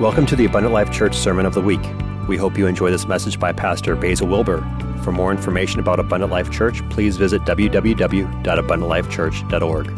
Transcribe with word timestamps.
Welcome 0.00 0.26
to 0.26 0.36
the 0.36 0.44
Abundant 0.44 0.72
Life 0.72 0.92
Church 0.92 1.16
Sermon 1.16 1.44
of 1.44 1.54
the 1.54 1.60
Week. 1.60 1.80
We 2.28 2.36
hope 2.36 2.56
you 2.56 2.68
enjoy 2.68 2.92
this 2.92 3.08
message 3.08 3.40
by 3.40 3.52
Pastor 3.52 3.96
Basil 3.96 4.28
Wilber. 4.28 4.60
For 5.02 5.10
more 5.10 5.32
information 5.32 5.80
about 5.80 5.98
Abundant 5.98 6.30
Life 6.30 6.52
Church, 6.52 6.88
please 6.88 7.16
visit 7.16 7.42
www.abundantlifechurch.org. 7.42 9.88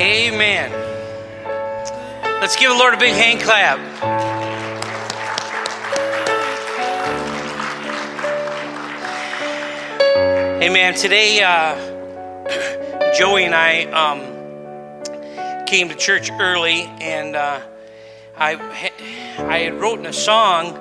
Amen. 0.00 0.72
Let's 2.40 2.56
give 2.56 2.72
the 2.72 2.76
Lord 2.76 2.94
a 2.94 2.98
big 2.98 3.14
hand 3.14 3.40
clap. 3.40 3.78
Amen. 10.60 10.94
Today, 10.94 11.40
uh, 11.44 11.89
Joey 13.20 13.44
and 13.44 13.54
I 13.54 13.82
um, 13.90 15.66
came 15.66 15.90
to 15.90 15.94
church 15.94 16.30
early, 16.30 16.84
and 17.02 17.36
uh, 17.36 17.60
I 18.34 18.54
I 19.36 19.58
had 19.58 19.74
written 19.74 20.06
a 20.06 20.12
song, 20.14 20.74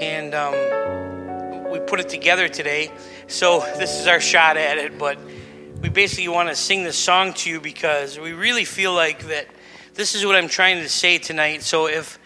and 0.00 0.34
um, 0.34 1.70
we 1.70 1.78
put 1.78 2.00
it 2.00 2.08
together 2.08 2.48
today. 2.48 2.90
So 3.28 3.60
this 3.78 4.00
is 4.00 4.08
our 4.08 4.18
shot 4.18 4.56
at 4.56 4.78
it, 4.78 4.98
but 4.98 5.20
we 5.80 5.88
basically 5.88 6.26
want 6.26 6.48
to 6.48 6.56
sing 6.56 6.82
this 6.82 6.96
song 6.98 7.32
to 7.34 7.48
you 7.48 7.60
because 7.60 8.18
we 8.18 8.32
really 8.32 8.64
feel 8.64 8.92
like 8.92 9.28
that 9.28 9.46
this 9.94 10.16
is 10.16 10.26
what 10.26 10.34
I'm 10.34 10.48
trying 10.48 10.82
to 10.82 10.88
say 10.88 11.18
tonight. 11.18 11.62
So 11.62 11.86
if 11.86 12.18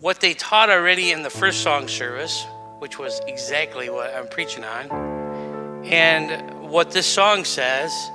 what 0.00 0.20
they 0.20 0.34
taught 0.34 0.70
already 0.70 1.12
in 1.12 1.22
the 1.22 1.30
first 1.30 1.60
song 1.62 1.86
service, 1.86 2.44
which 2.80 2.98
was 2.98 3.20
exactly 3.28 3.90
what 3.90 4.12
I'm 4.12 4.26
preaching 4.26 4.64
on, 4.64 5.84
and 5.84 6.68
what 6.68 6.90
this 6.90 7.06
song 7.06 7.44
says, 7.44 8.10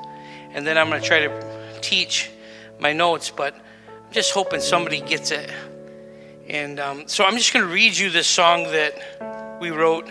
and 0.59 0.67
then 0.67 0.77
I'm 0.77 0.89
going 0.89 1.01
to 1.01 1.07
try 1.07 1.21
to 1.21 1.79
teach 1.79 2.29
my 2.81 2.91
notes, 2.91 3.29
but 3.29 3.55
I'm 3.55 4.11
just 4.11 4.33
hoping 4.33 4.59
somebody 4.59 4.99
gets 4.99 5.31
it. 5.31 5.49
And 6.49 6.81
um, 6.81 7.07
so 7.07 7.23
I'm 7.23 7.37
just 7.37 7.53
going 7.53 7.65
to 7.65 7.71
read 7.71 7.97
you 7.97 8.09
this 8.09 8.27
song 8.27 8.63
that 8.63 9.57
we 9.61 9.71
wrote, 9.71 10.09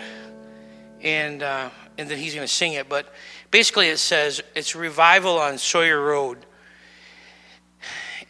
and 1.01 1.43
uh, 1.43 1.69
and 1.99 2.09
then 2.09 2.17
he's 2.17 2.33
going 2.33 2.47
to 2.47 2.51
sing 2.51 2.73
it. 2.73 2.89
But 2.89 3.13
basically, 3.51 3.89
it 3.89 3.99
says 3.99 4.41
it's 4.55 4.75
revival 4.75 5.37
on 5.37 5.59
Sawyer 5.59 6.03
Road, 6.03 6.39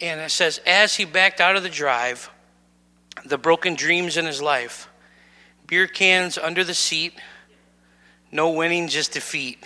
and 0.01 0.19
it 0.19 0.31
says 0.31 0.59
as 0.65 0.95
he 0.95 1.05
backed 1.05 1.39
out 1.39 1.55
of 1.55 1.63
the 1.63 1.69
drive, 1.69 2.29
the 3.23 3.37
broken 3.37 3.75
dreams 3.75 4.17
in 4.17 4.25
his 4.25 4.41
life, 4.41 4.89
beer 5.67 5.87
cans 5.87 6.37
under 6.37 6.65
the 6.65 6.73
seat, 6.73 7.13
no 8.29 8.51
winning, 8.51 8.89
just 8.89 9.13
defeat 9.13 9.63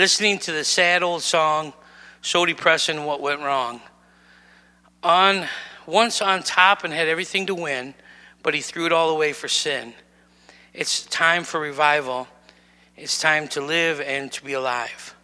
listening 0.00 0.38
to 0.38 0.50
the 0.50 0.64
sad 0.64 1.02
old 1.02 1.22
song, 1.22 1.74
so 2.22 2.46
depressing 2.46 3.04
what 3.04 3.20
went 3.20 3.38
wrong. 3.42 3.82
On 5.02 5.46
once 5.84 6.22
on 6.22 6.42
top 6.42 6.84
and 6.84 6.92
had 6.94 7.06
everything 7.06 7.44
to 7.44 7.54
win, 7.54 7.92
but 8.42 8.54
he 8.54 8.62
threw 8.62 8.86
it 8.86 8.92
all 8.92 9.10
away 9.10 9.34
for 9.34 9.46
sin. 9.46 9.92
It's 10.72 11.04
time 11.04 11.44
for 11.44 11.60
revival. 11.60 12.28
It's 12.96 13.20
time 13.20 13.46
to 13.48 13.60
live 13.60 14.00
and 14.00 14.32
to 14.32 14.42
be 14.42 14.54
alive. 14.54 15.14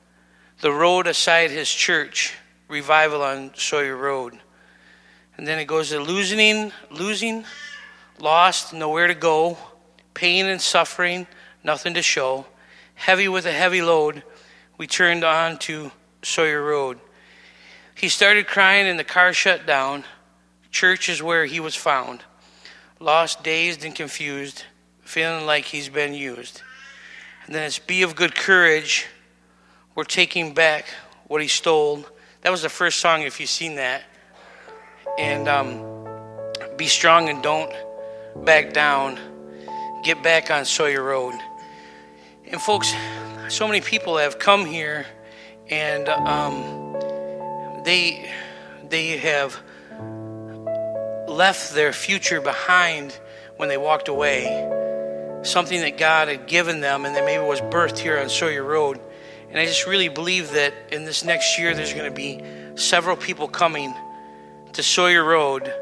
The 0.61 0.73
road 0.73 1.07
aside 1.07 1.51
his 1.51 1.73
church, 1.73 2.35
revival 2.69 3.23
on 3.23 3.53
Sawyer 3.55 3.97
Road. 3.97 4.39
And 5.39 5.47
then 5.49 5.59
it 5.59 5.65
goes 5.65 5.89
to 5.89 6.01
losing, 6.01 6.71
losing, 6.91 7.47
lost, 8.19 8.75
nowhere 8.75 9.07
to 9.07 9.15
go, 9.15 9.57
pain 10.13 10.45
and 10.45 10.61
suffering, 10.61 11.27
nothing 11.65 11.95
to 11.95 12.03
show, 12.03 12.45
heavy 12.95 13.27
with 13.27 13.47
a 13.47 13.53
heavy 13.53 13.81
load 13.81 14.23
we 14.79 14.87
turned 14.87 15.25
on 15.25 15.59
to 15.59 15.91
Sawyer 16.23 16.63
Road. 16.63 16.99
He 17.95 18.09
started 18.09 18.47
crying 18.47 18.87
and 18.87 18.99
the 18.99 19.05
car 19.05 19.33
shut 19.33 19.67
down. 19.67 20.05
Church 20.71 21.09
is 21.09 21.23
where 21.23 21.47
he 21.47 21.61
was 21.61 21.75
found. 21.75 22.21
Lost, 23.01 23.43
dazed, 23.43 23.85
and 23.85 23.95
confused, 23.95 24.65
feeling 25.03 25.47
like 25.47 25.65
he's 25.65 25.89
been 25.89 26.13
used. 26.13 26.63
And 27.47 27.55
then 27.55 27.63
it's 27.63 27.79
Be 27.79 28.03
of 28.03 28.17
Good 28.17 28.35
Courage. 28.35 29.07
We're 29.95 30.05
taking 30.05 30.53
back 30.53 30.87
what 31.27 31.41
he 31.41 31.49
stole. 31.49 32.05
That 32.43 32.51
was 32.51 32.63
the 32.63 32.69
first 32.69 32.99
song, 33.01 33.23
if 33.23 33.41
you've 33.41 33.49
seen 33.49 33.77
that. 33.77 34.03
And 35.19 35.49
um, 35.49 36.07
Be 36.77 36.87
Strong 36.87 37.29
and 37.31 37.43
Don't 37.43 37.73
Back 38.45 38.75
Down. 38.75 39.19
Get 40.05 40.23
back 40.23 40.51
on 40.51 40.65
Sawyer 40.65 41.03
Road. 41.03 41.35
And 42.51 42.61
folks, 42.61 42.93
so 43.49 43.67
many 43.67 43.81
people 43.81 44.17
have 44.17 44.39
come 44.39 44.65
here 44.65 45.07
and 45.71 46.09
um, 46.09 46.95
they 47.85 48.31
they 48.89 49.17
have 49.19 49.61
left 51.29 51.75
their 51.75 51.93
future 51.93 52.41
behind 52.41 53.19
when 53.57 53.69
they 53.69 53.77
walked 53.77 54.09
away. 54.09 54.45
Something 55.43 55.81
that 55.81 55.97
god 55.97 56.29
had 56.29 56.47
given 56.47 56.81
them 56.81 57.05
and 57.05 57.15
that 57.15 57.25
maybe 57.25 57.43
was 57.43 57.61
birthed 57.61 57.99
here 57.99 58.19
on 58.19 58.29
sawyer 58.29 58.65
road. 58.65 59.01
And 59.49 59.59
i 59.59 59.65
just 59.65 59.87
really 59.87 60.09
believe 60.09 60.53
that 60.53 60.75
in 60.91 61.05
this 61.05 61.25
next 61.25 61.59
year 61.59 61.75
there's 61.75 61.93
going 61.93 62.13
to 62.13 62.17
be 62.17 62.43
several 62.77 63.17
people 63.17 63.47
coming 63.47 63.95
to 64.73 64.83
sawyer 64.83 65.25
road 65.25 65.73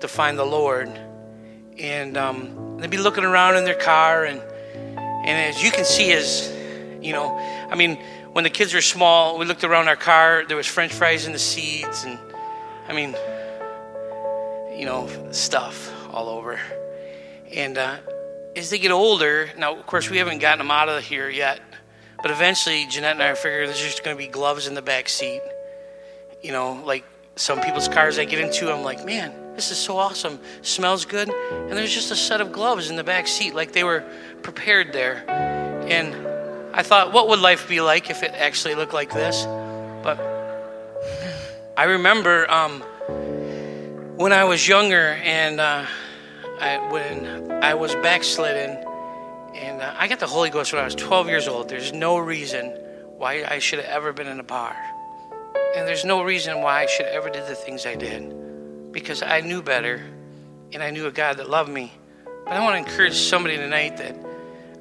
to 0.00 0.08
find 0.08 0.38
the 0.38 0.44
lord. 0.44 0.88
And 1.78 2.16
um, 2.16 2.78
they'll 2.78 2.90
be 2.90 2.98
looking 2.98 3.24
around 3.24 3.56
in 3.56 3.64
their 3.64 3.78
car 3.78 4.24
and 4.24 4.40
and 5.22 5.54
as 5.54 5.62
you 5.62 5.70
can 5.70 5.84
see 5.84 6.12
as 6.12 6.59
you 7.02 7.12
know, 7.12 7.36
I 7.70 7.74
mean, 7.74 7.96
when 8.32 8.44
the 8.44 8.50
kids 8.50 8.74
were 8.74 8.80
small, 8.80 9.38
we 9.38 9.44
looked 9.44 9.64
around 9.64 9.88
our 9.88 9.96
car, 9.96 10.44
there 10.46 10.56
was 10.56 10.66
french 10.66 10.92
fries 10.92 11.26
in 11.26 11.32
the 11.32 11.38
seats 11.38 12.04
and 12.04 12.18
I 12.88 12.92
mean, 12.92 13.14
you 14.78 14.84
know, 14.84 15.08
stuff 15.32 15.92
all 16.12 16.28
over. 16.28 16.58
And 17.52 17.78
uh, 17.78 17.98
as 18.56 18.70
they 18.70 18.78
get 18.78 18.90
older, 18.90 19.50
now 19.56 19.76
of 19.76 19.86
course 19.86 20.10
we 20.10 20.18
haven't 20.18 20.38
gotten 20.38 20.58
them 20.58 20.70
out 20.70 20.88
of 20.88 21.02
here 21.02 21.28
yet, 21.28 21.60
but 22.22 22.30
eventually 22.30 22.86
Jeanette 22.86 23.12
and 23.12 23.22
I 23.22 23.34
figure 23.34 23.66
there's 23.66 23.80
just 23.80 24.04
going 24.04 24.16
to 24.16 24.22
be 24.22 24.28
gloves 24.28 24.66
in 24.66 24.74
the 24.74 24.82
back 24.82 25.08
seat. 25.08 25.42
You 26.42 26.52
know, 26.52 26.82
like 26.84 27.04
some 27.36 27.60
people's 27.60 27.88
cars 27.88 28.18
I 28.18 28.24
get 28.24 28.40
into, 28.40 28.72
I'm 28.72 28.82
like, 28.82 29.04
man, 29.04 29.32
this 29.54 29.70
is 29.70 29.78
so 29.78 29.96
awesome. 29.98 30.38
Smells 30.62 31.04
good. 31.04 31.28
And 31.28 31.72
there's 31.72 31.92
just 31.92 32.10
a 32.10 32.16
set 32.16 32.40
of 32.40 32.52
gloves 32.52 32.90
in 32.90 32.96
the 32.96 33.04
back 33.04 33.28
seat, 33.28 33.54
like 33.54 33.72
they 33.72 33.84
were 33.84 34.04
prepared 34.42 34.92
there. 34.92 35.24
And 35.88 36.14
I 36.72 36.82
thought, 36.82 37.12
what 37.12 37.28
would 37.28 37.40
life 37.40 37.68
be 37.68 37.80
like 37.80 38.10
if 38.10 38.22
it 38.22 38.32
actually 38.32 38.74
looked 38.76 38.94
like 38.94 39.12
this? 39.12 39.44
But 40.02 40.18
I 41.76 41.84
remember 41.84 42.50
um, 42.50 42.80
when 44.16 44.32
I 44.32 44.44
was 44.44 44.66
younger 44.68 45.18
and 45.24 45.60
uh, 45.60 45.86
I, 46.60 46.78
when 46.90 47.50
I 47.62 47.74
was 47.74 47.94
backslidden, 47.96 48.86
and 49.54 49.82
uh, 49.82 49.94
I 49.98 50.06
got 50.06 50.20
the 50.20 50.26
Holy 50.26 50.50
Ghost 50.50 50.72
when 50.72 50.80
I 50.80 50.84
was 50.84 50.94
12 50.94 51.28
years 51.28 51.48
old. 51.48 51.68
There's 51.68 51.92
no 51.92 52.18
reason 52.18 52.66
why 53.16 53.44
I 53.48 53.58
should 53.58 53.80
have 53.80 53.88
ever 53.88 54.12
been 54.12 54.28
in 54.28 54.38
a 54.38 54.44
bar. 54.44 54.76
And 55.76 55.88
there's 55.88 56.04
no 56.04 56.22
reason 56.22 56.62
why 56.62 56.82
I 56.82 56.86
should 56.86 57.06
ever 57.06 57.30
did 57.30 57.46
the 57.46 57.54
things 57.54 57.84
I 57.84 57.96
did. 57.96 58.92
Because 58.92 59.22
I 59.22 59.40
knew 59.40 59.60
better 59.60 60.00
and 60.72 60.82
I 60.82 60.90
knew 60.90 61.06
a 61.06 61.10
God 61.10 61.38
that 61.38 61.50
loved 61.50 61.70
me. 61.70 61.92
But 62.24 62.54
I 62.54 62.60
want 62.60 62.74
to 62.74 62.90
encourage 62.90 63.14
somebody 63.14 63.56
tonight 63.56 63.96
that 63.98 64.14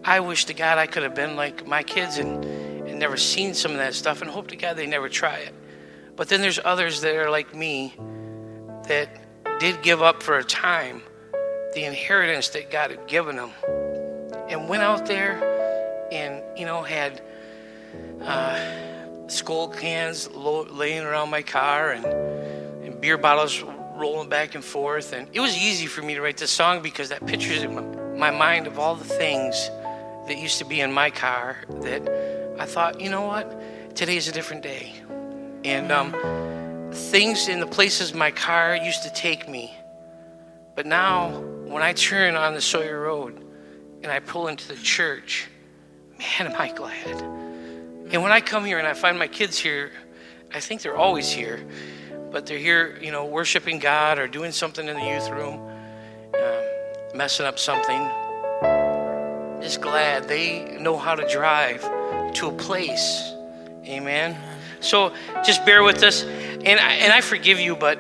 I 0.03 0.19
wish 0.21 0.45
to 0.45 0.53
God 0.53 0.77
I 0.77 0.87
could 0.87 1.03
have 1.03 1.15
been 1.15 1.35
like 1.35 1.67
my 1.67 1.83
kids 1.83 2.17
and, 2.17 2.43
and 2.43 2.99
never 2.99 3.17
seen 3.17 3.53
some 3.53 3.71
of 3.71 3.77
that 3.77 3.93
stuff 3.93 4.21
and 4.21 4.29
hope 4.29 4.47
to 4.49 4.55
God 4.55 4.77
they 4.77 4.87
never 4.87 5.09
try 5.09 5.37
it. 5.37 5.53
But 6.15 6.29
then 6.29 6.41
there's 6.41 6.59
others 6.63 7.01
that 7.01 7.15
are 7.15 7.29
like 7.29 7.53
me 7.53 7.95
that 8.87 9.59
did 9.59 9.81
give 9.81 10.01
up 10.01 10.23
for 10.23 10.37
a 10.37 10.43
time 10.43 11.01
the 11.73 11.83
inheritance 11.83 12.49
that 12.49 12.71
God 12.71 12.91
had 12.91 13.07
given 13.07 13.35
them 13.35 13.51
and 14.49 14.67
went 14.67 14.83
out 14.83 15.05
there 15.05 16.07
and, 16.11 16.41
you 16.57 16.65
know, 16.65 16.81
had 16.81 17.21
uh, 18.21 19.27
Skoal 19.27 19.67
cans 19.69 20.29
laying 20.31 21.03
around 21.03 21.29
my 21.29 21.43
car 21.43 21.91
and, 21.91 22.05
and 22.05 22.99
beer 22.99 23.17
bottles 23.17 23.63
rolling 23.95 24.29
back 24.29 24.55
and 24.55 24.63
forth. 24.63 25.13
And 25.13 25.27
it 25.33 25.39
was 25.39 25.55
easy 25.55 25.85
for 25.85 26.01
me 26.01 26.15
to 26.15 26.21
write 26.21 26.37
this 26.37 26.51
song 26.51 26.81
because 26.81 27.09
that 27.09 27.25
pictures 27.27 27.61
in 27.61 28.17
my 28.17 28.31
mind 28.31 28.65
of 28.65 28.79
all 28.79 28.95
the 28.95 29.05
things 29.05 29.69
that 30.29 30.37
used 30.37 30.59
to 30.59 30.65
be 30.65 30.79
in 30.79 30.93
my 30.93 31.09
car 31.09 31.57
that 31.81 32.07
I 32.59 32.65
thought, 32.65 33.01
you 33.01 33.09
know 33.09 33.23
what, 33.23 33.95
today's 33.95 34.27
a 34.27 34.31
different 34.31 34.61
day. 34.61 34.93
And 35.63 35.91
um, 35.91 36.13
things 36.93 37.47
in 37.47 37.59
the 37.59 37.67
places 37.67 38.13
my 38.13 38.29
car 38.29 38.75
used 38.75 39.03
to 39.03 39.11
take 39.11 39.49
me. 39.49 39.73
But 40.75 40.85
now, 40.85 41.31
when 41.65 41.81
I 41.81 41.93
turn 41.93 42.35
on 42.35 42.53
the 42.53 42.61
Sawyer 42.61 43.01
Road 43.01 43.43
and 44.03 44.11
I 44.11 44.19
pull 44.19 44.47
into 44.47 44.67
the 44.67 44.75
church, 44.75 45.47
man, 46.19 46.51
am 46.51 46.61
I 46.61 46.71
glad. 46.71 47.21
And 48.11 48.21
when 48.21 48.31
I 48.31 48.39
come 48.39 48.65
here 48.65 48.77
and 48.77 48.87
I 48.87 48.93
find 48.93 49.17
my 49.17 49.27
kids 49.27 49.57
here, 49.57 49.91
I 50.53 50.59
think 50.59 50.83
they're 50.83 50.97
always 50.97 51.31
here, 51.31 51.59
but 52.31 52.45
they're 52.45 52.59
here, 52.59 52.99
you 53.01 53.11
know, 53.11 53.25
worshiping 53.25 53.79
God 53.79 54.19
or 54.19 54.27
doing 54.27 54.51
something 54.51 54.87
in 54.87 54.95
the 54.95 55.05
youth 55.05 55.29
room, 55.29 55.59
uh, 56.35 56.61
messing 57.15 57.47
up 57.47 57.57
something 57.57 58.09
just 59.61 59.81
glad 59.81 60.27
they 60.27 60.77
know 60.79 60.97
how 60.97 61.15
to 61.15 61.27
drive 61.27 61.81
to 62.33 62.47
a 62.47 62.51
place 62.53 63.33
Amen. 63.89 64.37
So 64.81 65.13
just 65.43 65.65
bear 65.65 65.81
with 65.81 66.03
us, 66.03 66.23
and 66.23 66.79
I, 66.79 66.93
and 66.93 67.11
I 67.11 67.21
forgive 67.21 67.59
you, 67.59 67.75
but 67.75 67.97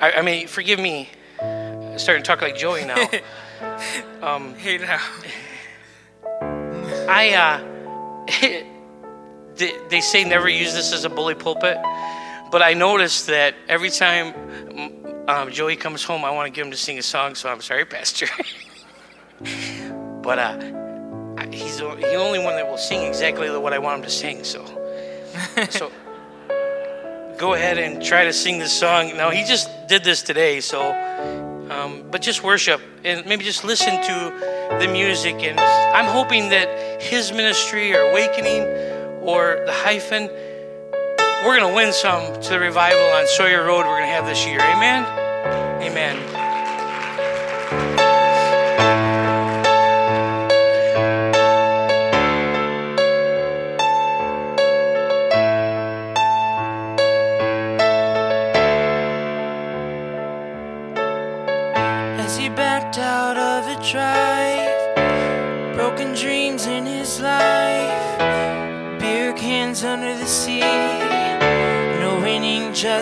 I, 0.00 0.12
I 0.12 0.22
mean 0.22 0.46
forgive 0.46 0.78
me. 0.78 1.08
I'm 1.42 1.98
starting 1.98 2.22
to 2.22 2.26
talk 2.26 2.42
like 2.42 2.56
Joey 2.56 2.84
now. 2.84 3.08
Um, 4.20 4.54
hey 4.54 4.76
now. 4.76 5.00
I 7.08 7.32
uh, 7.32 8.26
they, 9.56 9.72
they 9.88 10.00
say 10.02 10.24
never 10.24 10.46
use 10.46 10.74
this 10.74 10.92
as 10.92 11.06
a 11.06 11.08
bully 11.08 11.34
pulpit, 11.34 11.78
but 12.52 12.60
I 12.60 12.74
noticed 12.74 13.28
that 13.28 13.54
every 13.66 13.88
time 13.88 14.34
um, 15.26 15.50
Joey 15.50 15.76
comes 15.76 16.04
home, 16.04 16.22
I 16.22 16.30
want 16.30 16.46
to 16.46 16.50
get 16.50 16.66
him 16.66 16.70
to 16.70 16.76
sing 16.76 16.98
a 16.98 17.02
song. 17.02 17.34
So 17.34 17.48
I'm 17.48 17.62
sorry, 17.62 17.84
Pastor. 17.86 18.26
but 20.20 20.38
uh, 20.38 20.75
he's 21.52 21.78
the 21.78 22.14
only 22.14 22.38
one 22.38 22.56
that 22.56 22.66
will 22.66 22.78
sing 22.78 23.06
exactly 23.06 23.50
what 23.50 23.72
I 23.72 23.78
want 23.78 23.98
him 23.98 24.04
to 24.04 24.10
sing. 24.10 24.44
So, 24.44 24.64
so 25.70 25.90
go 27.38 27.54
ahead 27.54 27.78
and 27.78 28.02
try 28.02 28.24
to 28.24 28.32
sing 28.32 28.58
this 28.58 28.72
song. 28.72 29.16
Now 29.16 29.30
he 29.30 29.44
just 29.44 29.68
did 29.88 30.04
this 30.04 30.22
today, 30.22 30.60
so 30.60 30.92
um, 31.70 32.04
but 32.10 32.22
just 32.22 32.42
worship 32.42 32.80
and 33.04 33.26
maybe 33.26 33.44
just 33.44 33.64
listen 33.64 34.02
to 34.02 34.76
the 34.80 34.88
music. 34.88 35.36
And 35.42 35.58
I'm 35.60 36.10
hoping 36.12 36.50
that 36.50 37.02
his 37.02 37.32
ministry 37.32 37.94
or 37.94 38.00
awakening 38.10 38.62
or 39.22 39.62
the 39.66 39.72
hyphen, 39.72 40.28
we're 41.44 41.58
going 41.58 41.68
to 41.68 41.74
win 41.74 41.92
some 41.92 42.40
to 42.40 42.50
the 42.50 42.60
revival 42.60 43.04
on 43.10 43.26
Sawyer 43.26 43.64
Road 43.64 43.86
we're 43.86 43.98
going 43.98 44.02
to 44.02 44.06
have 44.06 44.26
this 44.26 44.46
year. 44.46 44.60
Amen. 44.60 45.04
Amen. 45.82 46.45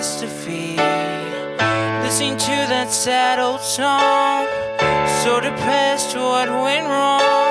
A. 0.05 0.77
Listening 2.03 2.37
to 2.37 2.57
that 2.69 2.93
sad 2.93 3.39
old 3.39 3.61
song, 3.61 4.47
so 5.25 5.41
depressed 5.41 6.15
what 6.15 6.49
went 6.51 6.87
wrong. 6.87 7.44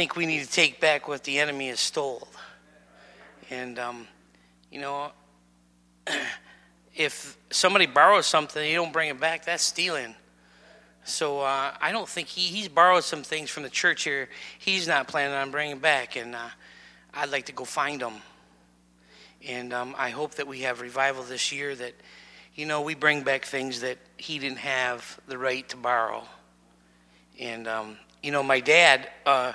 Think 0.00 0.16
we 0.16 0.24
need 0.24 0.42
to 0.42 0.50
take 0.50 0.80
back 0.80 1.08
what 1.08 1.24
the 1.24 1.38
enemy 1.38 1.68
has 1.68 1.78
stole. 1.78 2.26
And, 3.50 3.78
um, 3.78 4.08
you 4.72 4.80
know, 4.80 5.12
if 6.96 7.36
somebody 7.50 7.84
borrows 7.84 8.24
something 8.24 8.62
and 8.62 8.70
you 8.70 8.76
don't 8.76 8.94
bring 8.94 9.10
it 9.10 9.20
back, 9.20 9.44
that's 9.44 9.62
stealing. 9.62 10.14
so 11.04 11.40
uh, 11.40 11.74
I 11.78 11.92
don't 11.92 12.08
think 12.08 12.28
he, 12.28 12.40
he's 12.40 12.66
borrowed 12.66 13.04
some 13.04 13.22
things 13.22 13.50
from 13.50 13.62
the 13.62 13.68
church 13.68 14.04
here. 14.04 14.30
He's 14.58 14.88
not 14.88 15.06
planning 15.06 15.34
on 15.34 15.50
bringing 15.50 15.80
back, 15.80 16.16
and 16.16 16.34
uh, 16.34 16.48
I'd 17.12 17.30
like 17.30 17.44
to 17.46 17.52
go 17.52 17.66
find 17.66 18.00
them. 18.00 18.22
And 19.46 19.74
um, 19.74 19.94
I 19.98 20.08
hope 20.08 20.36
that 20.36 20.46
we 20.46 20.60
have 20.60 20.80
revival 20.80 21.24
this 21.24 21.52
year 21.52 21.74
that, 21.74 21.92
you 22.54 22.64
know, 22.64 22.80
we 22.80 22.94
bring 22.94 23.22
back 23.22 23.44
things 23.44 23.82
that 23.82 23.98
he 24.16 24.38
didn't 24.38 24.60
have 24.60 25.20
the 25.26 25.36
right 25.36 25.68
to 25.68 25.76
borrow. 25.76 26.24
And, 27.38 27.68
um, 27.68 27.98
you 28.22 28.32
know, 28.32 28.42
my 28.42 28.60
dad, 28.60 29.10
uh, 29.26 29.52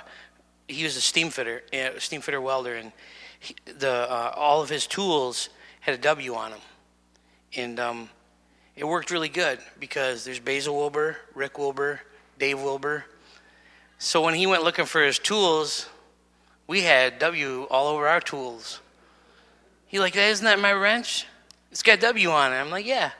he 0.68 0.84
was 0.84 0.96
a 0.96 1.00
steam 1.00 1.30
fitter, 1.30 1.62
a 1.72 2.00
steam 2.00 2.20
fitter 2.20 2.40
welder, 2.40 2.74
and 2.74 2.92
he, 3.38 3.54
the, 3.64 3.90
uh, 3.90 4.32
all 4.36 4.62
of 4.62 4.68
his 4.68 4.86
tools 4.86 5.48
had 5.80 5.94
a 5.94 5.98
W 5.98 6.34
on 6.34 6.50
them. 6.50 6.60
And 7.54 7.80
um, 7.80 8.08
it 8.74 8.84
worked 8.84 9.10
really 9.10 9.28
good 9.28 9.58
because 9.78 10.24
there's 10.24 10.40
Basil 10.40 10.76
Wilber, 10.76 11.16
Rick 11.34 11.58
Wilber, 11.58 12.00
Dave 12.38 12.60
Wilber. 12.60 13.04
So 13.98 14.20
when 14.20 14.34
he 14.34 14.46
went 14.46 14.64
looking 14.64 14.84
for 14.84 15.02
his 15.02 15.18
tools, 15.18 15.88
we 16.66 16.82
had 16.82 17.18
W 17.18 17.62
all 17.70 17.86
over 17.88 18.08
our 18.08 18.20
tools. 18.20 18.80
He 19.86 20.00
like, 20.00 20.16
isn't 20.16 20.44
that 20.44 20.58
my 20.58 20.72
wrench? 20.72 21.26
It's 21.70 21.82
got 21.82 22.00
W 22.00 22.30
on 22.30 22.52
it. 22.52 22.56
I'm 22.56 22.70
like, 22.70 22.86
yeah, 22.86 23.12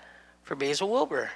for 0.42 0.56
Basil 0.56 0.90
Wilber. 0.90 1.30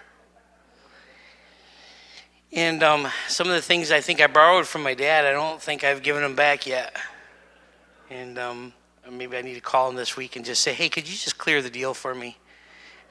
And 2.53 2.83
um, 2.83 3.07
some 3.29 3.47
of 3.47 3.55
the 3.55 3.63
things 3.63 3.93
I 3.93 4.01
think 4.01 4.21
I 4.21 4.27
borrowed 4.27 4.67
from 4.67 4.83
my 4.83 4.95
dad, 4.95 5.25
I 5.25 5.31
don't 5.31 5.63
think 5.63 5.85
I've 5.85 6.03
given 6.03 6.23
them 6.23 6.35
back 6.35 6.67
yet. 6.67 6.97
And 8.11 8.39
um, 8.41 8.73
maybe 9.09 9.37
I 9.37 9.43
need 9.43 9.55
to 9.55 9.61
call 9.61 9.89
him 9.89 9.95
this 9.95 10.17
week 10.17 10.35
and 10.35 10.45
just 10.45 10.63
say, 10.63 10.73
hey, 10.73 10.89
could 10.89 11.09
you 11.09 11.15
just 11.15 11.39
clear 11.39 11.63
the 11.63 11.71
deal 11.71 11.95
for 11.95 12.13
me? 12.13 12.37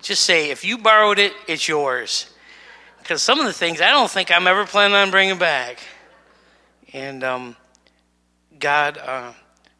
Just 0.01 0.23
say, 0.23 0.49
if 0.49 0.65
you 0.65 0.77
borrowed 0.77 1.19
it, 1.19 1.31
it's 1.47 1.69
yours. 1.69 2.29
Because 2.97 3.23
some 3.23 3.39
of 3.39 3.45
the 3.45 3.53
things 3.53 3.79
I 3.79 3.91
don't 3.91 4.11
think 4.11 4.29
I'm 4.29 4.45
ever 4.45 4.65
planning 4.65 4.95
on 4.95 5.09
bringing 5.09 5.39
back. 5.39 5.79
And 6.91 7.23
um, 7.23 7.55
God, 8.59 8.97
uh, 8.97 9.31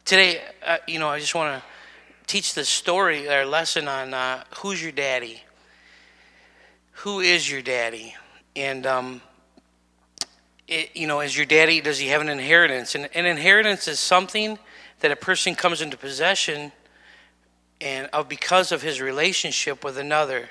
today, 0.06 0.40
uh, 0.66 0.78
you 0.88 0.98
know, 0.98 1.08
I 1.08 1.20
just 1.20 1.34
want 1.34 1.60
to 1.60 1.68
teach 2.26 2.54
the 2.54 2.64
story, 2.64 3.28
or 3.28 3.44
lesson 3.44 3.88
on 3.88 4.14
uh, 4.14 4.44
who's 4.56 4.82
your 4.82 4.92
daddy. 4.92 5.42
Who 6.92 7.20
is 7.20 7.50
your 7.50 7.60
daddy? 7.60 8.14
And, 8.56 8.86
um, 8.86 9.20
it, 10.70 10.96
you 10.96 11.08
know, 11.08 11.20
is 11.20 11.36
your 11.36 11.44
daddy, 11.46 11.80
does 11.80 11.98
he 11.98 12.08
have 12.08 12.20
an 12.20 12.28
inheritance? 12.28 12.94
And 12.94 13.10
an 13.14 13.26
inheritance 13.26 13.88
is 13.88 13.98
something 13.98 14.58
that 15.00 15.10
a 15.10 15.16
person 15.16 15.54
comes 15.56 15.82
into 15.82 15.96
possession 15.96 16.70
and 17.80 18.08
of 18.12 18.28
because 18.28 18.70
of 18.70 18.80
his 18.80 19.00
relationship 19.00 19.84
with 19.84 19.98
another. 19.98 20.48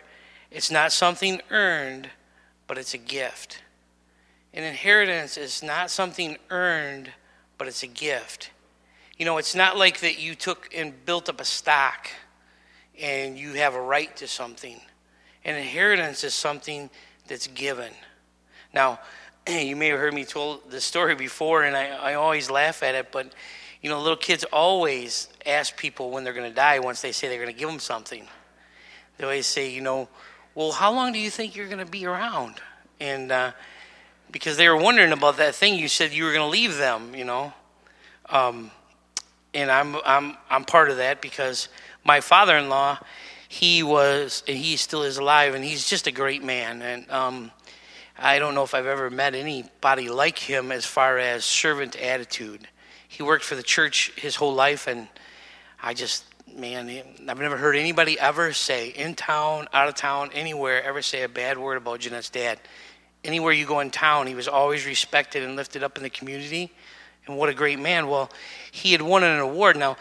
It's 0.52 0.70
not 0.70 0.92
something 0.92 1.42
earned, 1.50 2.10
but 2.68 2.78
it's 2.78 2.94
a 2.94 2.98
gift. 2.98 3.62
An 4.54 4.64
inheritance 4.64 5.38
is 5.38 5.64
not 5.64 5.90
something 5.90 6.38
earned, 6.50 7.12
but 7.58 7.68
it's 7.68 7.84
a 7.84 7.88
gift. 7.88 8.50
You 9.18 9.26
know, 9.26 9.38
it's 9.38 9.56
not 9.56 9.78
like 9.78 10.02
that 10.02 10.20
you 10.20 10.36
took 10.36 10.70
and 10.76 10.94
built 11.06 11.30
up 11.30 11.40
a 11.40 11.46
stock 11.46 12.10
and 13.00 13.38
you 13.38 13.54
have 13.54 13.76
a 13.76 13.82
right 13.82 14.14
to 14.18 14.28
something. 14.28 14.82
An 15.46 15.56
inheritance 15.56 16.26
is 16.26 16.34
something 16.34 16.90
that's 17.28 17.48
given. 17.48 17.94
Now, 18.74 19.00
you 19.48 19.76
may 19.76 19.88
have 19.90 20.00
heard 20.00 20.14
me 20.14 20.26
tell 20.26 20.62
the 20.70 20.82
story 20.82 21.16
before, 21.16 21.64
and 21.64 21.76
I, 21.76 21.90
I 21.90 22.14
always 22.16 22.50
laugh 22.50 22.84
at 22.84 22.96
it, 22.96 23.12
but 23.12 23.34
you 23.82 23.90
know, 23.90 24.00
little 24.02 24.18
kids 24.18 24.44
always 24.52 25.30
ask 25.46 25.76
people 25.78 26.12
when 26.12 26.24
they're 26.24 26.34
going 26.34 26.50
to 26.50 26.56
die 26.56 26.80
once 26.80 27.02
they 27.02 27.12
say 27.12 27.28
they're 27.30 27.42
going 27.42 27.54
to 27.54 27.60
give 27.60 27.70
them 27.70 27.80
something. 27.80 28.28
They 29.18 29.24
always 29.24 29.48
say, 29.48 29.70
you 29.70 29.82
know, 29.82 30.10
well, 30.56 30.72
how 30.72 30.92
long 30.92 31.14
do 31.14 31.20
you 31.20 31.30
think 31.30 31.56
you're 31.56 31.68
going 31.68 31.84
to 31.84 31.90
be 31.90 32.06
around? 32.06 32.56
And 33.00 33.32
uh, 33.32 33.52
because 34.32 34.58
they 34.58 34.68
were 34.68 34.78
wondering 34.78 35.12
about 35.12 35.38
that 35.38 35.56
thing 35.56 35.76
you 35.76 35.88
said 35.88 36.12
you 36.12 36.26
were 36.26 36.34
going 36.34 36.46
to 36.46 36.50
leave 36.50 36.78
them, 36.78 37.16
you 37.16 37.26
know. 37.26 37.54
Um, 38.30 38.72
and 39.54 39.72
I'm 39.72 39.96
I'm 40.06 40.38
I'm 40.50 40.66
part 40.66 40.90
of 40.92 40.98
that 40.98 41.22
because 41.22 41.70
my 42.04 42.22
father-in-law, 42.22 43.00
he 43.48 43.82
was 43.82 44.44
and 44.48 44.58
he 44.58 44.78
still 44.78 45.04
is 45.04 45.18
alive, 45.18 45.56
and 45.56 45.64
he's 45.64 45.90
just 45.90 46.06
a 46.08 46.12
great 46.12 46.44
man. 46.44 46.82
And 46.82 47.10
um, 47.10 47.52
I 48.22 48.40
don't 48.40 48.54
know 48.54 48.64
if 48.64 48.74
I've 48.74 48.86
ever 48.86 49.10
met 49.10 49.34
anybody 49.34 50.10
like 50.10 50.38
him 50.38 50.72
as 50.72 50.86
far 50.86 51.18
as 51.18 51.46
servant 51.46 51.96
attitude 51.96 52.68
he 53.10 53.24
worked 53.24 53.44
for 53.44 53.56
the 53.56 53.64
church 53.64 54.14
his 54.16 54.36
whole 54.36 54.54
life, 54.54 54.88
and 54.88 55.08
I 55.82 55.96
just, 55.96 56.24
man, 56.56 56.90
I've 57.28 57.40
never 57.40 57.58
heard 57.58 57.76
anybody 57.76 58.20
ever 58.20 58.54
say, 58.54 58.90
in 58.90 59.16
town, 59.16 59.68
out 59.74 59.90
of 59.90 59.96
town, 59.96 60.30
anywhere, 60.34 60.84
ever 60.84 61.02
say 61.02 61.24
a 61.24 61.28
bad 61.28 61.58
word 61.58 61.78
about 61.78 62.02
Jeanette's 62.02 62.30
dad. 62.30 62.60
Anywhere 63.24 63.52
you 63.52 63.66
go 63.66 63.80
in 63.80 63.90
town, 63.90 64.28
he 64.28 64.36
was 64.36 64.48
always 64.48 64.86
respected 64.86 65.44
and 65.44 65.56
lifted 65.56 65.84
up 65.84 65.98
in 65.98 66.04
the 66.04 66.10
community. 66.10 66.72
And 67.26 67.36
what 67.36 67.50
a 67.50 67.54
great 67.54 67.80
man. 67.80 68.08
Well, 68.08 68.30
he 68.72 68.92
had 68.92 69.02
won 69.02 69.24
an 69.24 69.40
award. 69.40 69.76
Now, 69.76 69.98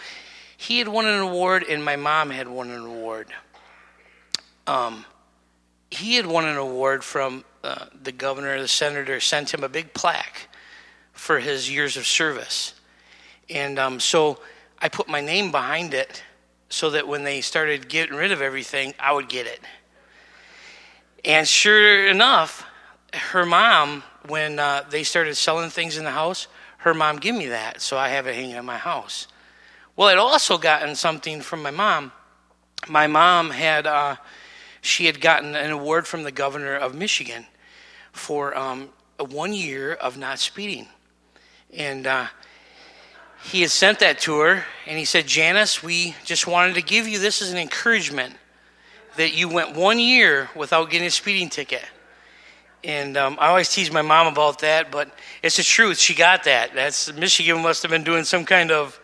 he 0.59 0.79
had 0.79 0.87
won 0.87 1.07
an 1.07 1.19
award, 1.19 1.65
and 1.69 1.83
my 1.83 1.97
mom 1.97 2.29
had 2.29 2.47
won 2.47 2.71
an 2.71 2.85
award. 2.85 3.29
Um, 4.67 5.07
he 5.91 6.17
had 6.17 6.27
won 6.27 6.47
an 6.47 6.57
award 6.57 7.03
from 7.03 7.45
uh, 7.65 7.87
the 8.03 8.13
governor, 8.13 8.61
the 8.61 8.69
senator 8.69 9.21
sent 9.21 9.53
him 9.53 9.65
a 9.65 9.69
big 9.69 9.93
plaque 9.95 10.49
for 11.13 11.39
his 11.39 11.71
years 11.71 11.97
of 11.97 12.07
service. 12.07 12.75
And 13.51 13.79
um, 13.79 14.01
so 14.01 14.41
I 14.79 14.89
put 14.89 15.09
my 15.09 15.21
name 15.21 15.51
behind 15.51 15.95
it 15.95 16.23
so 16.69 16.91
that 16.91 17.09
when 17.09 17.25
they 17.25 17.41
started 17.41 17.89
getting 17.89 18.15
rid 18.17 18.31
of 18.31 18.43
everything, 18.43 18.95
I 18.99 19.13
would 19.13 19.29
get 19.29 19.47
it. 19.47 19.61
And 21.25 21.49
sure 21.49 22.07
enough, 22.07 22.65
her 23.13 23.47
mom, 23.47 24.03
when 24.29 24.59
uh, 24.59 24.85
they 24.89 25.03
started 25.03 25.35
selling 25.35 25.71
things 25.71 25.97
in 25.97 26.05
the 26.05 26.11
house, 26.11 26.47
her 26.79 26.95
mom 26.95 27.17
gave 27.17 27.35
me 27.35 27.49
that, 27.49 27.81
so 27.81 27.97
I 27.97 28.09
have 28.11 28.27
it 28.27 28.35
hanging 28.35 28.57
in 28.57 28.65
my 28.65 28.79
house. 28.79 29.27
Well, 29.97 30.09
I'd 30.09 30.19
also 30.19 30.59
gotten 30.59 30.95
something 30.95 31.41
from 31.41 31.63
my 31.63 31.73
mom. 31.73 32.13
My 32.87 33.09
mom 33.09 33.51
had, 33.51 33.87
uh, 33.87 34.17
she 34.89 35.07
had 35.07 35.21
gotten 35.21 35.55
an 35.55 35.71
award 35.71 36.07
from 36.07 36.23
the 36.23 36.33
governor 36.33 36.75
of 36.75 36.95
Michigan 36.95 37.47
for 38.13 38.57
um, 38.57 38.89
one 39.19 39.53
year 39.53 39.93
of 39.95 40.17
not 40.17 40.39
speeding. 40.39 40.87
And 41.73 42.07
uh, 42.07 42.27
he 43.45 43.61
had 43.61 43.71
sent 43.71 44.01
that 44.01 44.19
to 44.21 44.39
her, 44.41 44.65
and 44.87 44.99
he 44.99 45.05
said, 45.05 45.27
Janice, 45.27 45.83
we 45.83 46.15
just 46.25 46.47
wanted 46.47 46.75
to 46.75 46.83
give 46.83 47.07
you 47.07 47.19
this 47.19 47.43
as 47.43 47.53
an 47.53 47.59
encouragement 47.59 48.35
that 49.17 49.35
you 49.37 49.49
went 49.49 49.77
one 49.77 49.99
year 49.99 50.49
without 50.55 50.91
getting 50.91 51.07
a 51.07 51.11
speeding 51.11 51.49
ticket. 51.49 51.85
And 52.85 53.17
um, 53.17 53.37
I 53.41 53.49
always 53.49 53.69
tease 53.69 53.91
my 53.91 54.03
mom 54.03 54.29
about 54.29 54.61
that, 54.61 54.93
but 54.93 55.11
it's 55.43 55.57
the 55.57 55.65
truth. 55.65 55.99
She 55.99 56.15
got 56.15 56.45
that. 56.45 56.75
That's 56.75 57.13
Michigan 57.13 57.61
must 57.61 57.83
have 57.83 57.91
been 57.91 58.05
doing 58.05 58.25
some 58.25 58.45
kind 58.45 58.71
of 58.71 58.99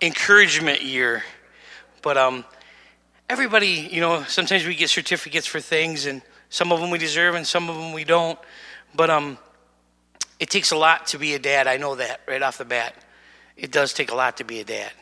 encouragement 0.00 0.82
year. 0.82 1.22
But 2.00 2.16
um, 2.16 2.44
everybody, 3.28 3.88
you 3.90 4.00
know, 4.00 4.24
sometimes 4.24 4.66
we 4.66 4.74
get 4.74 4.90
certificates 4.90 5.46
for 5.46 5.60
things, 5.60 6.06
and 6.06 6.22
some 6.48 6.72
of 6.72 6.80
them 6.80 6.90
we 6.90 6.98
deserve, 6.98 7.34
and 7.34 7.46
some 7.46 7.68
of 7.68 7.76
them 7.76 7.92
we 7.92 8.04
don't. 8.04 8.38
But 8.94 9.10
um, 9.10 9.38
it 10.38 10.50
takes 10.50 10.70
a 10.70 10.76
lot 10.76 11.08
to 11.08 11.18
be 11.18 11.34
a 11.34 11.38
dad. 11.38 11.66
I 11.66 11.76
know 11.76 11.96
that 11.96 12.20
right 12.26 12.42
off 12.42 12.58
the 12.58 12.64
bat. 12.64 12.94
It 13.56 13.70
does 13.70 13.92
take 13.92 14.10
a 14.10 14.14
lot 14.14 14.38
to 14.38 14.44
be 14.44 14.60
a 14.60 14.64
dad 14.64 14.92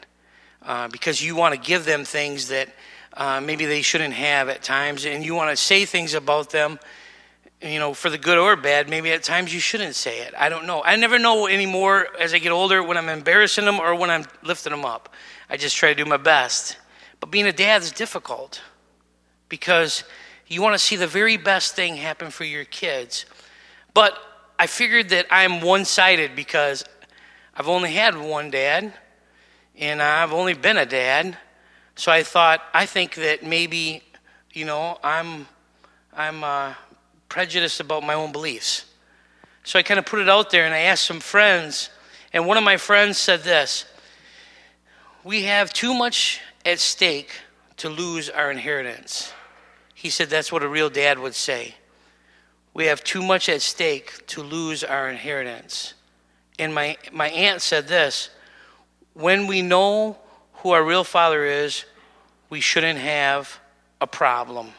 uh, 0.63 0.89
because 0.89 1.23
you 1.23 1.37
want 1.37 1.55
to 1.55 1.61
give 1.61 1.85
them 1.85 2.05
things 2.05 2.49
that 2.49 2.69
uh, 3.13 3.41
maybe 3.41 3.67
they 3.67 3.83
shouldn't 3.83 4.15
have 4.15 4.49
at 4.49 4.63
times, 4.63 5.07
and 5.07 5.25
you 5.25 5.35
want 5.35 5.51
to 5.51 5.57
say 5.57 5.85
things 5.85 6.15
about 6.15 6.51
them, 6.51 6.79
you 7.63 7.79
know, 7.79 7.95
for 7.95 8.11
the 8.11 8.19
good 8.19 8.39
or 8.39 8.57
bad. 8.57 8.89
Maybe 8.89 9.13
at 9.13 9.23
times 9.23 9.55
you 9.55 9.61
shouldn't 9.61 9.95
say 9.95 10.21
it. 10.21 10.35
I 10.37 10.49
don't 10.49 10.67
know. 10.67 10.83
I 10.85 10.97
never 10.97 11.19
know 11.19 11.47
anymore 11.47 12.09
as 12.19 12.35
I 12.35 12.39
get 12.39 12.53
older 12.53 12.83
when 12.83 12.97
I'm 12.97 13.09
embarrassing 13.09 13.65
them 13.65 13.79
or 13.79 13.95
when 13.95 14.11
I'm 14.11 14.25
lifting 14.43 14.73
them 14.73 14.85
up. 14.85 15.15
I 15.49 15.57
just 15.57 15.77
try 15.77 15.95
to 15.95 16.05
do 16.05 16.09
my 16.09 16.17
best. 16.17 16.77
But 17.27 17.33
being 17.33 17.49
a 17.49 17.53
dad 17.53 17.83
is 17.83 17.91
difficult 17.91 18.63
because 19.49 20.05
you 20.47 20.63
want 20.63 20.75
to 20.75 20.79
see 20.79 20.95
the 20.95 21.09
very 21.09 21.37
best 21.37 21.75
thing 21.75 21.97
happen 21.97 22.31
for 22.31 22.45
your 22.45 22.65
kids. 22.65 23.27
But 23.95 24.17
I 24.61 24.69
figured 24.69 25.09
that 25.09 25.27
I'm 25.29 25.61
one 25.61 25.85
sided 25.85 26.37
because 26.37 26.85
I've 27.53 27.67
only 27.67 27.91
had 27.91 28.17
one 28.17 28.53
dad 28.53 28.93
and 29.77 30.01
I've 30.01 30.33
only 30.33 30.55
been 30.55 30.77
a 30.77 30.87
dad. 30.87 31.37
So 31.97 32.13
I 32.13 32.23
thought, 32.23 32.63
I 32.73 32.87
think 32.87 33.17
that 33.17 33.43
maybe, 33.43 34.05
you 34.53 34.65
know, 34.65 34.97
I'm, 35.03 35.49
I'm 36.17 36.45
uh, 36.45 36.75
prejudiced 37.29 37.81
about 37.81 38.05
my 38.05 38.15
own 38.15 38.31
beliefs. 38.31 38.85
So 39.65 39.81
I 39.81 39.83
kind 39.83 39.99
of 39.99 40.07
put 40.07 40.21
it 40.21 40.29
out 40.29 40.51
there 40.51 40.65
and 40.65 40.73
I 40.73 40.83
asked 40.83 41.03
some 41.03 41.19
friends, 41.19 41.91
and 42.33 42.47
one 42.47 42.57
of 42.57 42.63
my 42.63 42.77
friends 42.77 43.19
said 43.19 43.43
this 43.43 43.85
We 45.25 45.43
have 45.43 45.73
too 45.73 45.93
much 45.93 46.41
at 46.67 46.79
stake 46.81 47.31
to 47.79 47.89
lose 47.89 48.29
our 48.29 48.51
inheritance. 48.51 49.33
He 49.95 50.11
said 50.11 50.29
that's 50.29 50.53
what 50.53 50.63
a 50.63 50.69
real 50.69 50.91
dad 50.91 51.19
would 51.19 51.35
say 51.35 51.77
we 52.77 52.85
have 52.85 53.03
too 53.03 53.23
much 53.23 53.49
at 53.49 53.63
stake 53.63 54.27
to 54.27 54.43
lose 54.43 54.85
our 54.85 55.09
inheritance. 55.09 55.95
And 56.59 56.75
my, 56.75 56.99
my 57.11 57.31
aunt 57.31 57.63
said 57.63 57.89
this 57.89 58.29
when 59.15 59.47
we 59.47 59.63
know 59.63 60.19
who 60.57 60.73
our 60.73 60.85
real 60.85 61.03
father 61.03 61.47
is, 61.47 61.87
we 62.51 62.61
shouldn't 62.61 62.99
have 62.99 63.59
a 64.03 64.07
problem. 64.07 64.73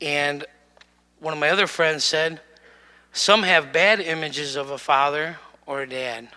And 0.00 0.46
one 1.20 1.34
of 1.34 1.38
my 1.38 1.50
other 1.50 1.66
friends 1.66 2.02
said, 2.02 2.40
some 3.12 3.42
have 3.42 3.70
bad 3.70 4.00
images 4.00 4.56
of 4.56 4.70
a 4.70 4.78
father 4.78 5.36
or 5.66 5.82
a 5.82 5.88
dad. 5.88 6.28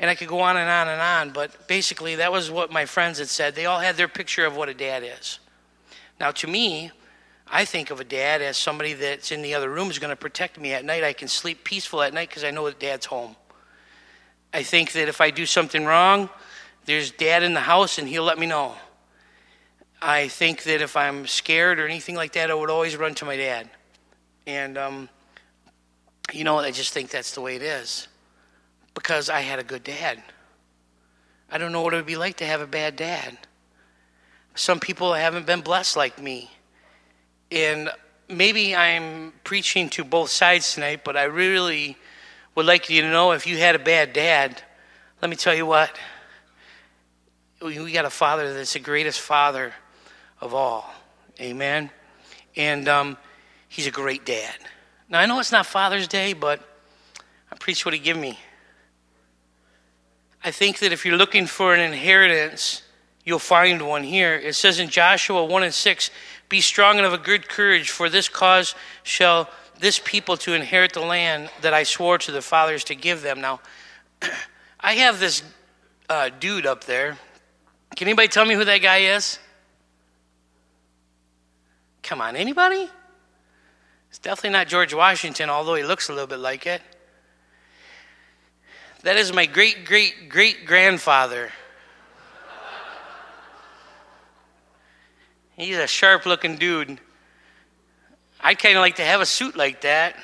And 0.00 0.08
I 0.08 0.14
could 0.14 0.28
go 0.28 0.40
on 0.40 0.56
and 0.56 0.68
on 0.68 0.88
and 0.88 1.00
on, 1.00 1.30
but 1.30 1.68
basically, 1.68 2.16
that 2.16 2.32
was 2.32 2.50
what 2.50 2.72
my 2.72 2.86
friends 2.86 3.18
had 3.18 3.28
said. 3.28 3.54
They 3.54 3.66
all 3.66 3.80
had 3.80 3.98
their 3.98 4.08
picture 4.08 4.46
of 4.46 4.56
what 4.56 4.70
a 4.70 4.74
dad 4.74 5.02
is. 5.04 5.38
Now, 6.18 6.30
to 6.30 6.46
me, 6.46 6.90
I 7.46 7.66
think 7.66 7.90
of 7.90 8.00
a 8.00 8.04
dad 8.04 8.40
as 8.40 8.56
somebody 8.56 8.94
that's 8.94 9.30
in 9.30 9.42
the 9.42 9.52
other 9.52 9.68
room 9.68 9.90
is 9.90 9.98
going 9.98 10.08
to 10.08 10.16
protect 10.16 10.58
me 10.58 10.72
at 10.72 10.86
night. 10.86 11.04
I 11.04 11.12
can 11.12 11.28
sleep 11.28 11.64
peaceful 11.64 12.00
at 12.00 12.14
night 12.14 12.30
because 12.30 12.44
I 12.44 12.50
know 12.50 12.64
that 12.64 12.80
dad's 12.80 13.04
home. 13.04 13.36
I 14.54 14.62
think 14.62 14.92
that 14.92 15.06
if 15.06 15.20
I 15.20 15.30
do 15.30 15.44
something 15.44 15.84
wrong, 15.84 16.30
there's 16.86 17.10
dad 17.10 17.42
in 17.42 17.52
the 17.52 17.60
house 17.60 17.98
and 17.98 18.08
he'll 18.08 18.24
let 18.24 18.38
me 18.38 18.46
know. 18.46 18.76
I 20.00 20.28
think 20.28 20.62
that 20.62 20.80
if 20.80 20.96
I'm 20.96 21.26
scared 21.26 21.78
or 21.78 21.86
anything 21.86 22.14
like 22.14 22.32
that, 22.32 22.50
I 22.50 22.54
would 22.54 22.70
always 22.70 22.96
run 22.96 23.14
to 23.16 23.26
my 23.26 23.36
dad. 23.36 23.68
And, 24.46 24.78
um, 24.78 25.08
you 26.32 26.44
know, 26.44 26.58
I 26.58 26.70
just 26.70 26.94
think 26.94 27.10
that's 27.10 27.34
the 27.34 27.42
way 27.42 27.56
it 27.56 27.62
is 27.62 28.08
because 28.94 29.28
I 29.28 29.40
had 29.40 29.58
a 29.58 29.64
good 29.64 29.84
dad. 29.84 30.22
I 31.50 31.58
don't 31.58 31.72
know 31.72 31.82
what 31.82 31.94
it 31.94 31.96
would 31.96 32.06
be 32.06 32.16
like 32.16 32.36
to 32.38 32.46
have 32.46 32.60
a 32.60 32.66
bad 32.66 32.96
dad. 32.96 33.36
Some 34.54 34.80
people 34.80 35.14
haven't 35.14 35.46
been 35.46 35.60
blessed 35.60 35.96
like 35.96 36.20
me. 36.20 36.50
And 37.50 37.90
maybe 38.28 38.76
I'm 38.76 39.32
preaching 39.44 39.88
to 39.90 40.04
both 40.04 40.30
sides 40.30 40.74
tonight, 40.74 41.02
but 41.04 41.16
I 41.16 41.24
really 41.24 41.96
would 42.54 42.66
like 42.66 42.90
you 42.90 43.02
to 43.02 43.10
know 43.10 43.32
if 43.32 43.46
you 43.46 43.58
had 43.58 43.74
a 43.74 43.78
bad 43.78 44.12
dad, 44.12 44.62
let 45.20 45.30
me 45.30 45.36
tell 45.36 45.54
you 45.54 45.66
what. 45.66 45.90
We 47.62 47.92
got 47.92 48.04
a 48.04 48.10
father 48.10 48.54
that's 48.54 48.72
the 48.72 48.78
greatest 48.78 49.20
father 49.20 49.74
of 50.40 50.54
all. 50.54 50.90
Amen. 51.40 51.90
And 52.56 52.88
um, 52.88 53.16
he's 53.68 53.86
a 53.86 53.90
great 53.90 54.24
dad. 54.24 54.54
Now, 55.08 55.20
I 55.20 55.26
know 55.26 55.40
it's 55.40 55.52
not 55.52 55.66
Father's 55.66 56.06
Day, 56.06 56.32
but 56.32 56.60
I 57.50 57.56
preach 57.56 57.84
what 57.84 57.94
he 57.94 58.00
gave 58.00 58.16
me. 58.16 58.38
I 60.42 60.50
think 60.50 60.78
that 60.78 60.92
if 60.92 61.04
you're 61.04 61.16
looking 61.16 61.46
for 61.46 61.74
an 61.74 61.80
inheritance, 61.80 62.82
you'll 63.24 63.38
find 63.38 63.82
one 63.82 64.02
here. 64.02 64.34
It 64.34 64.54
says 64.54 64.78
in 64.78 64.88
Joshua 64.88 65.44
1 65.44 65.62
and 65.62 65.74
6 65.74 66.10
Be 66.48 66.60
strong 66.60 66.96
and 66.96 67.06
of 67.06 67.12
a 67.12 67.18
good 67.18 67.48
courage, 67.48 67.90
for 67.90 68.08
this 68.08 68.28
cause 68.28 68.74
shall 69.02 69.50
this 69.80 69.98
people 69.98 70.36
to 70.36 70.54
inherit 70.54 70.92
the 70.92 71.00
land 71.00 71.50
that 71.62 71.72
I 71.72 71.84
swore 71.84 72.18
to 72.18 72.32
the 72.32 72.42
fathers 72.42 72.84
to 72.84 72.94
give 72.94 73.22
them. 73.22 73.40
Now, 73.40 73.60
I 74.80 74.94
have 74.94 75.20
this 75.20 75.42
uh, 76.08 76.30
dude 76.38 76.66
up 76.66 76.84
there. 76.84 77.16
Can 77.96 78.08
anybody 78.08 78.28
tell 78.28 78.44
me 78.44 78.54
who 78.54 78.64
that 78.64 78.78
guy 78.78 78.98
is? 78.98 79.38
Come 82.02 82.20
on, 82.20 82.36
anybody? 82.36 82.88
It's 84.08 84.18
definitely 84.18 84.50
not 84.50 84.68
George 84.68 84.92
Washington, 84.92 85.50
although 85.50 85.74
he 85.74 85.82
looks 85.82 86.08
a 86.08 86.12
little 86.12 86.26
bit 86.26 86.40
like 86.40 86.66
it. 86.66 86.82
That 89.02 89.16
is 89.16 89.32
my 89.32 89.46
great 89.46 89.86
great 89.86 90.28
great 90.28 90.66
grandfather. 90.66 91.50
He's 95.56 95.78
a 95.78 95.86
sharp 95.86 96.26
looking 96.26 96.56
dude. 96.56 97.00
I'd 98.40 98.58
kind 98.58 98.76
of 98.76 98.80
like 98.80 98.96
to 98.96 99.04
have 99.04 99.20
a 99.20 99.26
suit 99.26 99.56
like 99.56 99.82
that. 99.82 100.16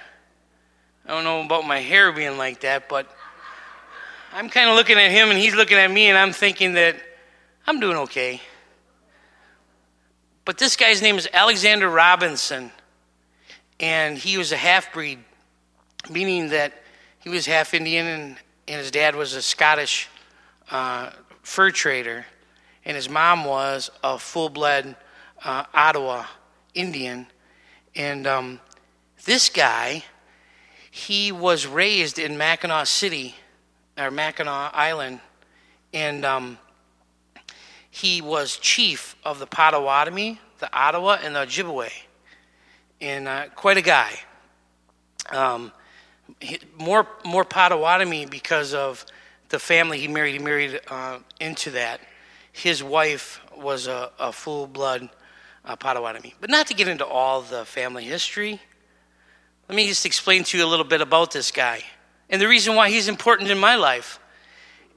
I 1.07 1.11
don't 1.11 1.25
know 1.25 1.43
about 1.43 1.67
my 1.67 1.79
hair 1.79 2.13
being 2.13 2.37
like 2.37 2.61
that, 2.61 2.89
but 2.89 3.07
I'm 4.33 4.49
kind 4.49 4.69
of 4.69 4.77
looking 4.77 4.99
at 4.99 5.11
him 5.11 5.31
and 5.31 5.39
he's 5.39 5.55
looking 5.55 5.79
at 5.79 5.91
me, 5.91 6.09
and 6.09 6.19
I'm 6.19 6.33
thinking 6.33 6.75
that 6.75 6.97
I'm 7.67 7.81
doing 7.81 7.97
okay. 7.99 8.41
But 10.45 10.59
this 10.59 10.77
guy's 10.77 11.01
name 11.01 11.17
is 11.17 11.29
Alexander 11.33 11.89
Robinson, 11.89 12.71
and 13.81 14.19
he 14.19 14.37
was 14.37 14.53
a 14.53 14.57
half 14.57 14.93
breed, 14.93 15.19
meaning 16.11 16.51
that 16.51 16.73
he 17.21 17.29
was 17.29 17.47
half 17.47 17.73
Indian 17.75 18.07
and 18.07 18.37
and 18.69 18.79
his 18.81 18.91
dad 18.91 19.15
was 19.15 19.35
a 19.35 19.43
Scottish 19.43 20.09
uh, 20.71 21.11
fur 21.43 21.71
trader, 21.71 22.27
and 22.85 22.97
his 22.97 23.09
mom 23.09 23.45
was 23.45 23.91
a 24.03 24.19
full-blood 24.19 24.97
uh, 25.45 25.65
Ottawa 25.73 26.25
Indian. 26.75 27.27
And 27.95 28.27
um, 28.27 28.61
this 29.25 29.49
guy, 29.49 30.05
he 30.91 31.33
was 31.33 31.67
raised 31.67 32.19
in 32.19 32.37
Mackinaw 32.37 32.87
City, 32.87 33.35
or 33.99 34.11
Mackinac 34.11 34.73
Island, 34.75 35.21
and 35.93 36.25
um, 36.25 36.59
he 37.91 38.21
was 38.21 38.57
chief 38.57 39.17
of 39.25 39.39
the 39.39 39.47
Potawatomi, 39.47 40.41
the 40.59 40.75
Ottawa, 40.77 41.19
and 41.23 41.35
the 41.35 41.47
Ojibwe, 41.47 41.91
and 43.01 43.29
uh, 43.29 43.47
quite 43.55 43.77
a 43.77 43.83
guy. 43.83 44.13
Um, 45.31 45.73
more 46.79 47.07
more 47.25 47.45
Potawatomi 47.45 48.27
because 48.27 48.75
of 48.75 49.05
the 49.49 49.59
family 49.59 49.99
he 49.99 50.09
married. 50.09 50.33
He 50.33 50.39
married 50.39 50.81
uh, 50.89 51.19
into 51.41 51.71
that. 51.73 52.01
His 52.53 52.83
wife 52.83 53.41
was 53.57 53.87
a, 53.87 54.11
a 54.19 54.33
full 54.33 54.67
blood 54.67 55.09
uh, 55.65 55.77
Potawatomi. 55.77 56.35
But 56.41 56.51
not 56.51 56.67
to 56.69 56.75
get 56.75 56.89
into 56.89 57.05
all 57.05 57.43
the 57.43 57.65
family 57.65 58.05
history, 58.05 58.61
let 59.69 59.77
me 59.77 59.89
just 59.89 60.07
explain 60.07 60.45
to 60.45 60.59
you 60.59 60.65
a 60.65 60.67
little 60.67 60.85
bit 60.85 61.01
about 61.01 61.33
this 61.33 61.51
guy. 61.51 61.83
And 62.31 62.41
the 62.41 62.49
reason 62.49 62.75
why 62.75 62.91
he's 62.91 63.09
important 63.09 63.51
in 63.51 63.59
my 63.59 63.77
life 63.77 64.19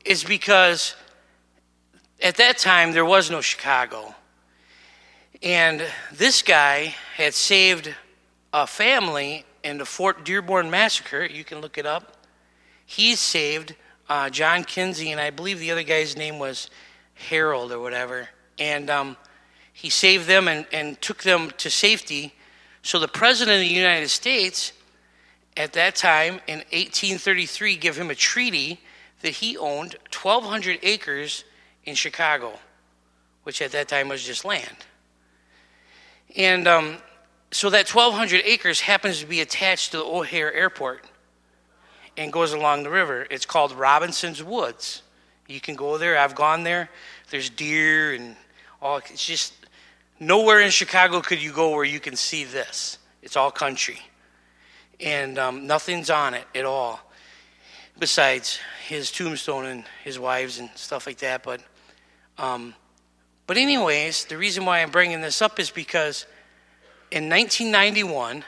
is 0.05 0.23
because 0.23 0.95
at 2.21 2.37
that 2.37 2.57
time 2.57 2.91
there 2.91 3.05
was 3.05 3.29
no 3.29 3.41
Chicago. 3.41 4.15
And 5.41 5.83
this 6.11 6.41
guy 6.41 6.95
had 7.15 7.33
saved 7.33 7.93
a 8.51 8.67
family 8.67 9.45
in 9.63 9.77
the 9.77 9.85
Fort 9.85 10.23
Dearborn 10.23 10.69
massacre, 10.69 11.25
you 11.25 11.43
can 11.43 11.61
look 11.61 11.77
it 11.77 11.85
up. 11.85 12.17
He 12.85 13.15
saved 13.15 13.75
uh, 14.09 14.29
John 14.29 14.63
Kinzie, 14.63 15.11
and 15.11 15.21
I 15.21 15.29
believe 15.29 15.59
the 15.59 15.71
other 15.71 15.83
guy's 15.83 16.17
name 16.17 16.39
was 16.39 16.69
Harold 17.13 17.71
or 17.71 17.79
whatever. 17.79 18.29
And 18.57 18.89
um, 18.89 19.17
he 19.73 19.89
saved 19.89 20.27
them 20.27 20.47
and, 20.47 20.65
and 20.73 20.99
took 21.01 21.23
them 21.23 21.51
to 21.57 21.69
safety. 21.69 22.33
So 22.81 22.99
the 22.99 23.07
president 23.07 23.55
of 23.55 23.61
the 23.61 23.73
United 23.73 24.09
States 24.09 24.73
at 25.55 25.73
that 25.73 25.95
time 25.95 26.39
in 26.47 26.59
1833 26.71 27.75
gave 27.75 27.97
him 27.97 28.09
a 28.09 28.15
treaty 28.15 28.79
that 29.21 29.33
he 29.33 29.57
owned 29.57 29.95
1,200 30.11 30.79
acres 30.81 31.43
in 31.83 31.95
Chicago, 31.95 32.57
which 33.43 33.61
at 33.61 33.71
that 33.71 33.87
time 33.87 34.07
was 34.07 34.23
just 34.23 34.45
land. 34.45 34.85
And 36.35 36.67
um, 36.67 36.97
so 37.51 37.69
that 37.69 37.89
1,200 37.89 38.41
acres 38.45 38.81
happens 38.81 39.19
to 39.19 39.25
be 39.25 39.41
attached 39.41 39.91
to 39.91 39.97
the 39.97 40.03
O'Hare 40.03 40.53
Airport 40.53 41.05
and 42.15 42.31
goes 42.31 42.53
along 42.53 42.83
the 42.83 42.89
river. 42.89 43.25
It's 43.31 43.45
called 43.45 43.71
Robinson's 43.71 44.43
Woods. 44.43 45.01
You 45.47 45.59
can 45.59 45.75
go 45.75 45.97
there. 45.97 46.17
I've 46.17 46.35
gone 46.35 46.63
there. 46.63 46.89
There's 47.31 47.49
deer 47.49 48.13
and 48.13 48.35
all. 48.81 48.97
It's 48.97 49.25
just 49.25 49.53
nowhere 50.19 50.59
in 50.59 50.69
Chicago 50.69 51.21
could 51.21 51.41
you 51.41 51.51
go 51.51 51.71
where 51.71 51.85
you 51.85 51.99
can 51.99 52.15
see 52.15 52.43
this. 52.43 52.97
It's 53.21 53.35
all 53.35 53.51
country, 53.51 53.99
and 54.99 55.37
um, 55.37 55.67
nothing's 55.67 56.09
on 56.09 56.33
it 56.33 56.45
at 56.55 56.65
all, 56.65 56.99
besides 57.97 58.59
his 58.87 59.11
tombstone 59.11 59.65
and 59.65 59.83
his 60.03 60.17
wives 60.17 60.59
and 60.59 60.69
stuff 60.75 61.05
like 61.05 61.17
that. 61.17 61.43
But, 61.43 61.61
um, 62.37 62.73
but 63.45 63.57
anyways, 63.57 64.25
the 64.25 64.37
reason 64.37 64.65
why 64.65 64.81
I'm 64.81 64.91
bringing 64.91 65.21
this 65.21 65.41
up 65.41 65.59
is 65.59 65.69
because 65.69 66.25
in 67.11 67.29
1991, 67.29 68.43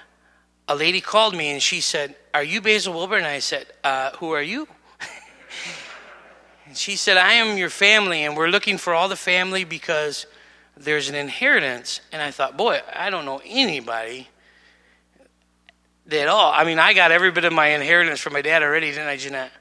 a 0.68 0.76
lady 0.76 1.02
called 1.02 1.36
me 1.36 1.52
and 1.52 1.62
she 1.62 1.82
said, 1.82 2.16
Are 2.34 2.44
you 2.44 2.62
Basil 2.62 2.94
Wilber? 2.94 3.18
And 3.18 3.26
I 3.26 3.40
said, 3.40 3.68
uh, 3.84 4.12
Who 4.18 4.32
are 4.32 4.42
you? 4.42 4.68
and 6.66 6.78
she 6.78 6.96
said, 6.96 7.18
I 7.18 7.34
am 7.34 7.58
your 7.58 7.70
family, 7.70 8.24
and 8.24 8.38
we're 8.38 8.50
looking 8.50 8.78
for 8.78 8.94
all 8.94 9.10
the 9.10 9.16
family 9.16 9.64
because 9.64 10.28
there's 10.78 11.10
an 11.10 11.16
inheritance. 11.16 12.02
And 12.12 12.22
I 12.22 12.32
thought, 12.32 12.56
Boy, 12.56 12.82
I 12.94 13.10
don't 13.10 13.26
know 13.26 13.42
anybody 13.46 14.30
at 16.12 16.28
all. 16.28 16.52
I 16.54 16.64
mean, 16.64 16.78
I 16.78 16.94
got 16.94 17.12
every 17.12 17.32
bit 17.32 17.46
of 17.46 17.54
my 17.54 17.68
inheritance 17.68 18.20
from 18.20 18.34
my 18.34 18.42
dad 18.42 18.64
already, 18.64 18.92
didn't 18.92 19.08
I, 19.08 19.18
Jeanette? 19.18 19.52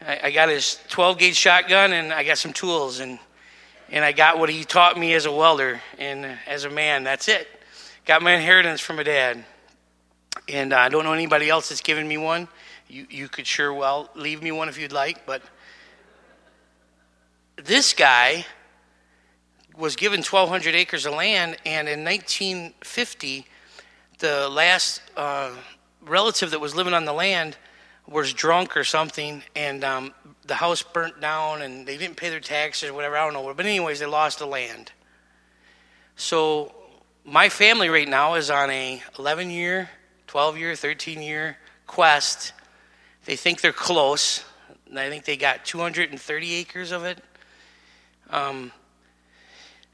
I, 0.00 0.20
I 0.24 0.30
got 0.30 0.48
his 0.48 0.78
12 0.88 1.18
gauge 1.18 1.36
shotgun 1.36 1.92
and 1.92 2.12
I 2.12 2.24
got 2.24 2.38
some 2.38 2.52
tools, 2.52 3.00
and, 3.00 3.18
and 3.90 4.04
I 4.04 4.12
got 4.12 4.38
what 4.38 4.48
he 4.48 4.64
taught 4.64 4.98
me 4.98 5.12
as 5.12 5.26
a 5.26 5.32
welder 5.32 5.80
and 5.98 6.38
as 6.46 6.64
a 6.64 6.70
man. 6.70 7.04
That's 7.04 7.28
it. 7.28 7.48
Got 8.06 8.22
my 8.22 8.34
inheritance 8.34 8.80
from 8.80 8.96
my 8.96 9.02
dad. 9.02 9.44
And 10.48 10.72
I 10.72 10.88
don't 10.88 11.02
know 11.02 11.12
anybody 11.12 11.50
else 11.50 11.70
that's 11.70 11.80
given 11.80 12.06
me 12.06 12.16
one. 12.16 12.46
You, 12.88 13.04
you 13.10 13.28
could 13.28 13.48
sure 13.48 13.74
well 13.74 14.10
leave 14.14 14.40
me 14.44 14.52
one 14.52 14.68
if 14.68 14.78
you'd 14.78 14.92
like, 14.92 15.26
but 15.26 15.42
this 17.56 17.94
guy 17.94 18.46
was 19.76 19.96
given 19.96 20.20
1,200 20.20 20.76
acres 20.76 21.04
of 21.04 21.14
land, 21.14 21.56
and 21.66 21.88
in 21.88 22.04
1950, 22.04 23.44
the 24.20 24.48
last 24.48 25.02
uh, 25.16 25.50
relative 26.00 26.52
that 26.52 26.60
was 26.60 26.76
living 26.76 26.94
on 26.94 27.06
the 27.06 27.12
land 27.12 27.56
was 28.06 28.32
drunk 28.32 28.76
or 28.76 28.84
something, 28.84 29.42
and 29.56 29.82
um, 29.82 30.14
the 30.46 30.54
house 30.54 30.80
burnt 30.80 31.20
down, 31.20 31.60
and 31.60 31.84
they 31.84 31.98
didn't 31.98 32.16
pay 32.16 32.30
their 32.30 32.38
taxes 32.38 32.88
or 32.88 32.94
whatever. 32.94 33.16
I 33.16 33.24
don't 33.24 33.32
know. 33.32 33.52
But 33.52 33.66
anyways, 33.66 33.98
they 33.98 34.06
lost 34.06 34.38
the 34.38 34.46
land. 34.46 34.92
So 36.14 36.72
my 37.26 37.48
family 37.48 37.88
right 37.88 38.08
now 38.08 38.34
is 38.34 38.50
on 38.50 38.70
a 38.70 39.02
11 39.18 39.50
year, 39.50 39.90
12 40.28 40.58
year, 40.58 40.76
13 40.76 41.20
year 41.20 41.58
quest. 41.88 42.52
They 43.24 43.34
think 43.34 43.60
they're 43.60 43.72
close. 43.72 44.44
I 44.96 45.08
think 45.10 45.24
they 45.24 45.36
got 45.36 45.64
230 45.64 46.54
acres 46.54 46.92
of 46.92 47.04
it. 47.04 47.18
Um, 48.30 48.70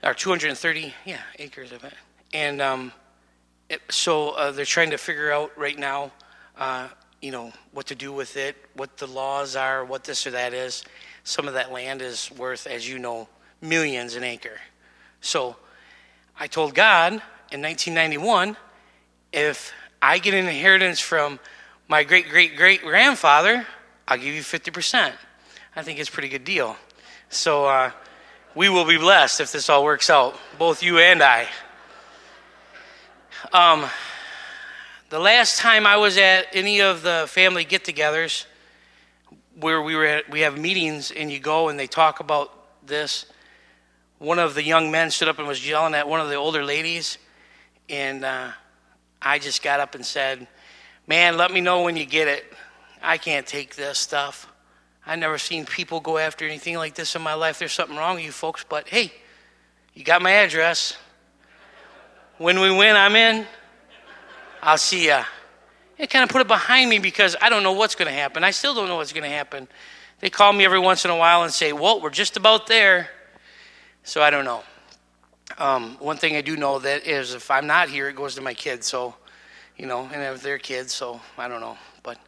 or 0.04 0.12
230, 0.12 0.94
yeah, 1.06 1.20
acres 1.38 1.72
of 1.72 1.84
it. 1.84 1.94
And 2.34 2.60
um, 2.60 2.92
it, 3.70 3.80
so 3.90 4.30
uh, 4.30 4.50
they're 4.50 4.64
trying 4.66 4.90
to 4.90 4.98
figure 4.98 5.32
out 5.32 5.56
right 5.56 5.78
now, 5.78 6.12
uh, 6.58 6.88
you 7.22 7.30
know, 7.30 7.50
what 7.72 7.86
to 7.86 7.94
do 7.94 8.12
with 8.12 8.36
it, 8.36 8.56
what 8.74 8.98
the 8.98 9.06
laws 9.06 9.56
are, 9.56 9.84
what 9.84 10.04
this 10.04 10.26
or 10.26 10.32
that 10.32 10.52
is. 10.52 10.84
Some 11.24 11.48
of 11.48 11.54
that 11.54 11.72
land 11.72 12.02
is 12.02 12.30
worth, 12.32 12.66
as 12.66 12.86
you 12.86 12.98
know, 12.98 13.26
millions 13.62 14.16
an 14.16 14.24
acre. 14.24 14.58
So 15.22 15.56
I 16.42 16.48
told 16.48 16.74
God 16.74 17.12
in 17.52 17.62
1991 17.62 18.56
if 19.32 19.72
I 20.02 20.18
get 20.18 20.34
an 20.34 20.48
inheritance 20.48 20.98
from 20.98 21.38
my 21.86 22.02
great 22.02 22.28
great 22.30 22.56
great 22.56 22.82
grandfather, 22.82 23.64
I'll 24.08 24.18
give 24.18 24.34
you 24.34 24.40
50%. 24.42 25.12
I 25.76 25.82
think 25.84 26.00
it's 26.00 26.08
a 26.08 26.12
pretty 26.12 26.28
good 26.28 26.42
deal. 26.42 26.76
So 27.28 27.66
uh, 27.66 27.92
we 28.56 28.68
will 28.68 28.84
be 28.84 28.98
blessed 28.98 29.40
if 29.40 29.52
this 29.52 29.70
all 29.70 29.84
works 29.84 30.10
out, 30.10 30.36
both 30.58 30.82
you 30.82 30.98
and 30.98 31.22
I. 31.22 31.46
Um, 33.52 33.84
the 35.10 35.20
last 35.20 35.60
time 35.60 35.86
I 35.86 35.96
was 35.96 36.18
at 36.18 36.46
any 36.54 36.80
of 36.80 37.04
the 37.04 37.26
family 37.28 37.64
get 37.64 37.84
togethers, 37.84 38.46
where 39.60 39.80
we 39.80 39.94
were 39.94 40.06
at, 40.06 40.28
we 40.28 40.40
have 40.40 40.58
meetings 40.58 41.12
and 41.12 41.30
you 41.30 41.38
go 41.38 41.68
and 41.68 41.78
they 41.78 41.86
talk 41.86 42.18
about 42.18 42.50
this. 42.84 43.26
One 44.22 44.38
of 44.38 44.54
the 44.54 44.62
young 44.62 44.92
men 44.92 45.10
stood 45.10 45.26
up 45.26 45.40
and 45.40 45.48
was 45.48 45.68
yelling 45.68 45.94
at 45.94 46.06
one 46.06 46.20
of 46.20 46.28
the 46.28 46.36
older 46.36 46.64
ladies, 46.64 47.18
and 47.88 48.24
uh, 48.24 48.52
I 49.20 49.40
just 49.40 49.64
got 49.64 49.80
up 49.80 49.96
and 49.96 50.06
said, 50.06 50.46
Man, 51.08 51.36
let 51.36 51.50
me 51.50 51.60
know 51.60 51.82
when 51.82 51.96
you 51.96 52.06
get 52.06 52.28
it. 52.28 52.44
I 53.02 53.18
can't 53.18 53.44
take 53.44 53.74
this 53.74 53.98
stuff. 53.98 54.46
I've 55.04 55.18
never 55.18 55.38
seen 55.38 55.66
people 55.66 55.98
go 55.98 56.18
after 56.18 56.44
anything 56.44 56.76
like 56.76 56.94
this 56.94 57.16
in 57.16 57.22
my 57.22 57.34
life. 57.34 57.58
There's 57.58 57.72
something 57.72 57.96
wrong 57.96 58.14
with 58.14 58.24
you 58.24 58.30
folks, 58.30 58.64
but 58.68 58.86
hey, 58.86 59.12
you 59.92 60.04
got 60.04 60.22
my 60.22 60.30
address. 60.30 60.96
When 62.38 62.60
we 62.60 62.70
win, 62.70 62.94
I'm 62.94 63.16
in. 63.16 63.44
I'll 64.62 64.78
see 64.78 65.08
ya. 65.08 65.24
It 65.98 66.10
kind 66.10 66.22
of 66.22 66.28
put 66.28 66.42
it 66.42 66.46
behind 66.46 66.88
me 66.88 67.00
because 67.00 67.34
I 67.42 67.48
don't 67.48 67.64
know 67.64 67.72
what's 67.72 67.96
going 67.96 68.06
to 68.06 68.16
happen. 68.16 68.44
I 68.44 68.52
still 68.52 68.72
don't 68.72 68.86
know 68.86 68.98
what's 68.98 69.12
going 69.12 69.28
to 69.28 69.36
happen. 69.36 69.66
They 70.20 70.30
call 70.30 70.52
me 70.52 70.64
every 70.64 70.78
once 70.78 71.04
in 71.04 71.10
a 71.10 71.16
while 71.16 71.42
and 71.42 71.52
say, 71.52 71.72
"Well, 71.72 72.00
we're 72.00 72.10
just 72.10 72.36
about 72.36 72.68
there." 72.68 73.10
So 74.04 74.22
I 74.22 74.30
don't 74.30 74.44
know. 74.44 74.62
Um, 75.58 75.96
one 75.98 76.16
thing 76.16 76.36
I 76.36 76.40
do 76.40 76.56
know 76.56 76.78
that 76.78 77.06
is 77.06 77.34
if 77.34 77.50
I'm 77.50 77.66
not 77.66 77.88
here, 77.88 78.08
it 78.08 78.16
goes 78.16 78.34
to 78.34 78.40
my 78.40 78.54
kids. 78.54 78.86
So, 78.86 79.14
you 79.76 79.86
know, 79.86 80.08
and 80.12 80.22
if 80.22 80.42
they're 80.42 80.58
kids, 80.58 80.92
so 80.92 81.20
I 81.38 81.48
don't 81.48 81.60
know. 81.60 81.76
But 82.02 82.18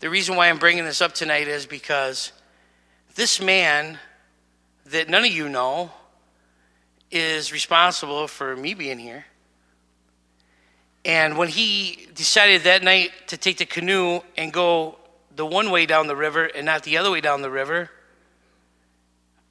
the 0.00 0.10
reason 0.10 0.36
why 0.36 0.48
I'm 0.48 0.58
bringing 0.58 0.84
this 0.84 1.00
up 1.00 1.12
tonight 1.12 1.48
is 1.48 1.66
because 1.66 2.32
this 3.14 3.40
man 3.40 3.98
that 4.86 5.08
none 5.08 5.24
of 5.24 5.30
you 5.30 5.48
know 5.48 5.90
is 7.10 7.52
responsible 7.52 8.26
for 8.26 8.56
me 8.56 8.74
being 8.74 8.98
here. 8.98 9.24
And 11.04 11.38
when 11.38 11.48
he 11.48 12.08
decided 12.14 12.62
that 12.62 12.82
night 12.82 13.10
to 13.28 13.36
take 13.36 13.58
the 13.58 13.64
canoe 13.64 14.20
and 14.36 14.52
go 14.52 14.98
the 15.34 15.46
one 15.46 15.70
way 15.70 15.86
down 15.86 16.06
the 16.08 16.16
river 16.16 16.44
and 16.44 16.66
not 16.66 16.82
the 16.82 16.98
other 16.98 17.10
way 17.10 17.20
down 17.20 17.42
the 17.42 17.50
river, 17.50 17.90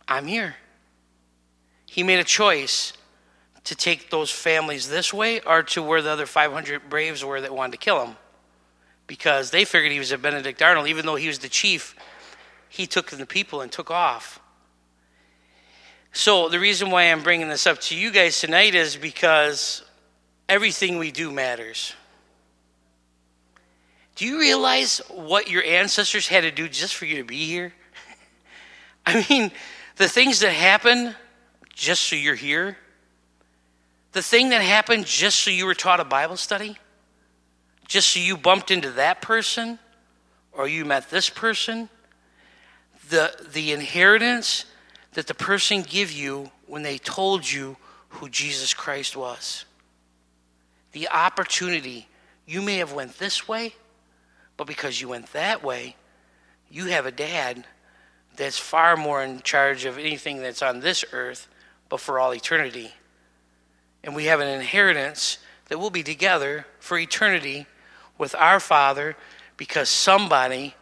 I'm 0.07 0.27
here. 0.27 0.55
He 1.89 2.03
made 2.03 2.19
a 2.19 2.23
choice 2.23 2.93
to 3.63 3.75
take 3.75 4.11
those 4.11 4.29
families 4.29 4.89
this 4.89 5.11
way 5.11 5.39
or 5.41 5.63
to 5.63 5.81
where 5.81 6.03
the 6.03 6.11
other 6.11 6.27
500 6.27 6.87
Braves 6.87 7.25
were 7.25 7.41
that 7.41 7.53
wanted 7.53 7.71
to 7.71 7.77
kill 7.77 8.05
him. 8.05 8.15
Because 9.07 9.49
they 9.49 9.65
figured 9.65 9.91
he 9.91 9.97
was 9.97 10.11
a 10.11 10.17
Benedict 10.19 10.61
Arnold, 10.61 10.87
even 10.87 11.07
though 11.07 11.15
he 11.15 11.27
was 11.27 11.39
the 11.39 11.49
chief, 11.49 11.95
he 12.69 12.85
took 12.85 13.09
the 13.09 13.25
people 13.25 13.61
and 13.61 13.71
took 13.71 13.89
off. 13.89 14.39
So, 16.11 16.47
the 16.47 16.59
reason 16.59 16.91
why 16.91 17.03
I'm 17.03 17.23
bringing 17.23 17.49
this 17.49 17.65
up 17.65 17.79
to 17.81 17.95
you 17.95 18.11
guys 18.11 18.39
tonight 18.39 18.75
is 18.75 18.95
because 18.95 19.83
everything 20.47 20.99
we 20.99 21.11
do 21.11 21.31
matters. 21.31 21.93
Do 24.15 24.25
you 24.25 24.39
realize 24.39 25.01
what 25.09 25.49
your 25.49 25.63
ancestors 25.63 26.27
had 26.27 26.41
to 26.41 26.51
do 26.51 26.69
just 26.69 26.95
for 26.95 27.05
you 27.05 27.17
to 27.17 27.23
be 27.23 27.45
here? 27.45 27.73
I 29.07 29.25
mean, 29.27 29.51
the 29.95 30.07
things 30.07 30.39
that 30.41 30.53
happen 30.53 31.15
just 31.79 32.01
so 32.01 32.15
you're 32.15 32.35
here, 32.35 32.77
the 34.11 34.21
thing 34.21 34.49
that 34.49 34.61
happened 34.61 35.05
just 35.05 35.39
so 35.39 35.49
you 35.49 35.65
were 35.65 35.73
taught 35.73 35.99
a 35.99 36.05
Bible 36.05 36.35
study, 36.35 36.77
just 37.87 38.09
so 38.09 38.19
you 38.19 38.35
bumped 38.35 38.69
into 38.69 38.91
that 38.91 39.21
person? 39.21 39.79
Or 40.51 40.67
you 40.67 40.83
met 40.83 41.09
this 41.09 41.29
person, 41.29 41.89
the, 43.09 43.33
the 43.53 43.71
inheritance 43.71 44.65
that 45.13 45.27
the 45.27 45.33
person 45.33 45.83
give 45.83 46.11
you 46.11 46.51
when 46.67 46.81
they 46.81 46.97
told 46.97 47.49
you 47.49 47.77
who 48.09 48.27
Jesus 48.27 48.73
Christ 48.73 49.15
was. 49.15 49.63
The 50.91 51.07
opportunity, 51.09 52.07
you 52.45 52.61
may 52.61 52.77
have 52.77 52.91
went 52.91 53.19
this 53.19 53.47
way, 53.47 53.73
but 54.57 54.67
because 54.67 54.99
you 54.99 55.07
went 55.07 55.31
that 55.31 55.63
way, 55.63 55.95
you 56.69 56.85
have 56.87 57.05
a 57.05 57.11
dad 57.11 57.63
that's 58.35 58.59
far 58.59 58.97
more 58.97 59.23
in 59.23 59.41
charge 59.41 59.85
of 59.85 59.97
anything 59.97 60.41
that's 60.41 60.61
on 60.61 60.81
this 60.81 61.05
earth, 61.13 61.47
but 61.89 61.99
for 61.99 62.19
all 62.19 62.33
eternity. 62.33 62.93
And 64.03 64.15
we 64.15 64.25
have 64.25 64.39
an 64.39 64.47
inheritance 64.47 65.39
that 65.67 65.79
will 65.79 65.89
be 65.89 66.03
together 66.03 66.65
for 66.79 66.97
eternity 66.97 67.65
with 68.17 68.35
our 68.35 68.59
Father 68.59 69.15
because 69.57 69.89
somebody 69.89 70.75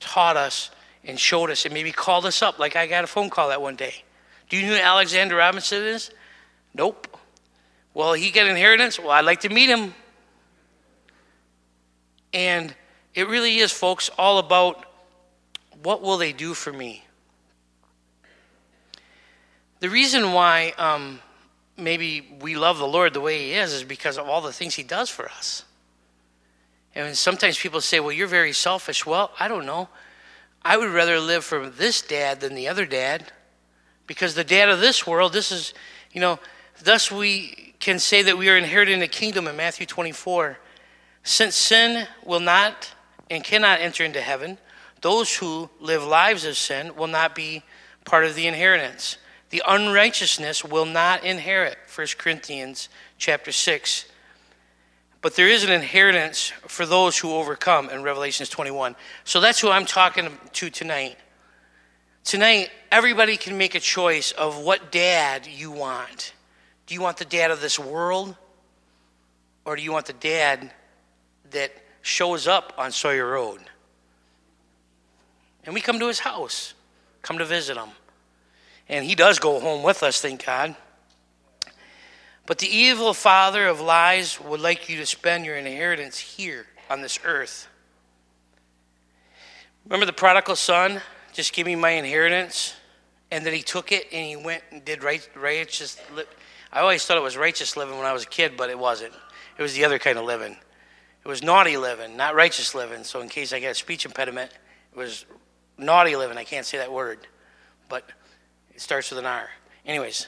taught 0.00 0.36
us 0.36 0.70
and 1.04 1.18
showed 1.18 1.50
us 1.50 1.64
and 1.64 1.72
maybe 1.72 1.92
called 1.92 2.26
us 2.26 2.42
up, 2.42 2.58
like 2.58 2.76
I 2.76 2.86
got 2.86 3.04
a 3.04 3.06
phone 3.06 3.30
call 3.30 3.48
that 3.48 3.62
one 3.62 3.76
day. 3.76 4.04
Do 4.48 4.56
you 4.56 4.66
know 4.66 4.74
who 4.74 4.80
Alexander 4.80 5.36
Robinson 5.36 5.82
is? 5.82 6.10
Nope. 6.74 7.06
Well, 7.94 8.12
he 8.12 8.30
got 8.30 8.46
inheritance. 8.46 8.98
Well, 8.98 9.10
I'd 9.10 9.24
like 9.24 9.40
to 9.40 9.48
meet 9.48 9.68
him. 9.68 9.94
And 12.32 12.74
it 13.14 13.28
really 13.28 13.58
is, 13.58 13.72
folks, 13.72 14.08
all 14.18 14.38
about 14.38 14.84
what 15.82 16.02
will 16.02 16.16
they 16.16 16.32
do 16.32 16.54
for 16.54 16.72
me? 16.72 17.04
The 19.80 19.88
reason 19.90 20.32
why 20.32 20.74
um, 20.78 21.20
maybe 21.76 22.36
we 22.40 22.56
love 22.56 22.78
the 22.78 22.86
Lord 22.86 23.14
the 23.14 23.20
way 23.20 23.38
He 23.38 23.54
is 23.54 23.72
is 23.72 23.84
because 23.84 24.18
of 24.18 24.28
all 24.28 24.40
the 24.40 24.52
things 24.52 24.74
He 24.74 24.82
does 24.82 25.10
for 25.10 25.28
us. 25.28 25.64
And 26.94 27.16
sometimes 27.16 27.58
people 27.58 27.80
say, 27.80 28.00
well, 28.00 28.12
you're 28.12 28.26
very 28.26 28.52
selfish. 28.52 29.06
Well, 29.06 29.30
I 29.38 29.48
don't 29.48 29.66
know. 29.66 29.88
I 30.62 30.76
would 30.76 30.90
rather 30.90 31.18
live 31.18 31.44
for 31.44 31.70
this 31.70 32.02
dad 32.02 32.40
than 32.40 32.54
the 32.54 32.68
other 32.68 32.84
dad 32.84 33.32
because 34.06 34.34
the 34.34 34.44
dad 34.44 34.68
of 34.68 34.80
this 34.80 35.06
world, 35.06 35.32
this 35.32 35.52
is, 35.52 35.72
you 36.12 36.20
know, 36.20 36.38
thus 36.82 37.10
we 37.10 37.74
can 37.78 37.98
say 37.98 38.22
that 38.22 38.36
we 38.36 38.50
are 38.50 38.56
inheriting 38.56 39.00
the 39.00 39.08
kingdom 39.08 39.46
in 39.48 39.56
Matthew 39.56 39.86
24. 39.86 40.58
Since 41.22 41.54
sin 41.54 42.06
will 42.24 42.40
not 42.40 42.92
and 43.30 43.42
cannot 43.42 43.80
enter 43.80 44.04
into 44.04 44.20
heaven, 44.20 44.58
those 45.00 45.34
who 45.36 45.70
live 45.80 46.04
lives 46.04 46.44
of 46.44 46.56
sin 46.56 46.94
will 46.96 47.06
not 47.06 47.34
be 47.34 47.62
part 48.04 48.24
of 48.24 48.34
the 48.34 48.46
inheritance. 48.46 49.16
The 49.50 49.62
unrighteousness 49.66 50.64
will 50.64 50.86
not 50.86 51.24
inherit. 51.24 51.78
1 51.94 52.06
Corinthians 52.18 52.88
chapter 53.18 53.52
6 53.52 54.06
but 55.22 55.36
there 55.36 55.48
is 55.48 55.64
an 55.64 55.70
inheritance 55.70 56.52
for 56.66 56.86
those 56.86 57.18
who 57.18 57.34
overcome 57.34 57.90
in 57.90 58.02
Revelations 58.02 58.48
21. 58.48 58.96
So 59.24 59.40
that's 59.40 59.60
who 59.60 59.68
I'm 59.68 59.84
talking 59.84 60.30
to 60.54 60.70
tonight. 60.70 61.18
Tonight, 62.24 62.70
everybody 62.90 63.36
can 63.36 63.58
make 63.58 63.74
a 63.74 63.80
choice 63.80 64.32
of 64.32 64.58
what 64.58 64.90
dad 64.90 65.46
you 65.46 65.70
want. 65.70 66.32
Do 66.86 66.94
you 66.94 67.02
want 67.02 67.18
the 67.18 67.24
dad 67.24 67.50
of 67.50 67.60
this 67.60 67.78
world? 67.78 68.34
Or 69.64 69.76
do 69.76 69.82
you 69.82 69.92
want 69.92 70.06
the 70.06 70.14
dad 70.14 70.72
that 71.50 71.72
shows 72.00 72.46
up 72.46 72.72
on 72.78 72.90
Sawyer 72.90 73.30
Road? 73.30 73.60
And 75.64 75.74
we 75.74 75.82
come 75.82 75.98
to 75.98 76.08
his 76.08 76.20
house, 76.20 76.72
come 77.20 77.36
to 77.38 77.44
visit 77.44 77.76
him. 77.76 77.90
And 78.90 79.04
he 79.04 79.14
does 79.14 79.38
go 79.38 79.60
home 79.60 79.84
with 79.84 80.02
us, 80.02 80.20
thank 80.20 80.44
God. 80.44 80.74
But 82.44 82.58
the 82.58 82.66
evil 82.66 83.14
father 83.14 83.68
of 83.68 83.80
lies 83.80 84.40
would 84.40 84.58
like 84.58 84.88
you 84.88 84.96
to 84.96 85.06
spend 85.06 85.46
your 85.46 85.54
inheritance 85.54 86.18
here 86.18 86.66
on 86.90 87.00
this 87.00 87.20
earth. 87.24 87.68
Remember 89.84 90.06
the 90.06 90.12
prodigal 90.12 90.56
son? 90.56 91.00
Just 91.32 91.52
give 91.52 91.66
me 91.66 91.76
my 91.76 91.90
inheritance. 91.90 92.74
And 93.30 93.46
then 93.46 93.54
he 93.54 93.62
took 93.62 93.92
it 93.92 94.08
and 94.12 94.26
he 94.26 94.34
went 94.34 94.64
and 94.72 94.84
did 94.84 95.04
right, 95.04 95.26
righteous. 95.36 95.96
I 96.72 96.80
always 96.80 97.06
thought 97.06 97.16
it 97.16 97.22
was 97.22 97.36
righteous 97.36 97.76
living 97.76 97.96
when 97.96 98.06
I 98.06 98.12
was 98.12 98.24
a 98.24 98.28
kid, 98.28 98.56
but 98.56 98.70
it 98.70 98.78
wasn't. 98.78 99.12
It 99.56 99.62
was 99.62 99.74
the 99.74 99.84
other 99.84 100.00
kind 100.00 100.18
of 100.18 100.24
living. 100.24 100.56
It 101.24 101.28
was 101.28 101.44
naughty 101.44 101.76
living, 101.76 102.16
not 102.16 102.34
righteous 102.34 102.74
living. 102.74 103.04
So, 103.04 103.20
in 103.20 103.28
case 103.28 103.52
I 103.52 103.60
got 103.60 103.70
a 103.70 103.74
speech 103.74 104.04
impediment, 104.04 104.50
it 104.92 104.98
was 104.98 105.26
naughty 105.78 106.16
living. 106.16 106.38
I 106.38 106.44
can't 106.44 106.66
say 106.66 106.78
that 106.78 106.90
word, 106.90 107.28
but 107.88 108.10
it 108.80 108.82
starts 108.82 109.10
with 109.10 109.18
an 109.18 109.26
R. 109.26 109.50
Anyways, 109.84 110.26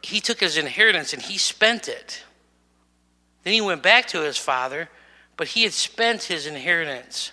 he 0.00 0.18
took 0.18 0.40
his 0.40 0.56
inheritance 0.56 1.12
and 1.12 1.20
he 1.20 1.36
spent 1.36 1.88
it. 1.88 2.24
Then 3.42 3.52
he 3.52 3.60
went 3.60 3.82
back 3.82 4.06
to 4.06 4.22
his 4.22 4.38
father, 4.38 4.88
but 5.36 5.48
he 5.48 5.62
had 5.62 5.74
spent 5.74 6.22
his 6.22 6.46
inheritance. 6.46 7.32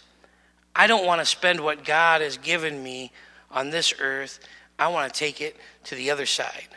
I 0.76 0.88
don't 0.88 1.06
want 1.06 1.22
to 1.22 1.26
spend 1.26 1.62
what 1.62 1.86
God 1.86 2.20
has 2.20 2.36
given 2.36 2.84
me 2.84 3.14
on 3.50 3.70
this 3.70 3.94
earth. 4.02 4.42
I 4.78 4.90
want 4.90 5.14
to 5.14 5.18
take 5.18 5.40
it 5.40 5.56
to 5.86 5.96
the 5.96 6.12
other 6.12 6.26
side. 6.26 6.68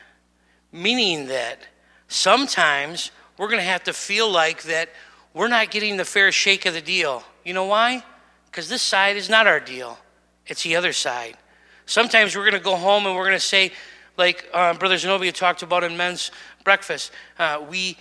Meaning 0.70 1.26
that 1.26 1.58
sometimes 2.06 3.10
we're 3.36 3.48
going 3.48 3.58
to 3.58 3.64
have 3.64 3.82
to 3.84 3.92
feel 3.92 4.30
like 4.30 4.62
that 4.64 4.90
we're 5.32 5.48
not 5.48 5.72
getting 5.72 5.96
the 5.96 6.04
fair 6.04 6.30
shake 6.30 6.66
of 6.66 6.74
the 6.74 6.80
deal. 6.80 7.24
You 7.44 7.52
know 7.52 7.66
why? 7.66 8.04
Because 8.46 8.68
this 8.68 8.82
side 8.82 9.16
is 9.16 9.28
not 9.28 9.48
our 9.48 9.58
deal, 9.58 9.98
it's 10.46 10.62
the 10.62 10.76
other 10.76 10.92
side. 10.92 11.36
Sometimes 11.86 12.36
we're 12.36 12.42
going 12.42 12.54
to 12.54 12.60
go 12.60 12.76
home 12.76 13.06
and 13.06 13.14
we're 13.14 13.24
going 13.24 13.36
to 13.36 13.40
say, 13.40 13.72
like 14.16 14.48
uh, 14.52 14.74
Brother 14.74 14.96
Zenobia 14.96 15.32
talked 15.32 15.62
about 15.62 15.84
in 15.84 15.96
men's 15.96 16.30
breakfast, 16.64 17.10
uh, 17.38 17.64
we, 17.68 17.96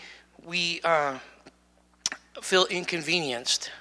we 0.46 0.80
uh, 0.84 1.18
feel 2.42 2.66
inconvenienced. 2.66 3.72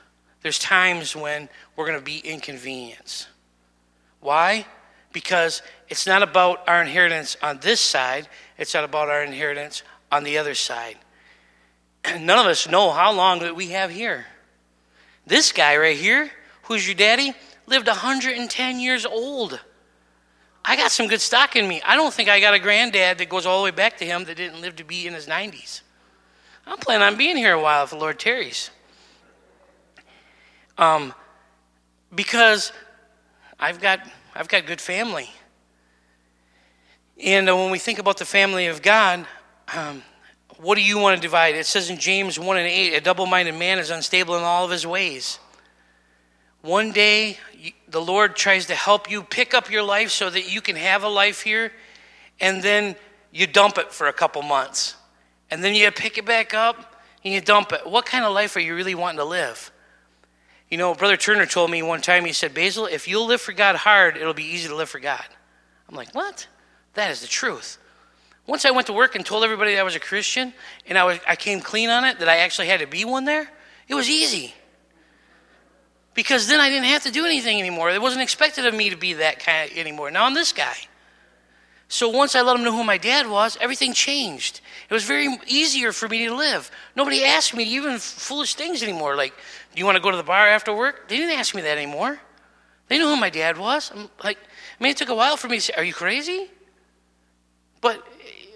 There's 0.43 0.59
times 0.59 1.15
when 1.15 1.49
we're 1.77 1.87
going 1.87 1.99
to 1.99 2.05
be 2.05 2.19
inconvenienced. 2.19 3.29
Why? 4.21 4.67
Because 5.13 5.63
it's 5.89 6.07
not 6.07 6.23
about 6.23 6.67
our 6.69 6.83
inheritance 6.83 7.37
on 7.43 7.59
this 7.59 7.81
side, 7.81 8.29
it's 8.59 8.75
not 8.75 8.85
about 8.85 9.09
our 9.09 9.23
inheritance 9.23 9.83
on 10.11 10.25
the 10.25 10.39
other 10.39 10.55
side. 10.55 10.97
None 12.07 12.39
of 12.39 12.47
us 12.47 12.69
know 12.69 12.91
how 12.91 13.13
long 13.13 13.41
that 13.41 13.55
we 13.55 13.69
have 13.69 13.91
here. 13.91 14.27
This 15.27 15.53
guy 15.53 15.77
right 15.77 15.97
here, 15.97 16.31
who's 16.63 16.87
your 16.87 16.97
daddy, 16.97 17.35
lived 17.67 17.87
110 17.87 18.81
years 18.81 19.07
old. 19.07 19.61
I 20.65 20.77
got 20.77 20.91
some 20.91 21.09
good 21.09 21.21
stock 21.21 21.57
in 21.57 21.67
me. 21.67 21.83
I 21.85 21.97
don't 21.97 22.15
think 22.15 22.29
I 22.29 22.41
got 22.41 22.55
a 22.55 22.59
granddad 22.59 23.19
that 23.19 23.29
goes 23.29 23.47
all 23.47 23.59
the 23.59 23.65
way 23.65 23.71
back 23.71 23.97
to 23.99 24.05
him 24.05 24.25
that 24.25 24.37
didn't 24.37 24.61
live 24.61 24.77
to 24.77 24.85
be 24.85 25.07
in 25.07 25.15
his 25.15 25.27
90s. 25.27 25.83
I'm 26.67 26.79
planning 26.79 27.03
on 27.03 27.17
being 27.17 27.37
here 27.37 27.55
a 27.55 27.61
while 27.61 27.85
if 27.85 27.91
the 27.91 27.97
Lord 27.97 28.19
tarries. 28.21 28.71
Um, 30.79 31.13
because 32.15 32.73
I've 33.59 33.81
got, 33.81 34.01
I've 34.35 34.49
got 34.49 34.67
good 34.67 34.81
family. 34.81 35.31
And 37.23 37.49
uh, 37.49 37.57
when 37.57 37.71
we 37.71 37.79
think 37.79 37.99
about 37.99 38.19
the 38.19 38.25
family 38.25 38.67
of 38.67 38.83
God, 38.83 39.27
um, 39.75 40.03
what 40.59 40.77
do 40.77 40.83
you 40.83 40.99
want 40.99 41.17
to 41.17 41.21
divide? 41.21 41.57
It 41.57 41.67
says 41.67 41.91
in 41.91 41.99
James 41.99 42.39
1 42.39 42.57
and 42.57 42.67
8, 42.67 42.95
a 42.95 43.01
double 43.01 43.27
minded 43.27 43.57
man 43.57 43.79
is 43.79 43.91
unstable 43.91 44.37
in 44.37 44.43
all 44.43 44.65
of 44.65 44.71
his 44.71 44.87
ways. 44.87 45.39
One 46.61 46.93
day, 46.93 47.39
the 47.89 48.01
Lord 48.01 48.37
tries 48.37 48.67
to 48.67 48.75
help 48.75 49.11
you 49.11 49.23
pick 49.23 49.55
up 49.55 49.71
your 49.71 49.83
life 49.83 50.11
so 50.11 50.31
that 50.31 50.53
you 50.53 50.61
can 50.61 50.77
have 50.77 51.03
a 51.03 51.09
life 51.09 51.43
here, 51.43 51.73
and 52.41 52.63
then 52.63 52.97
you 53.31 53.47
dump 53.47 53.79
it 53.79 53.93
for 53.93 54.09
a 54.09 54.13
couple 54.13 54.43
months. 54.43 54.97
And 55.51 55.63
then 55.63 55.75
you 55.75 55.91
pick 55.91 56.19
it 56.19 56.25
back 56.25 56.55
up 56.55 57.03
and 57.25 57.35
you 57.35 57.41
dump 57.41 57.73
it. 57.73 57.87
What 57.87 58.07
kind 58.07 58.25
of 58.25 58.33
life 58.33 58.57
are 58.57 58.61
you 58.61 58.75
really 58.75 58.95
wanting 58.95 59.19
to 59.19 59.25
live? 59.25 59.71
You 60.71 60.79
know, 60.79 60.95
Brother 60.95 61.19
Turner 61.19 61.45
told 61.45 61.71
me 61.71 61.83
one 61.83 62.01
time, 62.01 62.25
he 62.25 62.33
said, 62.33 62.55
Basil, 62.55 62.87
if 62.87 63.07
you'll 63.07 63.27
live 63.27 63.43
for 63.43 63.53
God 63.53 63.77
hard, 63.77 64.17
it'll 64.17 64.33
be 64.33 64.45
easy 64.45 64.69
to 64.69 64.75
live 64.75 64.89
for 64.89 65.01
God. 65.01 65.25
I'm 65.89 65.95
like, 65.95 66.15
what? 66.15 66.47
That 66.95 67.11
is 67.11 67.21
the 67.21 67.27
truth. 67.27 67.77
Once 68.47 68.65
I 68.65 68.71
went 68.71 68.87
to 68.87 68.93
work 68.93 69.15
and 69.15 69.25
told 69.25 69.45
everybody 69.45 69.79
I 69.79 69.83
was 69.83 69.95
a 69.95 70.01
Christian 70.01 70.55
and 70.87 70.97
I, 70.97 71.05
was, 71.05 71.19
I 71.29 71.37
came 71.37 71.61
clean 71.61 71.91
on 71.91 72.05
it, 72.05 72.19
that 72.19 72.29
I 72.29 72.39
actually 72.39 72.69
had 72.69 72.81
to 72.81 72.87
be 72.87 73.05
one 73.05 73.27
there, 73.27 73.51
it 73.89 73.95
was 73.95 74.09
easy. 74.09 74.55
Because 76.15 76.47
then 76.47 76.61
I 76.61 76.69
didn't 76.69 76.87
have 76.87 77.05
to 77.05 77.11
do 77.11 77.25
anything 77.25 77.59
anymore. 77.59 77.91
It 77.91 78.03
wasn't 78.03 78.23
expected 78.23 78.67
of 78.67 78.75
me 78.75 78.91
to 78.91 78.97
be 78.97 79.15
that 79.15 79.39
kind 79.39 79.71
of 79.71 79.77
anymore. 79.79 80.11
Now 80.11 80.27
I'm 80.27 80.35
this 80.35 80.53
guy. 80.53 80.77
So 81.89 82.09
once 82.09 82.35
I 82.35 82.41
let 82.41 82.55
them 82.55 82.65
know 82.65 82.73
who 82.73 82.85
my 82.85 82.97
dad 82.97 83.29
was, 83.29 83.59
everything 83.61 83.93
changed. 83.93 84.63
It 84.89 84.95
was 84.95 85.05
very 85.05 85.29
easier 85.47 85.93
for 85.93 86.09
me 86.09 86.27
to 86.27 86.35
live. 86.35 86.71
Nobody 86.97 87.23
asked 87.23 87.55
me 87.55 87.65
even 87.65 87.99
foolish 87.99 88.55
things 88.55 88.83
anymore. 88.83 89.15
Like, 89.15 89.35
do 89.75 89.79
you 89.79 89.85
want 89.85 89.97
to 89.97 90.03
go 90.03 90.11
to 90.11 90.17
the 90.17 90.23
bar 90.23 90.49
after 90.49 90.75
work? 90.75 91.09
They 91.09 91.19
didn't 91.19 91.39
ask 91.39 91.55
me 91.55 91.61
that 91.63 91.77
anymore. 91.77 92.19
They 92.89 92.99
knew 92.99 93.07
who 93.07 93.17
my 93.17 93.31
dad 93.31 93.59
was. 93.59 93.91
I'm 93.95 94.09
like, 94.25 94.39
I 94.39 94.83
mean, 94.83 94.91
it 94.91 94.97
took 94.97 95.11
a 95.11 95.15
while 95.15 95.37
for 95.37 95.49
me 95.49 95.57
to 95.59 95.61
say, 95.61 95.75
"Are 95.77 95.85
you 95.85 95.95
crazy?" 95.95 96.51
But, 97.81 98.07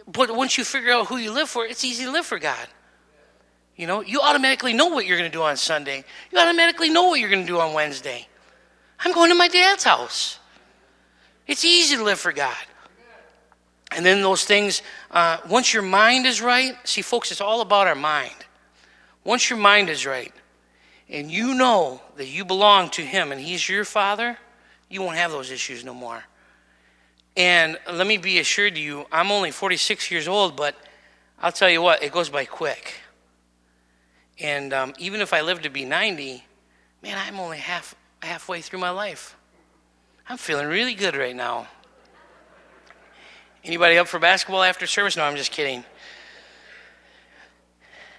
but 0.07 0.35
once 0.35 0.57
you 0.57 0.65
figure 0.65 0.93
out 0.93 1.07
who 1.07 1.17
you 1.17 1.31
live 1.31 1.49
for, 1.49 1.67
it's 1.67 1.85
easy 1.85 2.05
to 2.05 2.11
live 2.11 2.27
for 2.27 2.39
God. 2.39 2.69
You 3.77 3.87
know, 3.87 4.01
you 4.01 4.21
automatically 4.21 4.73
know 4.73 4.87
what 4.87 5.07
you're 5.07 5.19
going 5.19 5.31
to 5.31 5.37
do 5.37 5.43
on 5.43 5.57
Sunday. 5.57 6.05
You 6.33 6.39
automatically 6.39 6.89
know 6.89 7.09
what 7.09 7.21
you're 7.21 7.29
going 7.29 7.43
to 7.43 7.47
do 7.47 7.61
on 7.61 7.75
Wednesday. 7.75 8.27
I'm 9.01 9.13
going 9.13 9.31
to 9.31 9.35
my 9.35 9.49
dad's 9.49 9.85
house. 9.85 10.39
It's 11.47 11.65
easy 11.65 11.97
to 11.97 12.03
live 12.03 12.19
for 12.19 12.33
God. 12.33 12.57
And 13.93 14.05
then 14.05 14.21
those 14.21 14.45
things, 14.45 14.83
uh, 15.11 15.39
once 15.49 15.73
your 15.73 15.83
mind 15.83 16.27
is 16.27 16.41
right, 16.41 16.77
see, 16.85 17.03
folks, 17.03 17.31
it's 17.31 17.41
all 17.41 17.61
about 17.61 17.87
our 17.87 17.95
mind. 17.95 18.35
Once 19.25 19.49
your 19.49 19.59
mind 19.59 19.91
is 19.91 20.07
right, 20.07 20.33
and 21.09 21.31
you 21.31 21.55
know 21.55 22.01
that 22.17 22.27
you 22.27 22.45
belong 22.45 22.91
to 22.91 23.03
Him 23.03 23.31
and 23.31 23.41
He's 23.41 23.69
your 23.69 23.85
Father, 23.85 24.39
you 24.89 25.03
won't 25.03 25.17
have 25.17 25.31
those 25.31 25.51
issues 25.51 25.85
no 25.85 25.95
more. 25.95 26.25
And 27.37 27.79
let 27.93 28.07
me 28.07 28.17
be 28.17 28.39
assured 28.39 28.75
to 28.75 28.81
you, 28.81 29.07
I'm 29.13 29.31
only 29.31 29.51
46 29.51 30.11
years 30.11 30.27
old, 30.27 30.57
but 30.57 30.75
I'll 31.41 31.53
tell 31.53 31.71
you 31.71 31.83
what, 31.83 32.03
it 32.03 32.11
goes 32.11 32.29
by 32.29 32.45
quick. 32.45 32.95
And 34.39 34.73
um, 34.73 34.95
even 34.99 35.21
if 35.21 35.33
I 35.33 35.41
live 35.41 35.63
to 35.63 35.71
be 35.71 35.85
90, 35.85 36.45
man, 37.03 37.17
I'm 37.19 37.41
only 37.41 37.59
half 37.59 37.95
halfway 38.23 38.61
through 38.61 38.81
my 38.81 38.91
life. 38.91 39.37
I'm 40.29 40.37
feeling 40.37 40.67
really 40.67 40.95
good 40.95 41.17
right 41.17 41.37
now. 41.37 41.69
Anybody 43.65 43.99
up 43.99 44.09
for 44.09 44.19
basketball 44.19 44.63
after 44.63 44.87
service? 44.87 45.17
No, 45.17 45.25
I'm 45.25 45.37
just 45.37 45.53
kidding. 45.53 45.85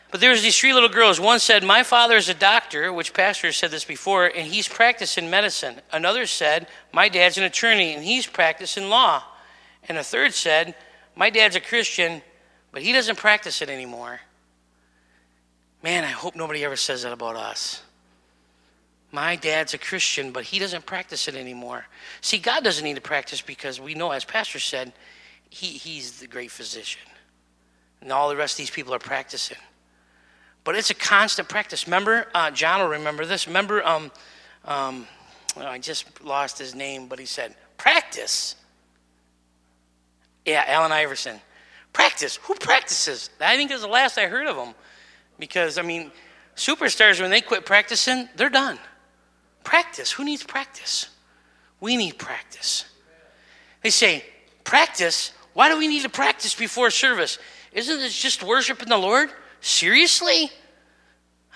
But 0.10 0.22
there 0.22 0.32
was 0.32 0.42
these 0.42 0.58
three 0.58 0.74
little 0.74 0.90
girls. 0.90 1.20
One 1.20 1.40
said, 1.40 1.64
My 1.64 1.84
father 1.84 2.16
is 2.16 2.30
a 2.30 2.34
doctor, 2.34 2.94
which 2.94 3.14
pastor 3.14 3.52
said 3.52 3.72
this 3.72 3.84
before, 3.84 4.26
and 4.26 4.48
he's 4.48 4.68
practicing 4.68 5.30
medicine. 5.30 5.82
Another 5.92 6.26
said, 6.26 6.68
My 6.94 7.10
dad's 7.10 7.38
an 7.38 7.44
attorney, 7.44 7.94
and 7.94 8.04
he's 8.04 8.26
practicing 8.26 8.90
law. 8.90 9.24
And 9.88 9.98
a 9.98 10.04
third 10.04 10.34
said, 10.34 10.76
My 11.16 11.30
dad's 11.30 11.58
a 11.58 11.62
Christian, 11.62 12.22
but 12.72 12.82
he 12.82 12.94
doesn't 12.94 13.18
practice 13.18 13.62
it 13.62 13.70
anymore. 13.70 14.22
Man, 15.84 16.04
I 16.04 16.08
hope 16.08 16.36
nobody 16.36 16.64
ever 16.66 16.76
says 16.76 17.04
that 17.04 17.14
about 17.14 17.36
us. 17.36 17.82
My 19.12 19.36
dad's 19.36 19.74
a 19.74 19.78
Christian, 19.78 20.32
but 20.32 20.44
he 20.44 20.60
doesn't 20.60 20.86
practice 20.86 21.28
it 21.28 21.36
anymore. 21.36 21.86
See, 22.22 22.40
God 22.40 22.64
doesn't 22.64 22.84
need 22.84 22.96
to 22.96 23.02
practice 23.02 23.42
because 23.42 23.80
we 23.80 23.94
know, 23.94 24.12
as 24.12 24.26
Pastor 24.26 24.60
said, 24.60 24.92
he, 25.50 25.68
he's 25.68 26.20
the 26.20 26.28
great 26.28 26.52
physician. 26.52 27.02
And 28.02 28.12
all 28.12 28.30
the 28.30 28.36
rest 28.36 28.56
of 28.56 28.58
these 28.58 28.70
people 28.70 28.94
are 28.94 29.00
practicing. 29.00 29.58
But 30.64 30.76
it's 30.76 30.90
a 30.90 30.96
constant 30.96 31.48
practice. 31.48 31.88
Remember, 31.88 32.28
uh, 32.34 32.52
John 32.52 32.82
will 32.82 32.90
remember 32.90 33.26
this. 33.26 33.48
Remember, 33.48 33.86
um, 33.86 34.12
um, 34.66 35.08
well, 35.56 35.68
I 35.68 35.80
just 35.80 36.24
lost 36.24 36.60
his 36.60 36.76
name, 36.76 37.08
but 37.08 37.20
he 37.20 37.26
said, 37.26 37.56
practice. 37.78 38.56
Yeah, 40.46 40.66
Allen 40.68 40.92
Iverson. 40.92 41.40
Practice. 41.94 42.36
Who 42.44 42.56
practices? 42.56 43.30
I 43.40 43.56
think 43.56 43.72
it 43.72 43.76
was 43.76 43.84
the 43.84 43.88
last 43.88 44.18
I 44.18 44.28
heard 44.28 44.48
of 44.48 44.58
him. 44.58 44.76
Because, 45.40 45.78
I 45.78 45.82
mean, 45.82 46.12
superstars, 46.56 47.22
when 47.22 47.30
they 47.30 47.42
quit 47.42 47.66
practicing, 47.66 48.28
they're 48.36 48.50
done. 48.50 48.80
Practice. 49.64 50.12
Who 50.12 50.24
needs 50.24 50.44
practice? 50.44 51.10
We 51.80 51.98
need 51.98 52.18
practice. 52.18 52.86
They 53.84 53.90
say, 53.90 54.26
practice? 54.64 55.34
Why 55.54 55.70
do 55.70 55.78
we 55.78 55.88
need 55.88 56.04
to 56.04 56.10
practice 56.10 56.54
before 56.56 56.90
service? 56.90 57.38
Isn't 57.72 57.98
this 57.98 58.20
just 58.20 58.44
worshiping 58.44 58.90
the 58.90 58.98
Lord? 58.98 59.30
Seriously? 59.62 60.50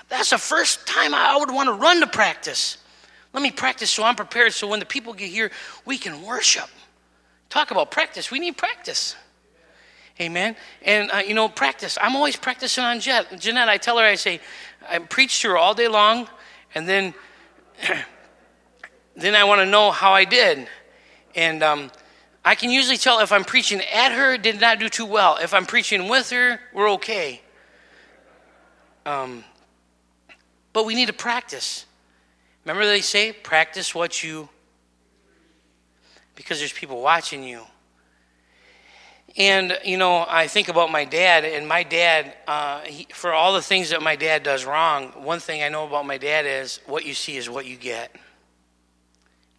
That's 0.10 0.32
the 0.32 0.38
first 0.38 0.86
time 0.86 1.14
I 1.16 1.38
would 1.38 1.50
want 1.50 1.68
to 1.68 1.74
run 1.74 2.02
to 2.02 2.08
practice. 2.08 2.78
Let 3.34 3.42
me 3.42 3.52
practice 3.52 3.90
so 3.90 4.04
I'm 4.04 4.16
prepared 4.16 4.54
so 4.54 4.68
when 4.68 4.80
the 4.80 4.86
people 4.86 5.14
get 5.14 5.30
here, 5.30 5.52
we 5.86 5.98
can 5.98 6.22
worship. 6.22 6.70
Talk 7.50 7.72
about 7.72 7.92
practice. 7.92 8.30
We 8.30 8.40
need 8.40 8.58
practice. 8.58 9.16
Amen. 10.20 10.56
And, 10.84 11.10
uh, 11.12 11.18
you 11.18 11.34
know, 11.34 11.48
practice. 11.48 11.98
I'm 12.02 12.16
always 12.16 12.36
practicing 12.36 12.84
on 12.84 13.00
Jet. 13.00 13.40
Jeanette, 13.40 13.70
I 13.70 13.78
tell 13.78 13.98
her, 13.98 14.06
I 14.06 14.16
say, 14.16 14.40
I 14.90 15.00
preach 15.00 15.42
to 15.42 15.50
her 15.50 15.58
all 15.58 15.74
day 15.74 15.88
long, 15.88 16.28
and 16.76 16.88
then, 16.88 17.14
then 19.16 19.36
I 19.36 19.44
want 19.44 19.60
to 19.62 19.66
know 19.66 19.92
how 19.92 20.12
I 20.12 20.26
did. 20.26 20.68
And 21.36 21.64
um, 21.64 21.92
I 22.44 22.56
can 22.56 22.70
usually 22.72 22.98
tell 22.98 23.20
if 23.20 23.32
I'm 23.32 23.44
preaching 23.44 23.82
at 23.82 24.12
her, 24.12 24.38
did 24.38 24.60
not 24.60 24.80
do 24.80 24.90
too 24.90 25.06
well. 25.06 25.38
If 25.38 25.54
I'm 25.54 25.66
preaching 25.66 26.08
with 26.08 26.30
her, 26.32 26.60
we're 26.74 26.90
okay. 26.92 27.42
Um, 29.06 29.44
but 30.74 30.86
we 30.86 30.96
need 30.96 31.08
to 31.08 31.14
practice. 31.14 31.86
Remember 32.66 32.86
they 32.86 33.02
say, 33.02 33.32
practice 33.32 33.96
what 33.96 34.24
you, 34.24 34.50
because 36.36 36.60
there's 36.60 36.74
people 36.74 37.02
watching 37.02 37.44
you. 37.44 37.64
And, 39.38 39.78
you 39.86 39.98
know, 39.98 40.26
I 40.28 40.48
think 40.48 40.68
about 40.68 40.92
my 40.92 41.06
dad, 41.06 41.46
and 41.46 41.68
my 41.68 41.84
dad, 41.84 42.34
uh, 42.48 42.82
he, 42.82 43.08
for 43.14 43.32
all 43.32 43.54
the 43.54 43.62
things 43.62 43.92
that 43.92 44.02
my 44.02 44.16
dad 44.18 44.44
does 44.44 44.66
wrong, 44.66 45.08
one 45.24 45.40
thing 45.40 45.64
I 45.64 45.70
know 45.70 45.88
about 45.88 46.06
my 46.06 46.18
dad 46.18 46.46
is 46.46 46.82
what 46.86 47.06
you 47.06 47.14
see 47.14 47.38
is 47.38 47.50
what 47.50 47.66
you 47.66 47.78
get. 47.78 48.14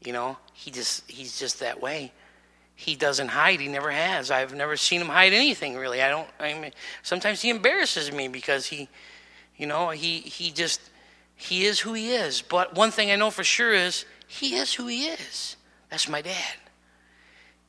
You 0.04 0.12
know, 0.12 0.36
he 0.52 0.70
just, 0.70 1.10
he's 1.10 1.38
just 1.38 1.60
that 1.60 1.80
way. 1.80 2.12
he 2.82 2.96
doesn't 2.96 3.28
hide. 3.28 3.60
He 3.60 3.68
never 3.68 3.90
has. 3.90 4.30
I've 4.30 4.54
never 4.54 4.76
seen 4.76 5.00
him 5.00 5.08
hide 5.08 5.32
anything 5.32 5.76
really. 5.76 6.02
I 6.02 6.08
don't. 6.08 6.28
I 6.40 6.54
mean, 6.54 6.72
sometimes 7.02 7.40
he 7.40 7.50
embarrasses 7.50 8.12
me 8.12 8.28
because 8.28 8.66
he, 8.66 8.88
you 9.56 9.66
know, 9.66 9.90
he 9.90 10.18
he 10.18 10.50
just 10.50 10.80
he 11.36 11.64
is 11.64 11.78
who 11.80 11.92
he 11.92 12.12
is. 12.12 12.42
But 12.42 12.74
one 12.74 12.90
thing 12.90 13.10
I 13.10 13.16
know 13.16 13.30
for 13.30 13.44
sure 13.44 13.72
is 13.72 14.04
he 14.26 14.56
is 14.56 14.74
who 14.74 14.88
he 14.88 15.06
is. 15.06 15.56
That's 15.90 16.08
my 16.08 16.22
dad. 16.22 16.54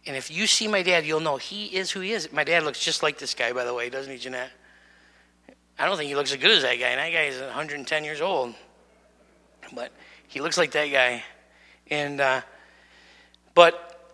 And 0.06 0.18
if 0.18 0.30
you 0.30 0.48
see 0.48 0.68
my 0.68 0.84
dad, 0.84 1.06
you'll 1.06 1.22
know 1.22 1.38
he 1.38 1.66
is 1.66 1.92
who 1.92 2.02
he 2.02 2.12
is. 2.12 2.32
My 2.32 2.44
dad 2.44 2.64
looks 2.64 2.80
just 2.80 3.04
like 3.04 3.18
this 3.18 3.34
guy, 3.34 3.54
by 3.54 3.64
the 3.64 3.74
way, 3.74 3.90
doesn't 3.90 4.12
he, 4.12 4.18
Jeanette? 4.18 4.52
I 5.80 5.86
don't 5.86 5.98
think 5.98 6.10
he 6.10 6.16
looks 6.16 6.32
as 6.32 6.38
good 6.38 6.52
as 6.52 6.64
that 6.64 6.76
guy. 6.76 6.90
And 6.90 7.00
that 7.00 7.12
guy 7.12 7.24
is 7.24 7.40
110 7.40 8.04
years 8.04 8.22
old. 8.22 8.54
But 9.74 9.92
he 10.28 10.42
looks 10.42 10.58
like 10.58 10.72
that 10.72 10.88
guy. 10.88 11.24
And, 11.90 12.20
uh, 12.20 12.42
but 13.54 14.14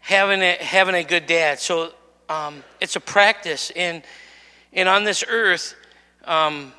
having 0.00 0.42
a, 0.42 0.52
having 0.54 0.94
a 0.96 1.04
good 1.04 1.26
dad. 1.26 1.60
So 1.60 1.92
um, 2.28 2.64
it's 2.80 2.96
a 2.96 3.00
practice. 3.00 3.70
And, 3.76 4.02
and 4.72 4.88
on 4.88 5.04
this 5.04 5.24
earth, 5.28 5.76
um, 6.24 6.72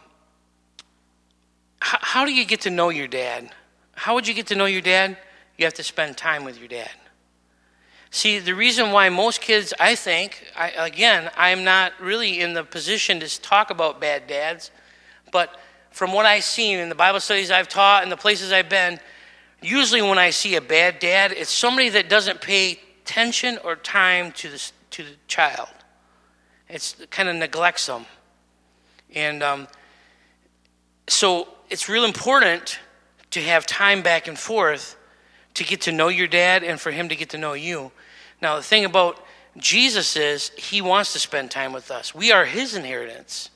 h- 1.81 1.99
how 2.01 2.25
do 2.25 2.34
you 2.34 2.45
get 2.45 2.62
to 2.62 2.69
know 2.69 2.89
your 2.89 3.08
dad? 3.08 3.49
How 3.93 4.15
would 4.15 4.27
you 4.27 4.34
get 4.34 4.47
to 4.47 4.55
know 4.55 4.65
your 4.65 4.81
dad? 4.81 5.17
You 5.58 5.65
have 5.65 5.73
to 5.75 5.84
spend 5.84 6.17
time 6.17 6.43
with 6.43 6.60
your 6.60 6.67
dad. 6.67 6.91
See, 8.15 8.39
the 8.39 8.56
reason 8.56 8.93
why 8.93 9.10
most 9.10 9.41
kids, 9.41 9.73
I 9.78 9.93
think, 9.95 10.41
I, 10.56 10.69
again, 10.69 11.30
I'm 11.36 11.65
not 11.65 11.91
really 11.99 12.39
in 12.39 12.54
the 12.54 12.63
position 12.63 13.19
to 13.19 13.41
talk 13.41 13.71
about 13.71 13.99
bad 13.99 14.25
dads, 14.25 14.71
but 15.34 15.60
from 15.91 16.13
what 16.13 16.25
I've 16.25 16.45
seen 16.45 16.80
in 16.80 16.88
the 16.88 16.95
Bible 16.95 17.19
studies 17.19 17.51
I've 17.51 17.67
taught 17.67 18.04
and 18.04 18.10
the 18.10 18.15
places 18.15 18.54
I've 18.54 18.69
been, 18.69 19.01
usually 19.62 20.01
when 20.01 20.17
I 20.17 20.30
see 20.30 20.56
a 20.56 20.62
bad 20.62 20.99
dad, 20.99 21.34
it's 21.34 21.51
somebody 21.51 21.89
that 21.89 22.08
doesn't 22.08 22.39
pay 22.39 22.80
attention 23.01 23.60
or 23.65 23.75
time 23.75 24.32
to 24.32 24.49
the, 24.49 24.71
to 24.91 25.04
the 25.04 25.15
child. 25.28 25.67
It's 26.69 26.95
kind 27.10 27.28
of 27.28 27.36
neglects 27.36 27.86
them. 27.86 28.06
And 29.13 29.43
um, 29.43 29.67
so 31.10 31.49
it's 31.69 31.89
real 31.89 32.06
important 32.06 32.80
to 33.32 33.41
have 33.41 33.65
time 33.65 34.01
back 34.04 34.30
and 34.30 34.39
forth 34.39 34.95
to 35.56 35.65
get 35.65 35.82
to 35.82 35.91
know 35.91 36.08
your 36.08 36.28
dad 36.28 36.63
and 36.63 36.80
for 36.80 36.91
him 36.91 37.10
to 37.10 37.15
get 37.17 37.32
to 37.32 37.38
know 37.38 37.51
you. 37.51 37.91
Now, 38.41 38.58
the 38.58 38.63
thing 38.63 38.86
about 38.86 39.26
Jesus 39.58 40.17
is 40.17 40.52
he 40.58 40.82
wants 40.82 41.13
to 41.13 41.19
spend 41.19 41.52
time 41.52 41.71
with 41.71 41.91
us. 41.91 42.13
We 42.13 42.32
are 42.32 42.45
his 42.45 42.76
inheritance. 42.76 43.50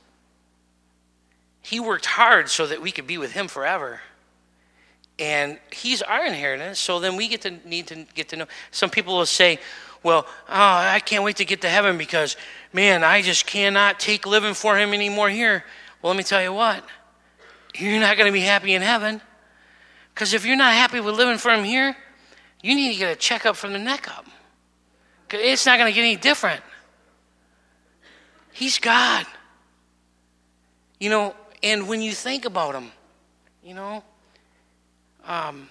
He 1.62 1.80
worked 1.80 2.06
hard 2.06 2.50
so 2.50 2.65
that 2.68 2.82
we 2.82 2.92
could 2.92 3.06
be 3.06 3.18
with 3.18 3.34
him 3.34 3.48
forever. 3.48 4.02
And 5.18 5.60
he's 5.72 6.02
our 6.02 6.26
inheritance 6.26 6.80
so 6.80 7.00
then 7.00 7.18
we 7.18 7.28
get 7.28 7.42
to 7.42 7.52
need 7.68 7.88
to 7.88 8.06
get 8.15 8.30
to 8.30 8.38
know. 8.38 8.46
Some 8.72 8.89
people 8.89 9.18
will 9.18 9.26
say 9.26 9.60
well 10.02 10.26
oh, 10.26 10.32
i 10.48 11.02
can't 11.02 11.26
wait 11.26 11.36
to 11.36 11.44
get 11.44 11.60
to 11.60 11.68
heaven 11.68 11.98
because 11.98 12.38
man 12.72 13.04
i 13.04 13.22
just 13.22 13.46
cannot 13.46 14.00
take 14.00 14.26
living 14.26 14.54
for 14.54 14.78
him 14.78 14.94
anymore 14.94 15.30
here. 15.30 15.65
Well 16.02 16.13
let 16.13 16.18
me 16.18 16.24
tell 16.24 16.42
you 16.42 16.54
what. 16.54 16.86
You're 17.76 18.00
not 18.00 18.15
going 18.15 18.28
to 18.28 18.34
be 18.34 18.39
happy 18.39 18.74
in 18.74 18.82
heaven. 18.82 19.22
Because 20.13 20.34
if 20.34 20.46
you're 20.46 20.56
not 20.56 20.74
happy 20.74 21.02
with 21.02 21.15
living 21.15 21.38
for 21.38 21.52
him 21.52 21.65
here 21.65 21.98
you 22.62 22.74
need 22.74 22.94
to 22.94 23.00
get 23.00 23.12
a 23.12 23.15
checkup 23.18 23.58
from 23.58 23.74
the 23.74 23.80
neck 23.80 24.08
up 24.08 24.26
it's 25.34 25.65
not 25.65 25.78
going 25.78 25.92
to 25.92 25.96
get 25.96 26.02
any 26.02 26.15
different 26.15 26.62
he's 28.52 28.80
god 28.80 29.26
you 31.00 31.10
know 31.10 31.36
and 31.63 31.88
when 31.88 32.02
you 32.02 32.12
think 32.12 32.46
about 32.46 32.76
him 32.76 32.92
you 33.63 33.74
know 33.74 34.04
um, 35.30 35.70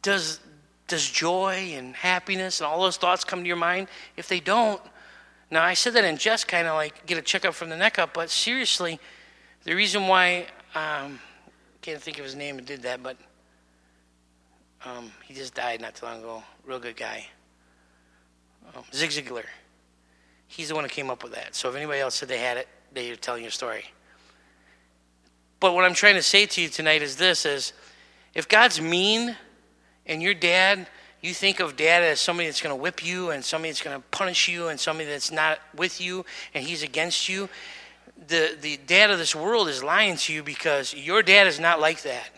does, 0.00 0.40
does 0.88 1.08
joy 1.08 1.74
and 1.76 1.94
happiness 1.94 2.60
and 2.60 2.66
all 2.66 2.80
those 2.80 2.96
thoughts 2.96 3.22
come 3.22 3.42
to 3.42 3.46
your 3.46 3.56
mind? 3.56 3.88
If 4.16 4.28
they 4.28 4.40
don't, 4.40 4.80
now 5.50 5.62
I 5.62 5.74
said 5.74 5.92
that 5.94 6.04
in 6.04 6.16
jest, 6.16 6.48
kind 6.48 6.66
of 6.66 6.74
like 6.74 7.04
get 7.06 7.18
a 7.18 7.22
checkup 7.22 7.54
from 7.54 7.68
the 7.68 7.76
neck 7.76 7.98
up, 7.98 8.14
but 8.14 8.30
seriously, 8.30 8.98
the 9.64 9.74
reason 9.74 10.08
why, 10.08 10.46
um, 10.74 11.20
can't 11.82 12.00
think 12.00 12.18
of 12.18 12.24
his 12.24 12.34
name 12.34 12.58
and 12.58 12.66
did 12.66 12.82
that, 12.82 13.02
but 13.02 13.16
um, 14.84 15.12
he 15.24 15.34
just 15.34 15.54
died 15.54 15.80
not 15.80 15.94
too 15.94 16.06
long 16.06 16.20
ago. 16.20 16.42
Real 16.64 16.78
good 16.78 16.96
guy. 16.96 17.26
Um, 18.74 18.84
Zig 18.92 19.10
Ziglar. 19.10 19.44
He's 20.46 20.68
the 20.68 20.74
one 20.74 20.84
who 20.84 20.90
came 20.90 21.10
up 21.10 21.22
with 21.22 21.34
that. 21.34 21.54
So 21.54 21.68
if 21.70 21.76
anybody 21.76 22.00
else 22.00 22.16
said 22.16 22.28
they 22.28 22.38
had 22.38 22.56
it, 22.56 22.68
they're 22.92 23.16
telling 23.16 23.42
your 23.42 23.50
story. 23.50 23.84
But 25.60 25.74
what 25.74 25.84
I'm 25.84 25.94
trying 25.94 26.16
to 26.16 26.22
say 26.22 26.46
to 26.46 26.60
you 26.60 26.68
tonight 26.68 27.02
is 27.02 27.16
this: 27.16 27.46
is 27.46 27.72
if 28.34 28.48
God's 28.48 28.80
mean 28.80 29.36
and 30.06 30.22
your 30.22 30.34
dad, 30.34 30.86
you 31.20 31.32
think 31.32 31.60
of 31.60 31.76
dad 31.76 32.02
as 32.02 32.20
somebody 32.20 32.48
that's 32.48 32.60
going 32.60 32.76
to 32.76 32.80
whip 32.80 33.04
you 33.04 33.30
and 33.30 33.44
somebody 33.44 33.70
that's 33.70 33.82
going 33.82 33.96
to 33.96 34.02
punish 34.10 34.48
you 34.48 34.68
and 34.68 34.78
somebody 34.78 35.08
that's 35.08 35.30
not 35.30 35.60
with 35.74 36.00
you 36.00 36.24
and 36.52 36.64
he's 36.64 36.82
against 36.82 37.28
you, 37.28 37.48
the, 38.26 38.56
the 38.60 38.78
dad 38.86 39.10
of 39.10 39.18
this 39.18 39.34
world 39.34 39.68
is 39.68 39.82
lying 39.82 40.16
to 40.16 40.32
you 40.32 40.42
because 40.42 40.94
your 40.94 41.22
dad 41.22 41.46
is 41.46 41.60
not 41.60 41.80
like 41.80 42.02
that. 42.02 42.28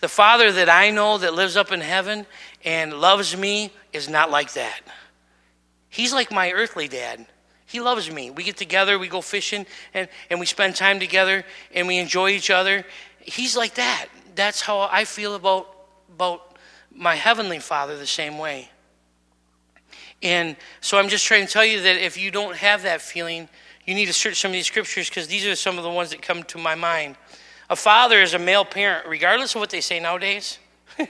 The 0.00 0.08
father 0.08 0.52
that 0.52 0.68
I 0.68 0.90
know 0.90 1.18
that 1.18 1.34
lives 1.34 1.56
up 1.56 1.72
in 1.72 1.80
heaven 1.80 2.26
and 2.64 2.94
loves 2.94 3.36
me 3.36 3.72
is 3.92 4.08
not 4.08 4.30
like 4.30 4.52
that. 4.52 4.80
He's 5.88 6.12
like 6.12 6.30
my 6.30 6.52
earthly 6.52 6.88
dad. 6.88 7.26
He 7.66 7.80
loves 7.80 8.10
me. 8.10 8.30
We 8.30 8.44
get 8.44 8.56
together, 8.56 8.98
we 8.98 9.08
go 9.08 9.20
fishing, 9.20 9.66
and, 9.92 10.08
and 10.30 10.40
we 10.40 10.46
spend 10.46 10.76
time 10.76 11.00
together, 11.00 11.44
and 11.74 11.86
we 11.86 11.98
enjoy 11.98 12.30
each 12.30 12.50
other. 12.50 12.84
He's 13.20 13.56
like 13.56 13.74
that 13.74 14.06
that's 14.38 14.60
how 14.60 14.88
I 14.92 15.04
feel 15.04 15.34
about, 15.34 15.68
about 16.14 16.56
my 16.94 17.16
Heavenly 17.16 17.58
Father 17.58 17.98
the 17.98 18.06
same 18.06 18.38
way. 18.38 18.70
And 20.22 20.56
so 20.80 20.96
I'm 20.96 21.08
just 21.08 21.26
trying 21.26 21.44
to 21.44 21.52
tell 21.52 21.64
you 21.64 21.82
that 21.82 21.96
if 21.96 22.16
you 22.16 22.30
don't 22.30 22.54
have 22.54 22.84
that 22.84 23.02
feeling, 23.02 23.48
you 23.84 23.94
need 23.94 24.06
to 24.06 24.12
search 24.12 24.40
some 24.40 24.50
of 24.50 24.52
these 24.52 24.66
scriptures 24.66 25.08
because 25.08 25.26
these 25.26 25.44
are 25.44 25.56
some 25.56 25.76
of 25.76 25.82
the 25.82 25.90
ones 25.90 26.10
that 26.10 26.22
come 26.22 26.44
to 26.44 26.58
my 26.58 26.76
mind. 26.76 27.16
A 27.70 27.76
father 27.76 28.22
is 28.22 28.32
a 28.32 28.38
male 28.38 28.64
parent, 28.64 29.06
regardless 29.06 29.54
of 29.54 29.60
what 29.60 29.68
they 29.68 29.82
say 29.82 30.00
nowadays. 30.00 30.58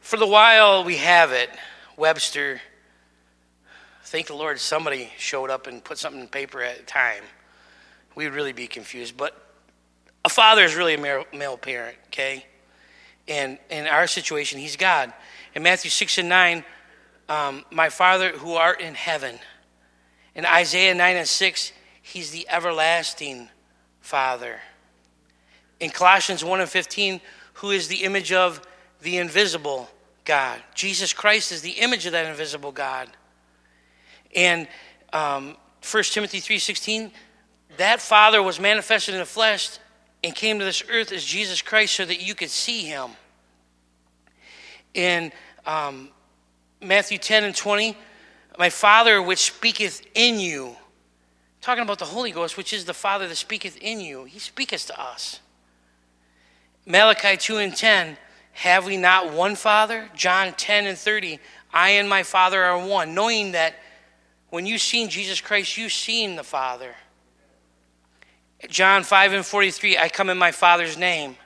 For 0.00 0.16
the 0.16 0.26
while 0.26 0.84
we 0.84 0.96
have 0.96 1.32
it, 1.32 1.50
Webster, 1.94 2.62
thank 4.04 4.28
the 4.28 4.34
Lord 4.34 4.58
somebody 4.58 5.12
showed 5.18 5.50
up 5.50 5.66
and 5.66 5.84
put 5.84 5.98
something 5.98 6.22
in 6.22 6.28
paper 6.28 6.62
at 6.62 6.78
a 6.78 6.82
time. 6.82 7.22
We 8.14 8.24
would 8.24 8.32
really 8.32 8.54
be 8.54 8.66
confused. 8.66 9.18
But 9.18 9.36
a 10.24 10.30
father 10.30 10.62
is 10.62 10.74
really 10.74 10.94
a 10.94 10.98
male, 10.98 11.26
male 11.34 11.58
parent, 11.58 11.98
okay? 12.06 12.46
And 13.28 13.58
in 13.68 13.86
our 13.86 14.06
situation, 14.06 14.58
he's 14.58 14.76
God. 14.76 15.12
In 15.54 15.62
Matthew 15.62 15.90
6 15.90 16.16
and 16.16 16.30
9, 16.30 16.64
um, 17.28 17.66
my 17.70 17.90
Father 17.90 18.30
who 18.30 18.54
art 18.54 18.80
in 18.80 18.94
heaven. 18.94 19.38
In 20.34 20.46
Isaiah 20.46 20.94
9 20.94 21.16
and 21.16 21.28
6, 21.28 21.72
he's 22.00 22.30
the 22.30 22.48
everlasting 22.48 23.50
Father. 24.08 24.58
In 25.80 25.90
Colossians 25.90 26.42
1 26.42 26.60
and 26.62 26.68
15, 26.68 27.20
who 27.52 27.72
is 27.72 27.88
the 27.88 28.04
image 28.04 28.32
of 28.32 28.66
the 29.02 29.18
invisible 29.18 29.90
God. 30.24 30.62
Jesus 30.74 31.12
Christ 31.12 31.52
is 31.52 31.60
the 31.60 31.72
image 31.72 32.06
of 32.06 32.12
that 32.12 32.24
invisible 32.24 32.72
God. 32.72 33.10
And 34.34 34.66
um, 35.12 35.58
1 35.90 36.04
Timothy 36.04 36.40
3.16, 36.40 37.10
that 37.76 38.00
Father 38.00 38.42
was 38.42 38.58
manifested 38.58 39.12
in 39.12 39.20
the 39.20 39.26
flesh 39.26 39.78
and 40.24 40.34
came 40.34 40.58
to 40.58 40.64
this 40.64 40.82
earth 40.90 41.12
as 41.12 41.22
Jesus 41.22 41.60
Christ 41.60 41.94
so 41.94 42.06
that 42.06 42.22
you 42.22 42.34
could 42.34 42.50
see 42.50 42.86
him. 42.86 43.10
In 44.94 45.32
um, 45.66 46.08
Matthew 46.80 47.18
10 47.18 47.44
and 47.44 47.54
20, 47.54 47.94
my 48.58 48.70
Father 48.70 49.20
which 49.20 49.40
speaketh 49.40 50.00
in 50.14 50.40
you, 50.40 50.76
talking 51.68 51.82
about 51.82 51.98
the 51.98 52.04
Holy 52.06 52.30
Ghost, 52.30 52.56
which 52.56 52.72
is 52.72 52.86
the 52.86 52.94
Father 52.94 53.28
that 53.28 53.36
speaketh 53.36 53.76
in 53.82 54.00
you, 54.00 54.24
he 54.24 54.38
speaketh 54.38 54.86
to 54.86 54.98
us. 54.98 55.40
Malachi 56.86 57.36
2 57.36 57.58
and 57.58 57.76
10, 57.76 58.16
have 58.52 58.86
we 58.86 58.96
not 58.96 59.34
one 59.34 59.54
Father? 59.54 60.08
John 60.16 60.54
10 60.54 60.86
and 60.86 60.96
30, 60.96 61.38
I 61.70 61.90
and 61.90 62.08
my 62.08 62.22
Father 62.22 62.64
are 62.64 62.78
one, 62.86 63.14
knowing 63.14 63.52
that 63.52 63.74
when 64.48 64.64
you've 64.64 64.80
seen 64.80 65.10
Jesus 65.10 65.42
Christ, 65.42 65.76
you've 65.76 65.92
seen 65.92 66.36
the 66.36 66.42
Father. 66.42 66.94
John 68.70 69.02
5 69.02 69.34
and 69.34 69.44
43, 69.44 69.98
I 69.98 70.08
come 70.08 70.30
in 70.30 70.38
my 70.38 70.52
Father's 70.52 70.96
name. 70.96 71.36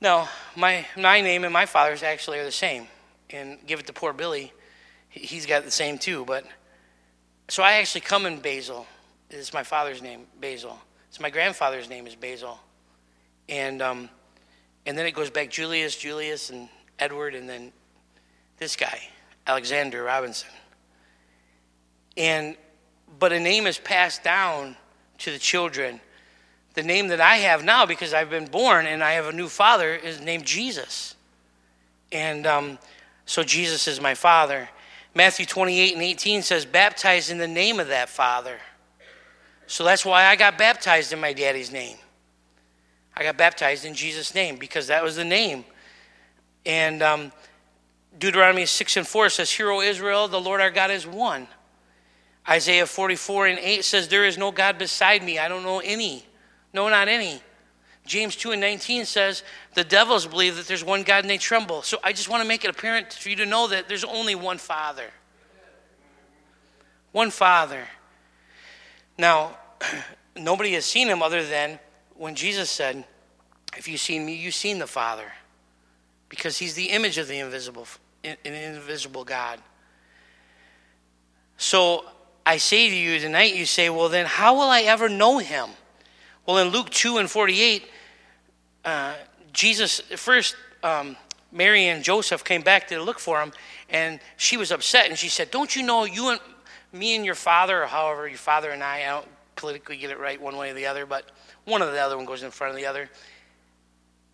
No, 0.00 0.28
my, 0.54 0.86
my 0.96 1.20
name 1.20 1.42
and 1.42 1.52
my 1.52 1.66
Father's 1.66 2.04
actually 2.04 2.38
are 2.38 2.44
the 2.44 2.52
same. 2.52 2.86
And 3.30 3.58
give 3.66 3.80
it 3.80 3.88
to 3.88 3.92
poor 3.92 4.12
Billy, 4.12 4.52
he's 5.10 5.44
got 5.44 5.64
the 5.64 5.72
same 5.72 5.98
too. 5.98 6.24
But 6.24 6.46
so 7.48 7.62
I 7.62 7.74
actually 7.74 8.02
come 8.02 8.26
in 8.26 8.40
Basil. 8.40 8.86
It's 9.30 9.52
my 9.52 9.62
father's 9.62 10.00
name, 10.00 10.26
Basil. 10.40 10.78
It's 11.08 11.20
my 11.20 11.30
grandfather's 11.30 11.88
name 11.88 12.06
is 12.06 12.14
Basil. 12.14 12.58
And, 13.48 13.82
um, 13.82 14.08
and 14.86 14.96
then 14.96 15.06
it 15.06 15.12
goes 15.12 15.30
back 15.30 15.50
Julius, 15.50 15.96
Julius, 15.96 16.50
and 16.50 16.68
Edward, 16.98 17.34
and 17.34 17.48
then 17.48 17.72
this 18.58 18.76
guy, 18.76 19.00
Alexander 19.46 20.02
Robinson. 20.02 20.50
And, 22.16 22.56
but 23.18 23.32
a 23.32 23.40
name 23.40 23.66
is 23.66 23.78
passed 23.78 24.22
down 24.22 24.76
to 25.18 25.30
the 25.30 25.38
children. 25.38 26.00
The 26.74 26.82
name 26.82 27.08
that 27.08 27.20
I 27.20 27.36
have 27.36 27.64
now, 27.64 27.86
because 27.86 28.14
I've 28.14 28.30
been 28.30 28.46
born 28.46 28.86
and 28.86 29.02
I 29.02 29.12
have 29.12 29.26
a 29.26 29.32
new 29.32 29.48
father, 29.48 29.94
is 29.94 30.20
named 30.20 30.44
Jesus. 30.44 31.14
And 32.10 32.46
um, 32.46 32.78
so 33.26 33.42
Jesus 33.42 33.88
is 33.88 34.00
my 34.00 34.14
Father. 34.14 34.68
Matthew 35.14 35.46
28 35.46 35.94
and 35.94 36.02
18 36.02 36.42
says, 36.42 36.64
baptized 36.64 37.30
in 37.30 37.38
the 37.38 37.48
name 37.48 37.78
of 37.78 37.88
that 37.88 38.08
Father. 38.08 38.58
So 39.66 39.84
that's 39.84 40.04
why 40.04 40.26
I 40.26 40.36
got 40.36 40.58
baptized 40.58 41.12
in 41.12 41.20
my 41.20 41.32
daddy's 41.32 41.72
name. 41.72 41.96
I 43.16 43.22
got 43.22 43.36
baptized 43.36 43.84
in 43.84 43.94
Jesus' 43.94 44.34
name 44.34 44.56
because 44.56 44.88
that 44.88 45.02
was 45.02 45.16
the 45.16 45.24
name. 45.24 45.64
And 46.66 47.02
um, 47.02 47.32
Deuteronomy 48.18 48.66
6 48.66 48.96
and 48.96 49.06
4 49.06 49.28
says, 49.30 49.52
Hear, 49.52 49.70
O 49.70 49.80
Israel, 49.80 50.26
the 50.28 50.40
Lord 50.40 50.60
our 50.60 50.70
God 50.70 50.90
is 50.90 51.06
one. 51.06 51.46
Isaiah 52.48 52.86
44 52.86 53.46
and 53.46 53.58
8 53.58 53.84
says, 53.84 54.08
There 54.08 54.24
is 54.24 54.36
no 54.36 54.50
God 54.50 54.78
beside 54.78 55.22
me. 55.22 55.38
I 55.38 55.48
don't 55.48 55.62
know 55.62 55.80
any. 55.80 56.24
No, 56.72 56.88
not 56.88 57.08
any. 57.08 57.40
James 58.06 58.36
2 58.36 58.52
and 58.52 58.60
19 58.60 59.06
says, 59.06 59.42
The 59.74 59.84
devils 59.84 60.26
believe 60.26 60.56
that 60.56 60.66
there's 60.66 60.84
one 60.84 61.02
God 61.02 61.24
and 61.24 61.30
they 61.30 61.38
tremble. 61.38 61.82
So 61.82 61.98
I 62.04 62.12
just 62.12 62.28
want 62.28 62.42
to 62.42 62.48
make 62.48 62.64
it 62.64 62.70
apparent 62.70 63.12
for 63.12 63.30
you 63.30 63.36
to 63.36 63.46
know 63.46 63.68
that 63.68 63.88
there's 63.88 64.04
only 64.04 64.34
one 64.34 64.58
Father. 64.58 65.10
One 67.12 67.30
Father. 67.30 67.86
Now, 69.16 69.56
nobody 70.36 70.72
has 70.72 70.84
seen 70.84 71.08
him 71.08 71.22
other 71.22 71.42
than 71.44 71.78
when 72.16 72.34
Jesus 72.34 72.70
said, 72.70 73.04
If 73.76 73.88
you've 73.88 74.00
seen 74.00 74.26
me, 74.26 74.34
you've 74.34 74.54
seen 74.54 74.78
the 74.78 74.86
Father. 74.86 75.32
Because 76.28 76.58
he's 76.58 76.74
the 76.74 76.86
image 76.86 77.16
of 77.16 77.28
the 77.28 77.38
invisible, 77.38 77.86
an 78.22 78.36
invisible 78.44 79.24
God. 79.24 79.60
So 81.56 82.04
I 82.44 82.56
say 82.58 82.90
to 82.90 82.96
you 82.96 83.18
tonight, 83.18 83.54
you 83.54 83.64
say, 83.64 83.88
Well, 83.88 84.10
then 84.10 84.26
how 84.26 84.54
will 84.54 84.68
I 84.68 84.82
ever 84.82 85.08
know 85.08 85.38
him? 85.38 85.70
Well, 86.46 86.58
in 86.58 86.68
Luke 86.68 86.90
2 86.90 87.18
and 87.18 87.30
48, 87.30 87.84
uh, 88.84 89.14
Jesus, 89.52 90.00
first, 90.16 90.56
um, 90.82 91.16
Mary 91.50 91.88
and 91.88 92.04
Joseph 92.04 92.44
came 92.44 92.62
back 92.62 92.88
to 92.88 93.00
look 93.00 93.18
for 93.18 93.40
him, 93.40 93.52
and 93.88 94.20
she 94.36 94.56
was 94.56 94.70
upset, 94.70 95.08
and 95.08 95.18
she 95.18 95.28
said, 95.28 95.50
Don't 95.50 95.74
you 95.74 95.82
know 95.82 96.04
you 96.04 96.30
and 96.30 96.40
me 96.92 97.16
and 97.16 97.24
your 97.24 97.34
father, 97.34 97.82
or 97.82 97.86
however, 97.86 98.28
your 98.28 98.38
father 98.38 98.70
and 98.70 98.82
I, 98.82 99.02
I 99.02 99.06
don't 99.06 99.28
politically 99.56 99.96
get 99.96 100.10
it 100.10 100.18
right 100.18 100.40
one 100.40 100.56
way 100.56 100.70
or 100.70 100.74
the 100.74 100.86
other, 100.86 101.06
but 101.06 101.30
one 101.64 101.80
of 101.82 101.92
the 101.92 102.00
other 102.00 102.16
one 102.16 102.26
goes 102.26 102.42
in 102.42 102.50
front 102.50 102.72
of 102.72 102.76
the 102.76 102.86
other. 102.86 103.08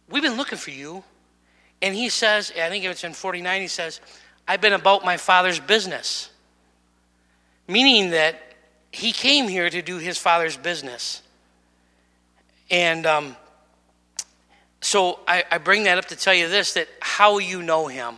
We've 0.08 0.22
been 0.22 0.36
looking 0.36 0.58
for 0.58 0.70
you. 0.70 1.04
And 1.82 1.94
he 1.94 2.08
says, 2.08 2.52
I 2.60 2.68
think 2.68 2.84
it's 2.84 3.04
in 3.04 3.14
49, 3.14 3.62
he 3.62 3.68
says, 3.68 4.00
I've 4.46 4.60
been 4.60 4.72
about 4.72 5.04
my 5.04 5.16
father's 5.16 5.60
business. 5.60 6.30
Meaning 7.66 8.10
that 8.10 8.40
he 8.90 9.12
came 9.12 9.48
here 9.48 9.70
to 9.70 9.80
do 9.80 9.98
his 9.98 10.18
father's 10.18 10.56
business. 10.56 11.22
And 12.70 13.04
um, 13.06 13.36
so 14.80 15.20
I, 15.26 15.44
I 15.50 15.58
bring 15.58 15.84
that 15.84 15.98
up 15.98 16.06
to 16.06 16.16
tell 16.16 16.34
you 16.34 16.48
this 16.48 16.74
that 16.74 16.88
how 17.00 17.38
you 17.38 17.62
know 17.62 17.88
him. 17.88 18.16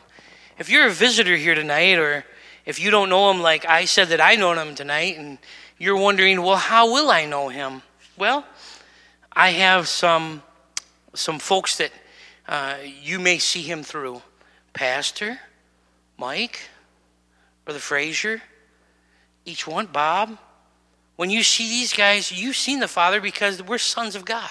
If 0.58 0.68
you're 0.68 0.86
a 0.86 0.90
visitor 0.90 1.36
here 1.36 1.54
tonight, 1.54 1.98
or 1.98 2.24
if 2.66 2.78
you 2.78 2.90
don't 2.90 3.08
know 3.08 3.30
him 3.30 3.40
like 3.40 3.64
I 3.66 3.86
said 3.86 4.08
that 4.08 4.20
I 4.20 4.36
know 4.36 4.52
him 4.52 4.74
tonight, 4.74 5.16
and 5.18 5.38
you're 5.78 5.96
wondering, 5.96 6.42
well, 6.42 6.56
how 6.56 6.92
will 6.92 7.10
I 7.10 7.24
know 7.24 7.48
him? 7.48 7.82
Well, 8.16 8.46
I 9.32 9.50
have 9.50 9.88
some 9.88 10.42
some 11.14 11.38
folks 11.38 11.76
that 11.78 11.90
uh, 12.46 12.76
you 13.02 13.18
may 13.18 13.38
see 13.38 13.62
him 13.62 13.82
through. 13.82 14.22
Pastor, 14.72 15.38
Mike, 16.16 16.60
Brother 17.64 17.80
Frazier, 17.80 18.42
each 19.44 19.66
one, 19.66 19.86
Bob. 19.86 20.38
When 21.16 21.30
you 21.30 21.42
see 21.42 21.68
these 21.68 21.92
guys, 21.92 22.32
you've 22.32 22.56
seen 22.56 22.80
the 22.80 22.88
Father 22.88 23.20
because 23.20 23.62
we're 23.62 23.78
sons 23.78 24.14
of 24.14 24.24
God. 24.24 24.50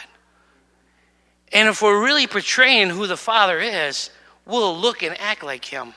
And 1.51 1.68
if 1.68 1.82
we're 1.82 2.03
really 2.03 2.28
portraying 2.28 2.89
who 2.89 3.07
the 3.07 3.18
Father 3.18 3.59
is, 3.59 4.09
we'll 4.45 4.78
look 4.78 5.03
and 5.03 5.20
act 5.20 5.43
like 5.43 5.66
Him. 5.66 5.93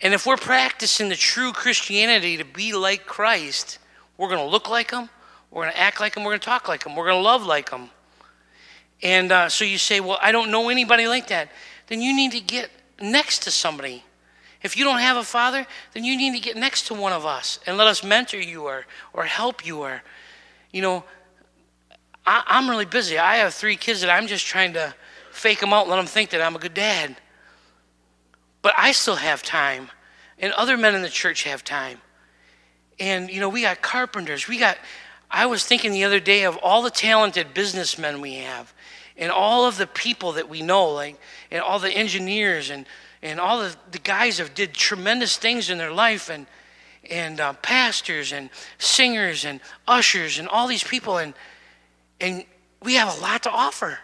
And 0.00 0.12
if 0.12 0.26
we're 0.26 0.36
practicing 0.36 1.08
the 1.08 1.16
true 1.16 1.52
Christianity 1.52 2.36
to 2.36 2.44
be 2.44 2.74
like 2.74 3.06
Christ, 3.06 3.78
we're 4.18 4.28
going 4.28 4.44
to 4.44 4.50
look 4.50 4.68
like 4.68 4.90
Him, 4.90 5.08
we're 5.50 5.64
going 5.64 5.74
to 5.74 5.80
act 5.80 6.00
like 6.00 6.16
Him, 6.16 6.24
we're 6.24 6.32
going 6.32 6.40
to 6.40 6.44
talk 6.44 6.68
like 6.68 6.84
Him, 6.84 6.96
we're 6.96 7.06
going 7.06 7.18
to 7.18 7.22
love 7.22 7.44
like 7.44 7.70
Him. 7.70 7.90
And 9.02 9.30
uh, 9.30 9.48
so 9.48 9.64
you 9.64 9.78
say, 9.78 10.00
Well, 10.00 10.18
I 10.20 10.32
don't 10.32 10.50
know 10.50 10.68
anybody 10.68 11.06
like 11.06 11.28
that. 11.28 11.50
Then 11.86 12.00
you 12.00 12.16
need 12.16 12.32
to 12.32 12.40
get 12.40 12.70
next 13.00 13.40
to 13.44 13.50
somebody. 13.50 14.02
If 14.66 14.76
you 14.76 14.82
don't 14.82 14.98
have 14.98 15.16
a 15.16 15.22
father, 15.22 15.64
then 15.94 16.02
you 16.02 16.16
need 16.16 16.32
to 16.34 16.40
get 16.40 16.56
next 16.56 16.88
to 16.88 16.94
one 16.94 17.12
of 17.12 17.24
us 17.24 17.60
and 17.66 17.78
let 17.78 17.86
us 17.86 18.02
mentor 18.02 18.40
you 18.40 18.64
or, 18.64 18.84
or 19.12 19.22
help 19.22 19.64
you 19.64 19.78
or, 19.78 20.02
you 20.72 20.82
know, 20.82 21.04
I, 22.26 22.42
I'm 22.48 22.68
really 22.68 22.84
busy. 22.84 23.16
I 23.16 23.36
have 23.36 23.54
three 23.54 23.76
kids 23.76 24.00
that 24.00 24.10
I'm 24.10 24.26
just 24.26 24.44
trying 24.44 24.72
to 24.72 24.92
fake 25.30 25.60
them 25.60 25.72
out 25.72 25.82
and 25.82 25.90
let 25.90 25.98
them 25.98 26.06
think 26.06 26.30
that 26.30 26.42
I'm 26.42 26.56
a 26.56 26.58
good 26.58 26.74
dad. 26.74 27.14
But 28.60 28.74
I 28.76 28.90
still 28.90 29.14
have 29.14 29.44
time, 29.44 29.90
and 30.40 30.52
other 30.54 30.76
men 30.76 30.96
in 30.96 31.02
the 31.02 31.08
church 31.08 31.44
have 31.44 31.62
time. 31.62 32.00
And, 32.98 33.30
you 33.30 33.38
know, 33.38 33.48
we 33.48 33.62
got 33.62 33.82
carpenters. 33.82 34.48
We 34.48 34.58
got, 34.58 34.78
I 35.30 35.46
was 35.46 35.64
thinking 35.64 35.92
the 35.92 36.02
other 36.02 36.18
day 36.18 36.42
of 36.42 36.56
all 36.56 36.82
the 36.82 36.90
talented 36.90 37.54
businessmen 37.54 38.20
we 38.20 38.34
have 38.34 38.74
and 39.16 39.30
all 39.30 39.64
of 39.68 39.78
the 39.78 39.86
people 39.86 40.32
that 40.32 40.48
we 40.48 40.60
know, 40.60 40.88
like, 40.88 41.20
and 41.52 41.62
all 41.62 41.78
the 41.78 41.92
engineers 41.92 42.68
and, 42.68 42.84
and 43.26 43.40
all 43.40 43.58
the, 43.60 43.74
the 43.90 43.98
guys 43.98 44.38
have 44.38 44.54
did 44.54 44.72
tremendous 44.72 45.36
things 45.36 45.68
in 45.68 45.78
their 45.78 45.90
life 45.90 46.30
and, 46.30 46.46
and 47.10 47.40
uh, 47.40 47.52
pastors 47.54 48.32
and 48.32 48.50
singers 48.78 49.44
and 49.44 49.60
ushers 49.88 50.38
and 50.38 50.48
all 50.48 50.68
these 50.68 50.84
people. 50.84 51.18
And, 51.18 51.34
and 52.20 52.44
we 52.82 52.94
have 52.94 53.18
a 53.18 53.20
lot 53.20 53.42
to 53.42 53.50
offer. 53.50 53.98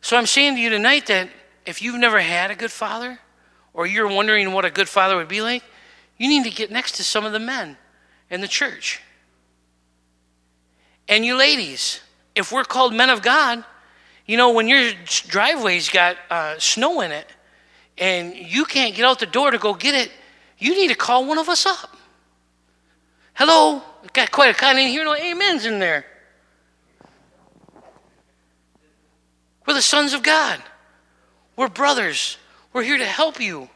So 0.00 0.16
I'm 0.16 0.26
saying 0.26 0.54
to 0.54 0.60
you 0.60 0.70
tonight 0.70 1.06
that 1.06 1.28
if 1.66 1.82
you've 1.82 2.00
never 2.00 2.20
had 2.20 2.50
a 2.50 2.54
good 2.54 2.72
father 2.72 3.18
or 3.74 3.86
you're 3.86 4.08
wondering 4.08 4.52
what 4.52 4.64
a 4.64 4.70
good 4.70 4.88
father 4.88 5.16
would 5.16 5.28
be 5.28 5.42
like, 5.42 5.62
you 6.16 6.28
need 6.28 6.44
to 6.44 6.50
get 6.50 6.70
next 6.70 6.92
to 6.92 7.04
some 7.04 7.26
of 7.26 7.32
the 7.32 7.38
men 7.38 7.76
in 8.30 8.40
the 8.40 8.48
church. 8.48 9.02
And 11.06 11.24
you 11.24 11.36
ladies, 11.36 12.00
if 12.34 12.50
we're 12.50 12.64
called 12.64 12.94
men 12.94 13.10
of 13.10 13.20
God, 13.20 13.62
you 14.26 14.36
know, 14.36 14.52
when 14.52 14.68
your 14.68 14.92
driveway's 15.04 15.90
got 15.90 16.16
uh, 16.30 16.58
snow 16.58 17.00
in 17.02 17.12
it 17.12 17.26
and 17.98 18.34
you 18.36 18.64
can't 18.64 18.94
get 18.94 19.04
out 19.04 19.18
the 19.18 19.26
door 19.26 19.50
to 19.50 19.58
go 19.58 19.74
get 19.74 19.94
it, 19.94 20.10
you 20.58 20.74
need 20.74 20.88
to 20.88 20.94
call 20.94 21.26
one 21.26 21.38
of 21.38 21.48
us 21.48 21.66
up. 21.66 21.96
Hello, 23.34 23.82
got 24.12 24.30
quite 24.32 24.50
a 24.50 24.54
kind 24.54 24.78
in 24.78 24.88
here, 24.88 25.04
no 25.04 25.14
amens 25.14 25.64
in 25.64 25.78
there. 25.78 26.04
We're 29.66 29.74
the 29.74 29.82
sons 29.82 30.14
of 30.14 30.22
God. 30.22 30.62
We're 31.54 31.68
brothers. 31.68 32.38
We're 32.72 32.82
here 32.82 32.98
to 32.98 33.04
help 33.04 33.40
you. 33.40 33.68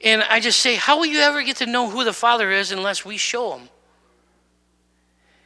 And 0.00 0.22
I 0.22 0.40
just 0.40 0.60
say, 0.60 0.74
how 0.74 0.98
will 0.98 1.06
you 1.06 1.20
ever 1.20 1.42
get 1.42 1.56
to 1.56 1.66
know 1.66 1.88
who 1.88 2.04
the 2.04 2.12
Father 2.12 2.50
is 2.50 2.72
unless 2.72 3.04
we 3.04 3.16
show 3.16 3.56
him? 3.56 3.68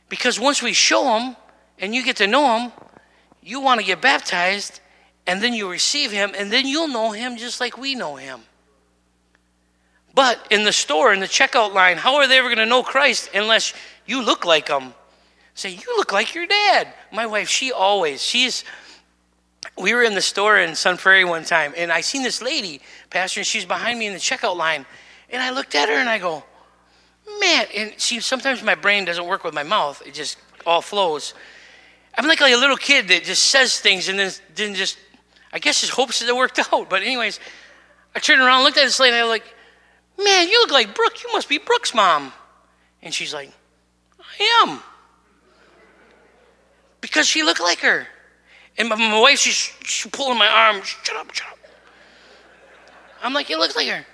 Because 0.08 0.38
once 0.38 0.62
we 0.62 0.72
show 0.72 1.18
him 1.18 1.36
and 1.78 1.94
you 1.94 2.04
get 2.04 2.16
to 2.16 2.26
know 2.26 2.58
him, 2.58 2.72
you 3.42 3.60
want 3.60 3.80
to 3.80 3.86
get 3.86 4.00
baptized 4.00 4.80
and 5.26 5.42
then 5.42 5.54
you 5.54 5.70
receive 5.70 6.12
him 6.12 6.32
and 6.36 6.52
then 6.52 6.66
you'll 6.66 6.88
know 6.88 7.12
him 7.12 7.36
just 7.36 7.60
like 7.60 7.76
we 7.76 7.94
know 7.94 8.16
him. 8.16 8.40
But 10.14 10.46
in 10.50 10.64
the 10.64 10.72
store, 10.72 11.12
in 11.12 11.20
the 11.20 11.26
checkout 11.26 11.74
line, 11.74 11.98
how 11.98 12.16
are 12.16 12.26
they 12.26 12.38
ever 12.38 12.48
going 12.48 12.58
to 12.58 12.66
know 12.66 12.82
Christ 12.82 13.30
unless 13.34 13.74
you 14.06 14.24
look 14.24 14.44
like 14.44 14.68
him? 14.68 14.94
Say, 15.54 15.70
you 15.70 15.96
look 15.96 16.12
like 16.12 16.34
your 16.34 16.46
dad. 16.46 16.88
My 17.12 17.26
wife, 17.26 17.48
she 17.48 17.72
always, 17.72 18.22
she's, 18.22 18.64
we 19.76 19.94
were 19.94 20.02
in 20.02 20.14
the 20.14 20.22
store 20.22 20.58
in 20.58 20.74
Sun 20.74 20.98
Prairie 20.98 21.24
one 21.24 21.44
time 21.44 21.74
and 21.76 21.92
I 21.92 22.00
seen 22.00 22.22
this 22.22 22.40
lady, 22.40 22.80
Pastor, 23.10 23.40
and 23.40 23.46
she's 23.46 23.66
behind 23.66 23.98
me 23.98 24.06
in 24.06 24.12
the 24.12 24.18
checkout 24.18 24.56
line. 24.56 24.86
And 25.28 25.42
I 25.42 25.50
looked 25.50 25.74
at 25.74 25.88
her 25.88 25.96
and 25.96 26.08
I 26.08 26.18
go, 26.18 26.44
man, 27.40 27.66
and 27.74 27.92
see, 27.96 28.20
sometimes 28.20 28.62
my 28.62 28.74
brain 28.74 29.04
doesn't 29.04 29.26
work 29.26 29.44
with 29.44 29.54
my 29.54 29.64
mouth. 29.64 30.02
It 30.06 30.14
just 30.14 30.38
all 30.64 30.80
flows. 30.80 31.34
I'm 32.16 32.26
like, 32.26 32.40
a 32.40 32.56
little 32.56 32.76
kid 32.76 33.08
that 33.08 33.24
just 33.24 33.44
says 33.46 33.78
things 33.78 34.08
and 34.08 34.18
then, 34.18 34.32
then 34.54 34.74
just, 34.74 34.96
I 35.52 35.58
guess 35.58 35.80
just 35.80 35.92
hopes 35.92 36.20
that 36.20 36.28
it 36.28 36.36
worked 36.36 36.58
out. 36.72 36.90
But 36.90 37.02
anyways, 37.02 37.40
I 38.14 38.18
turned 38.18 38.40
around, 38.40 38.64
looked 38.64 38.78
at 38.78 38.84
this 38.84 39.00
lady, 39.00 39.14
and 39.14 39.20
I 39.20 39.24
was 39.24 39.30
like, 39.30 39.54
man, 40.22 40.48
you 40.48 40.60
look 40.60 40.70
like 40.70 40.94
Brooke. 40.94 41.22
You 41.22 41.32
must 41.32 41.48
be 41.48 41.58
Brooke's 41.58 41.94
mom. 41.94 42.32
And 43.02 43.12
she's 43.12 43.34
like, 43.34 43.50
I 44.18 44.64
am. 44.64 44.80
Because 47.00 47.26
she 47.26 47.42
looked 47.42 47.60
like 47.60 47.78
her. 47.80 48.06
And 48.78 48.88
my, 48.88 48.96
my 48.96 49.20
wife, 49.20 49.38
she's, 49.38 49.72
she's 49.84 50.10
pulling 50.10 50.38
my 50.38 50.48
arm. 50.48 50.82
Shut 50.82 51.16
up, 51.16 51.32
shut 51.32 51.48
up. 51.50 51.58
I'm 53.22 53.32
like, 53.32 53.50
it 53.50 53.58
looks 53.58 53.76
like 53.76 53.88
her. 53.88 54.04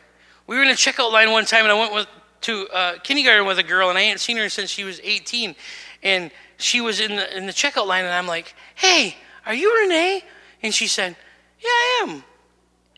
We 0.47 0.57
were 0.57 0.62
in 0.62 0.70
a 0.70 0.74
checkout 0.74 1.12
line 1.12 1.30
one 1.30 1.45
time, 1.45 1.62
and 1.62 1.72
I 1.72 1.78
went 1.78 1.95
with 1.95 2.07
to 2.43 2.68
uh, 2.68 2.99
kindergarten 2.99 3.47
with 3.47 3.59
a 3.59 3.62
girl, 3.62 3.89
and 3.89 3.97
I 3.97 4.03
hadn't 4.03 4.18
seen 4.18 4.37
her 4.37 4.49
since 4.49 4.70
she 4.70 4.85
was 4.85 5.01
18. 5.03 5.55
And 6.03 6.30
she 6.59 6.80
was 6.80 7.01
in 7.01 7.16
the, 7.16 7.37
in 7.37 7.47
the 7.47 7.53
checkout 7.53 7.87
line, 7.87 8.05
and 8.05 8.12
I'm 8.12 8.26
like, 8.26 8.55
hey, 8.74 9.16
are 9.47 9.55
you 9.55 9.74
Renee? 9.83 10.24
And 10.62 10.72
she 10.72 10.86
said, 10.86 11.16
yeah, 11.60 11.68
I 11.68 12.00
am. 12.02 12.24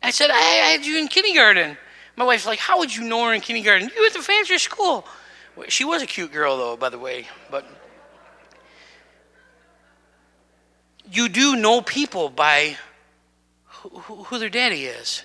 I 0.02 0.10
said, 0.10 0.30
I, 0.30 0.38
had 0.38 0.84
you 0.84 0.98
in 0.98 1.08
kindergarten. 1.08 1.76
My 2.16 2.24
wife's 2.24 2.46
like, 2.46 2.58
how 2.58 2.78
would 2.78 2.94
you 2.94 3.04
know 3.04 3.24
her 3.26 3.32
in 3.32 3.40
kindergarten? 3.40 3.90
You 3.94 4.02
went 4.02 4.14
to 4.14 4.22
fancy 4.22 4.58
school. 4.58 5.06
She 5.68 5.84
was 5.84 6.02
a 6.02 6.06
cute 6.06 6.32
girl, 6.32 6.56
though, 6.56 6.76
by 6.76 6.90
the 6.90 6.98
way. 6.98 7.26
But 7.50 7.66
you 11.10 11.28
do 11.28 11.56
know 11.56 11.80
people 11.80 12.28
by 12.28 12.76
who, 13.64 13.88
who 14.24 14.38
their 14.38 14.48
daddy 14.48 14.84
is. 14.84 15.22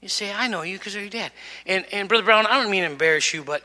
You 0.00 0.08
say, 0.08 0.32
I 0.32 0.46
know 0.46 0.62
you 0.62 0.78
because 0.78 0.92
they're 0.92 1.02
your 1.02 1.10
dad. 1.10 1.32
And, 1.66 1.84
and 1.92 2.08
Brother 2.08 2.24
Brown, 2.24 2.46
I 2.46 2.60
don't 2.60 2.70
mean 2.70 2.82
to 2.82 2.90
embarrass 2.90 3.32
you, 3.34 3.42
but 3.42 3.62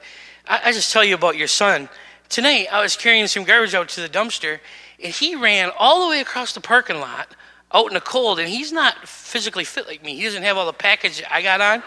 I, 0.48 0.62
I 0.66 0.72
just 0.72 0.92
tell 0.92 1.04
you 1.04 1.16
about 1.16 1.38
your 1.38 1.48
son. 1.48 1.90
Tonight, 2.30 2.68
I 2.72 2.82
was 2.82 2.96
carrying 2.96 3.28
some 3.28 3.44
garbage 3.44 3.76
out 3.76 3.90
to 3.90 4.02
the 4.02 4.10
dumpster, 4.10 4.60
and 5.04 5.14
he 5.14 5.36
ran 5.36 5.72
all 5.78 6.04
the 6.04 6.10
way 6.10 6.22
across 6.22 6.54
the 6.54 6.62
parking 6.62 7.00
lot 7.00 7.28
out 7.74 7.88
in 7.88 7.94
the 7.94 8.02
cold, 8.02 8.40
and 8.40 8.50
he's 8.50 8.72
not 8.72 9.08
physically 9.08 9.64
fit 9.64 9.88
like 9.88 10.04
me. 10.04 10.16
He 10.16 10.24
doesn't 10.24 10.44
have 10.44 10.58
all 10.58 10.66
the 10.66 10.74
package 10.74 11.24
I 11.30 11.42
got 11.42 11.62
on. 11.62 11.84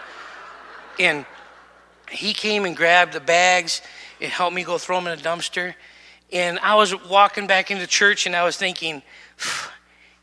And 0.99 1.25
he 2.09 2.33
came 2.33 2.65
and 2.65 2.75
grabbed 2.75 3.13
the 3.13 3.19
bags 3.19 3.81
and 4.21 4.31
helped 4.31 4.55
me 4.55 4.63
go 4.63 4.77
throw 4.77 4.99
them 4.99 5.11
in 5.11 5.19
a 5.19 5.21
dumpster. 5.21 5.75
And 6.31 6.57
I 6.59 6.75
was 6.75 6.95
walking 7.07 7.47
back 7.47 7.69
into 7.69 7.85
church, 7.87 8.25
and 8.25 8.35
I 8.35 8.43
was 8.43 8.57
thinking, 8.57 9.03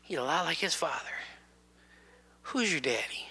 he's 0.01 0.17
a 0.17 0.23
lot 0.23 0.45
like 0.45 0.57
his 0.57 0.73
father. 0.73 0.93
Who's 2.41 2.71
your 2.71 2.81
daddy? 2.81 3.27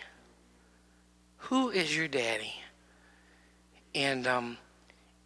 Who 1.36 1.70
is 1.70 1.94
your 1.94 2.08
daddy? 2.08 2.54
And 3.94 4.26
um, 4.26 4.56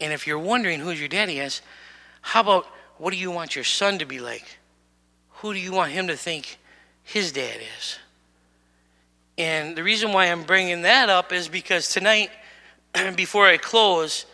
and 0.00 0.12
if 0.12 0.26
you're 0.26 0.38
wondering 0.38 0.80
who 0.80 0.90
your 0.90 1.08
daddy 1.08 1.38
is, 1.38 1.62
how 2.20 2.40
about 2.40 2.66
what 2.98 3.12
do 3.12 3.16
you 3.16 3.30
want 3.30 3.54
your 3.54 3.64
son 3.64 3.98
to 4.00 4.06
be 4.06 4.18
like? 4.18 4.58
Who 5.36 5.52
do 5.54 5.60
you 5.60 5.72
want 5.72 5.92
him 5.92 6.08
to 6.08 6.16
think 6.16 6.58
his 7.06 7.30
dad 7.30 7.60
is? 7.78 7.98
And 9.38 9.76
the 9.76 9.84
reason 9.84 10.12
why 10.12 10.26
I'm 10.26 10.42
bringing 10.42 10.82
that 10.82 11.08
up 11.08 11.32
is 11.32 11.48
because 11.48 11.88
tonight, 11.88 12.30
before 13.14 13.46
I 13.46 13.58
close, 13.58 14.26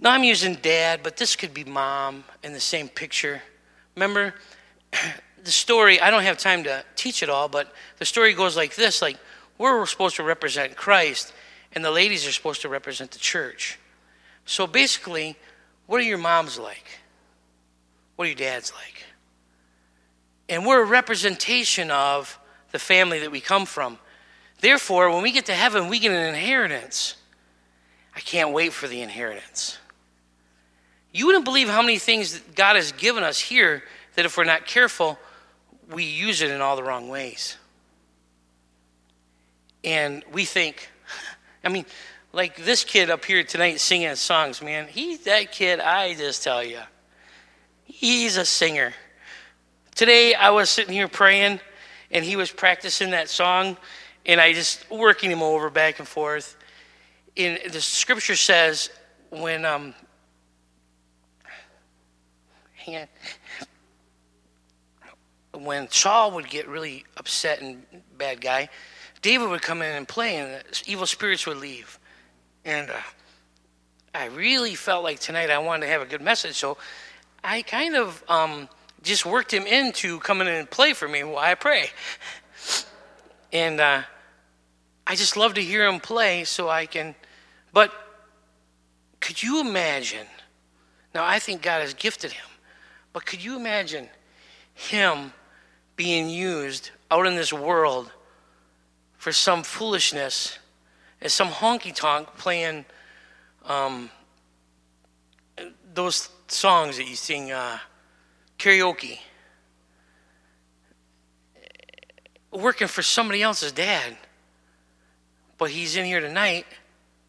now 0.00 0.12
I'm 0.12 0.24
using 0.24 0.54
dad, 0.54 1.00
but 1.02 1.18
this 1.18 1.36
could 1.36 1.52
be 1.52 1.64
mom 1.64 2.24
in 2.42 2.54
the 2.54 2.60
same 2.60 2.88
picture. 2.88 3.42
Remember, 3.96 4.32
the 5.44 5.50
story, 5.50 6.00
I 6.00 6.10
don't 6.10 6.22
have 6.22 6.38
time 6.38 6.64
to 6.64 6.84
teach 6.96 7.22
it 7.22 7.28
all, 7.28 7.50
but 7.50 7.74
the 7.98 8.06
story 8.06 8.32
goes 8.32 8.56
like 8.56 8.74
this 8.74 9.02
like, 9.02 9.18
we're 9.58 9.84
supposed 9.84 10.16
to 10.16 10.22
represent 10.22 10.74
Christ, 10.74 11.34
and 11.72 11.84
the 11.84 11.90
ladies 11.90 12.26
are 12.26 12.32
supposed 12.32 12.62
to 12.62 12.70
represent 12.70 13.10
the 13.10 13.18
church. 13.18 13.78
So 14.46 14.66
basically, 14.66 15.36
what 15.86 16.00
are 16.00 16.04
your 16.04 16.16
moms 16.16 16.58
like? 16.58 16.86
What 18.16 18.24
are 18.24 18.28
your 18.28 18.36
dads 18.36 18.72
like? 18.72 19.04
And 20.48 20.64
we're 20.66 20.82
a 20.82 20.86
representation 20.86 21.90
of 21.90 22.38
the 22.72 22.78
family 22.78 23.18
that 23.20 23.30
we 23.30 23.40
come 23.40 23.66
from. 23.66 23.98
Therefore, 24.60 25.10
when 25.10 25.22
we 25.22 25.32
get 25.32 25.46
to 25.46 25.54
heaven, 25.54 25.88
we 25.88 25.98
get 25.98 26.12
an 26.12 26.34
inheritance. 26.34 27.16
I 28.14 28.20
can't 28.20 28.52
wait 28.52 28.72
for 28.72 28.88
the 28.88 29.00
inheritance. 29.02 29.78
You 31.12 31.26
wouldn't 31.26 31.44
believe 31.44 31.68
how 31.68 31.82
many 31.82 31.98
things 31.98 32.38
God 32.54 32.76
has 32.76 32.92
given 32.92 33.22
us 33.22 33.38
here 33.38 33.84
that 34.14 34.24
if 34.24 34.36
we're 34.36 34.44
not 34.44 34.66
careful, 34.66 35.18
we 35.90 36.04
use 36.04 36.42
it 36.42 36.50
in 36.50 36.60
all 36.60 36.76
the 36.76 36.82
wrong 36.82 37.08
ways. 37.08 37.56
And 39.84 40.24
we 40.32 40.44
think, 40.44 40.90
I 41.64 41.68
mean, 41.68 41.86
like 42.32 42.56
this 42.56 42.84
kid 42.84 43.10
up 43.10 43.24
here 43.24 43.42
tonight 43.42 43.80
singing 43.80 44.14
songs, 44.16 44.60
man. 44.60 44.86
He's 44.88 45.20
that 45.20 45.52
kid, 45.52 45.80
I 45.80 46.14
just 46.14 46.42
tell 46.42 46.62
you. 46.62 46.80
He's 47.84 48.36
a 48.36 48.44
singer. 48.44 48.92
Today 49.98 50.32
I 50.32 50.50
was 50.50 50.70
sitting 50.70 50.94
here 50.94 51.08
praying 51.08 51.58
and 52.12 52.24
he 52.24 52.36
was 52.36 52.52
practicing 52.52 53.10
that 53.10 53.28
song 53.28 53.76
and 54.24 54.40
I 54.40 54.52
just 54.52 54.88
working 54.92 55.28
him 55.28 55.42
over 55.42 55.70
back 55.70 55.98
and 55.98 56.06
forth. 56.06 56.56
And 57.36 57.58
the 57.72 57.80
scripture 57.80 58.36
says 58.36 58.90
when 59.30 59.64
um 59.64 59.96
hang 62.74 63.08
on 65.52 65.64
when 65.64 65.90
Saul 65.90 66.30
would 66.30 66.48
get 66.48 66.68
really 66.68 67.04
upset 67.16 67.60
and 67.60 67.84
bad 68.16 68.40
guy, 68.40 68.68
David 69.20 69.48
would 69.48 69.62
come 69.62 69.82
in 69.82 69.96
and 69.96 70.06
play, 70.06 70.36
and 70.36 70.62
evil 70.86 71.06
spirits 71.06 71.44
would 71.44 71.56
leave. 71.56 71.98
And 72.64 72.88
uh, 72.88 73.00
I 74.14 74.26
really 74.26 74.76
felt 74.76 75.02
like 75.02 75.18
tonight 75.18 75.50
I 75.50 75.58
wanted 75.58 75.86
to 75.86 75.92
have 75.92 76.02
a 76.02 76.06
good 76.06 76.22
message, 76.22 76.54
so 76.54 76.78
I 77.42 77.62
kind 77.62 77.96
of 77.96 78.22
um, 78.28 78.68
just 79.02 79.24
worked 79.24 79.52
him 79.52 79.66
into 79.66 80.18
coming 80.20 80.48
in 80.48 80.54
and 80.54 80.70
play 80.70 80.92
for 80.92 81.08
me 81.08 81.22
while 81.24 81.38
I 81.38 81.54
pray. 81.54 81.90
And 83.52 83.80
uh, 83.80 84.02
I 85.06 85.14
just 85.14 85.36
love 85.36 85.54
to 85.54 85.62
hear 85.62 85.86
him 85.86 86.00
play 86.00 86.44
so 86.44 86.68
I 86.68 86.86
can. 86.86 87.14
But 87.72 87.92
could 89.20 89.42
you 89.42 89.60
imagine? 89.60 90.26
Now, 91.14 91.24
I 91.24 91.38
think 91.38 91.62
God 91.62 91.80
has 91.80 91.94
gifted 91.94 92.32
him, 92.32 92.46
but 93.12 93.24
could 93.24 93.42
you 93.42 93.56
imagine 93.56 94.08
him 94.74 95.32
being 95.96 96.28
used 96.28 96.90
out 97.10 97.26
in 97.26 97.34
this 97.34 97.52
world 97.52 98.12
for 99.16 99.32
some 99.32 99.62
foolishness 99.62 100.58
as 101.20 101.32
some 101.32 101.48
honky 101.48 101.94
tonk 101.94 102.28
playing 102.36 102.84
um, 103.64 104.10
those 105.92 106.28
songs 106.46 106.96
that 106.98 107.08
you 107.08 107.16
sing 107.16 107.50
uh, 107.50 107.78
karaoke, 108.58 109.20
working 112.50 112.88
for 112.88 113.02
somebody 113.02 113.42
else's 113.42 113.72
dad. 113.72 114.16
But 115.56 115.70
he's 115.70 115.96
in 115.96 116.04
here 116.04 116.20
tonight 116.20 116.66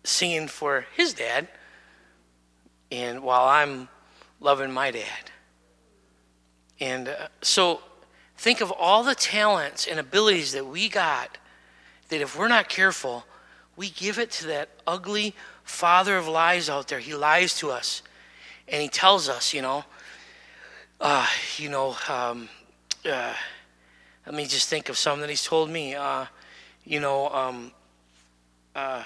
singing 0.03 0.47
for 0.47 0.86
his 0.95 1.13
dad, 1.13 1.47
and 2.91 3.21
while 3.21 3.47
I'm 3.47 3.89
loving 4.39 4.71
my 4.71 4.91
dad. 4.91 5.32
And 6.80 7.09
uh, 7.09 7.27
so 7.41 7.82
think 8.38 8.61
of 8.61 8.71
all 8.71 9.03
the 9.03 9.15
talents 9.15 9.88
and 9.88 9.99
abilities 9.99 10.53
that 10.53 10.65
we 10.65 10.89
got 10.89 11.38
that 12.09 12.21
if 12.21 12.38
we're 12.38 12.47
not 12.47 12.69
careful, 12.69 13.25
we 13.75 13.89
give 13.89 14.19
it 14.19 14.32
to 14.32 14.47
that 14.47 14.69
ugly 14.88 15.36
father 15.63 16.17
of 16.17 16.27
lies 16.27 16.69
out 16.69 16.88
there. 16.88 16.99
He 16.99 17.13
lies 17.13 17.57
to 17.59 17.69
us. 17.69 18.01
And 18.67 18.82
he 18.82 18.88
tells 18.88 19.30
us, 19.30 19.53
you 19.53 19.61
know, 19.61 19.84
uh, 21.00 21.28
you 21.58 21.70
know, 21.70 21.95
um, 22.10 22.50
uh, 23.10 23.34
let 24.26 24.36
me 24.36 24.45
just 24.45 24.70
think 24.70 24.89
of 24.89 24.97
something 24.97 25.22
that 25.22 25.30
he's 25.30 25.43
told 25.43 25.70
me. 25.70 25.95
Uh, 25.95 26.26
you 26.84 27.00
know, 27.00 27.30
um, 27.30 27.72
uh, 28.76 29.04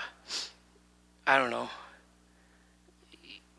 I 1.27 1.37
don't 1.37 1.51
know. 1.51 1.69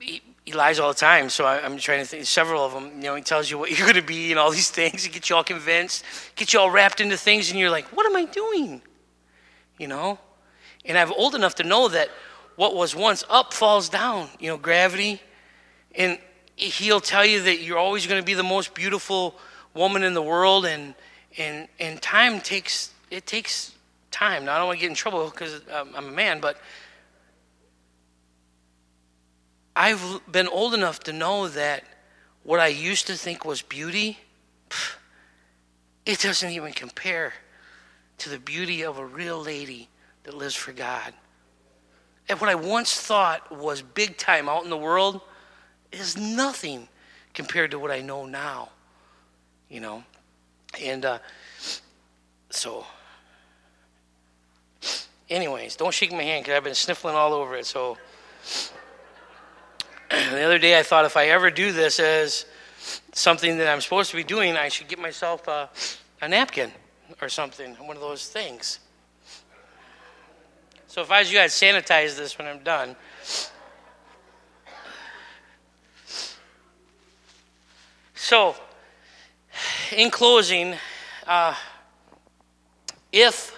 He, 0.01 0.21
he, 0.45 0.53
lies 0.53 0.79
all 0.79 0.89
the 0.93 0.99
time, 0.99 1.31
so 1.31 1.45
I, 1.45 1.65
am 1.65 1.79
trying 1.79 2.01
to 2.01 2.07
think. 2.07 2.27
Several 2.27 2.65
of 2.65 2.73
them, 2.73 2.97
you 2.97 3.05
know, 3.05 3.15
he 3.15 3.23
tells 3.23 3.51
you 3.51 3.57
what 3.57 3.71
you're 3.79 3.87
going 3.87 3.95
to 3.95 4.03
be 4.03 4.31
and 4.31 4.39
all 4.39 4.51
these 4.51 4.71
things. 4.71 5.05
He 5.05 5.11
gets 5.11 5.31
you 5.31 5.37
all 5.37 5.45
convinced, 5.45 6.05
gets 6.37 6.53
you 6.53 6.61
all 6.61 6.71
wrapped 6.71 7.01
into 7.01 7.17
things, 7.17 7.51
and 7.51 7.59
you're 7.59 7.71
like, 7.71 7.87
what 7.97 8.05
am 8.05 8.17
I 8.17 8.25
doing? 8.25 8.83
You 9.79 9.89
know? 9.89 10.19
And 10.85 10.99
I'm 10.99 11.13
old 11.13 11.35
enough 11.35 11.55
to 11.57 11.65
know 11.65 11.89
that 11.89 12.11
what 12.57 12.75
was 12.75 12.95
once 12.95 13.25
up 13.31 13.55
falls 13.55 13.89
down, 13.89 14.29
you 14.39 14.49
know, 14.49 14.57
gravity. 14.57 15.21
And 15.95 16.19
he'll 16.57 17.01
tell 17.01 17.25
you 17.25 17.43
that 17.43 17.61
you're 17.61 17.79
always 17.79 18.07
going 18.07 18.21
to 18.21 18.25
be 18.25 18.35
the 18.35 18.43
most 18.43 18.75
beautiful 18.75 19.35
woman 19.75 20.03
in 20.03 20.15
the 20.15 20.23
world 20.23 20.67
and 20.67 20.95
and 21.37 21.69
and 21.81 22.01
time 22.01 22.41
takes 22.41 22.93
it 23.11 23.27
takes 23.27 23.75
time. 24.11 24.45
Now 24.45 24.55
I 24.55 24.59
don't 24.59 24.67
want 24.69 24.79
to 24.79 24.81
get 24.81 24.91
in 24.91 24.97
trouble 24.97 25.29
because 25.31 25.61
um, 25.73 25.91
I'm 25.97 26.09
a 26.09 26.13
man, 26.13 26.41
but 26.41 26.59
I've 29.77 30.21
been 30.31 30.47
old 30.49 30.75
enough 30.75 31.01
to 31.01 31.13
know 31.13 31.49
that 31.49 31.83
what 32.45 32.61
I 32.61 32.69
used 32.69 33.09
to 33.09 33.15
think 33.15 33.45
was 33.45 33.63
beauty, 33.63 34.19
it 36.07 36.21
doesn't 36.21 36.51
even 36.51 36.73
compare 36.73 37.35
to 38.19 38.29
the 38.29 38.39
beauty 38.39 38.85
of 38.85 38.99
a 38.99 39.05
real 39.05 39.43
lady 39.43 39.89
that 40.23 40.35
lives 40.35 40.55
for 40.55 40.73
God. 40.73 41.13
And 42.29 42.41
what 42.41 42.49
I 42.49 42.55
once 42.55 42.99
thought 42.99 43.51
was 43.51 43.83
big 43.83 44.17
time 44.17 44.49
out 44.49 44.63
in 44.63 44.71
the 44.71 44.77
world 44.77 45.21
is 45.99 46.17
nothing 46.17 46.89
compared 47.33 47.71
to 47.73 47.79
what 47.79 47.91
I 47.91 48.01
know 48.01 48.27
now, 48.27 48.71
you 49.69 49.81
know. 49.81 50.05
And 50.81 51.05
uh, 51.05 51.19
so, 52.51 52.85
anyways, 55.29 55.77
don't 55.77 55.95
shake 55.95 56.13
my 56.13 56.23
hand 56.23 56.45
because 56.45 56.57
I've 56.57 56.65
been 56.65 56.75
sniffling 56.75 57.15
all 57.15 57.33
over 57.33 57.57
it. 57.57 57.67
So, 57.67 57.99
the 60.11 60.43
other 60.43 60.59
day 60.59 60.79
I 60.79 60.83
thought 60.83 61.05
if 61.05 61.17
I 61.17 61.27
ever 61.27 61.51
do 61.51 61.73
this 61.73 61.99
as 61.99 62.47
something 63.13 63.59
that 63.59 63.69
I'm 63.69 63.81
supposed 63.81 64.11
to 64.11 64.17
be 64.17 64.25
doing, 64.25 64.57
I 64.57 64.69
should 64.69 64.89
get 64.89 64.99
myself 64.99 65.49
a, 65.49 65.69
a 66.21 66.29
napkin 66.29 66.71
or 67.21 67.29
something, 67.29 67.75
one 67.77 67.97
of 67.97 68.03
those 68.03 68.29
things. 68.29 68.81
So 70.87 71.03
if 71.03 71.11
I 71.11 71.21
was 71.21 71.33
you, 71.33 71.41
I'd 71.41 71.51
sanitize 71.51 72.17
this 72.17 72.39
when 72.39 72.47
I'm 72.47 72.63
done. 72.63 72.95
So, 78.25 78.57
in 79.95 80.11
closing, 80.11 80.77
uh, 81.27 81.55
if 83.13 83.55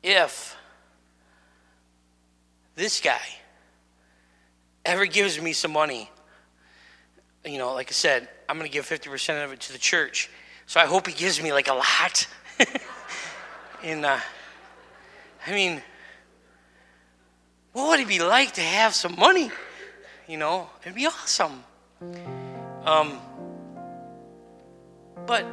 if 0.00 0.56
this 2.76 3.00
guy 3.00 3.18
ever 4.84 5.06
gives 5.06 5.40
me 5.40 5.52
some 5.52 5.72
money, 5.72 6.08
you 7.44 7.58
know, 7.58 7.74
like 7.74 7.88
I 7.88 7.90
said, 7.90 8.28
I'm 8.48 8.58
going 8.58 8.70
to 8.70 8.72
give 8.72 8.86
50% 8.86 9.44
of 9.44 9.50
it 9.50 9.58
to 9.62 9.72
the 9.72 9.78
church. 9.78 10.30
So 10.66 10.78
I 10.78 10.86
hope 10.86 11.08
he 11.08 11.14
gives 11.14 11.42
me 11.42 11.52
like 11.52 11.66
a 11.66 11.74
lot. 11.74 12.28
and 13.82 14.06
uh, 14.06 14.20
I 15.44 15.50
mean, 15.50 15.82
what 17.72 17.88
would 17.88 17.98
it 17.98 18.06
be 18.06 18.20
like 18.20 18.52
to 18.52 18.60
have 18.60 18.94
some 18.94 19.16
money? 19.18 19.50
You 20.28 20.36
know, 20.36 20.70
it'd 20.84 20.94
be 20.94 21.06
awesome. 21.06 21.64
Um, 22.84 23.18
but 25.26 25.44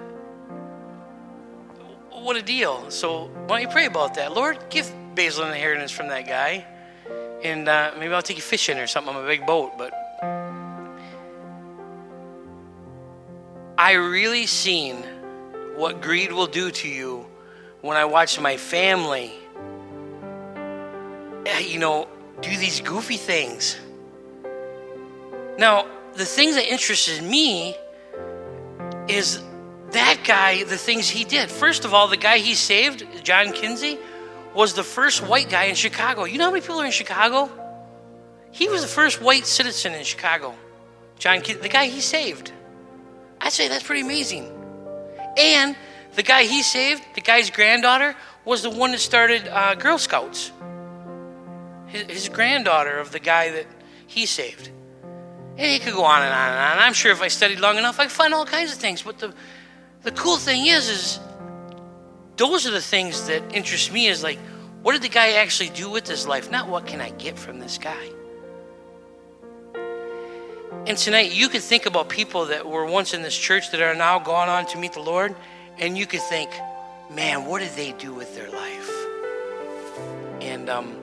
what 2.12 2.36
a 2.36 2.42
deal. 2.42 2.92
So 2.92 3.28
why 3.28 3.48
don't 3.48 3.62
you 3.62 3.68
pray 3.68 3.86
about 3.86 4.16
that? 4.16 4.34
Lord, 4.34 4.58
give 4.70 4.92
Basil 5.16 5.46
an 5.46 5.54
inheritance 5.54 5.92
from 5.92 6.10
that 6.10 6.28
guy. 6.28 6.66
And 7.44 7.68
uh, 7.68 7.94
maybe 7.98 8.14
I'll 8.14 8.22
take 8.22 8.38
you 8.38 8.44
fishing 8.44 8.78
or 8.78 8.88
something 8.88 9.16
on 9.16 9.24
a 9.24 9.28
big 9.28 9.46
boat. 9.46 9.78
But 9.78 9.94
I 13.78 13.94
really 13.94 14.46
seen 14.46 14.98
what 15.76 16.02
greed 16.02 16.32
will 16.32 16.48
do 16.48 16.70
to 16.70 16.88
you 16.88 17.26
when 17.82 17.98
I 17.98 18.06
watch 18.06 18.40
my 18.40 18.58
family, 18.58 19.32
eh, 21.48 21.60
you 21.60 21.80
know, 21.80 22.08
do 22.42 22.56
these 22.56 22.82
goofy 22.82 23.18
things. 23.18 23.78
Now, 25.58 25.88
the 26.16 26.26
thing 26.26 26.56
that 26.56 26.70
interested 26.70 27.24
me 27.24 27.76
is 29.08 29.42
that 29.92 30.20
guy, 30.24 30.64
the 30.64 30.78
things 30.78 31.10
he 31.10 31.24
did. 31.24 31.50
First 31.50 31.86
of 31.86 31.94
all, 31.94 32.08
the 32.08 32.18
guy 32.18 32.38
he 32.38 32.56
saved, 32.56 33.06
John 33.24 33.52
Kinzie, 33.52 33.98
was 34.54 34.74
the 34.74 34.84
first 34.84 35.26
white 35.26 35.50
guy 35.50 35.66
in 35.66 35.76
Chicago. 35.76 36.26
You 36.26 36.38
know 36.38 36.46
how 36.46 36.52
many 36.52 36.62
people 36.62 36.80
are 36.82 36.86
in 36.86 36.92
Chicago? 36.92 37.50
He 38.52 38.68
was 38.68 38.82
the 38.82 38.88
first 38.88 39.22
white 39.22 39.46
citizen 39.46 39.94
in 39.94 40.04
Chicago. 40.04 40.54
John 41.18 41.42
Kinzie, 41.42 41.62
the 41.62 41.70
guy 41.70 41.86
he 41.86 42.02
saved. 42.02 42.52
I'd 43.40 43.54
say 43.54 43.68
that's 43.68 43.84
pretty 43.84 44.02
amazing. 44.02 44.52
And 45.38 45.76
the 46.16 46.24
guy 46.24 46.44
he 46.44 46.62
saved, 46.62 47.04
the 47.16 47.22
guy's 47.22 47.50
granddaughter, 47.50 48.16
was 48.44 48.64
the 48.64 48.70
one 48.70 48.92
that 48.92 49.00
started 49.00 49.48
uh, 49.48 49.76
Girl 49.76 49.98
Scouts. 49.98 50.52
His, 51.88 52.04
his 52.04 52.30
granddaughter 52.30 52.98
of 52.98 53.12
the 53.12 53.20
guy 53.20 53.52
that 53.52 53.68
he 54.08 54.26
saved. 54.26 54.70
And 55.58 55.72
he 55.72 55.80
could 55.80 55.94
go 55.94 56.04
on 56.04 56.22
and 56.22 56.34
on 56.34 56.50
and 56.50 56.60
on. 56.60 56.80
I'm 56.80 56.94
sure 56.94 57.12
if 57.12 57.22
I 57.22 57.28
studied 57.28 57.60
long 57.60 57.78
enough, 57.78 58.00
I 58.00 58.04
could 58.04 58.12
find 58.12 58.34
all 58.34 58.46
kinds 58.46 58.72
of 58.72 58.78
things. 58.78 59.02
But 59.02 59.20
the, 59.20 59.34
the 60.04 60.12
cool 60.12 60.38
thing 60.38 60.68
is, 60.68 60.90
is 60.90 61.20
those 62.38 62.66
are 62.66 62.72
the 62.72 62.82
things 62.82 63.28
that 63.28 63.44
interest 63.54 63.92
me 63.92 64.08
is 64.08 64.24
like, 64.24 64.40
what 64.82 64.94
did 64.94 65.04
the 65.04 65.10
guy 65.10 65.34
actually 65.34 65.70
do 65.70 65.90
with 65.90 66.08
his 66.08 66.26
life? 66.26 66.50
Not 66.50 66.68
what 66.68 66.88
can 66.88 67.02
I 67.02 67.12
get 67.12 67.38
from 67.38 67.60
this 67.60 67.78
guy. 67.78 68.10
And 70.88 70.98
tonight, 70.98 71.32
you 71.32 71.48
could 71.48 71.62
think 71.62 71.86
about 71.86 72.10
people 72.10 72.48
that 72.48 72.68
were 72.68 72.86
once 72.86 73.14
in 73.14 73.22
this 73.22 73.38
church 73.38 73.70
that 73.70 73.82
are 73.82 73.94
now 73.94 74.18
gone 74.18 74.50
on 74.50 74.66
to 74.68 74.80
meet 74.80 74.94
the 74.94 75.02
Lord, 75.02 75.36
and 75.78 75.96
you 75.96 76.08
could 76.08 76.22
think, 76.22 76.50
man, 77.12 77.46
what 77.46 77.60
did 77.60 77.74
they 77.74 77.92
do 77.92 78.12
with 78.14 78.36
their 78.36 78.50
life? 78.50 78.90
And 80.42 80.68
um, 80.70 80.96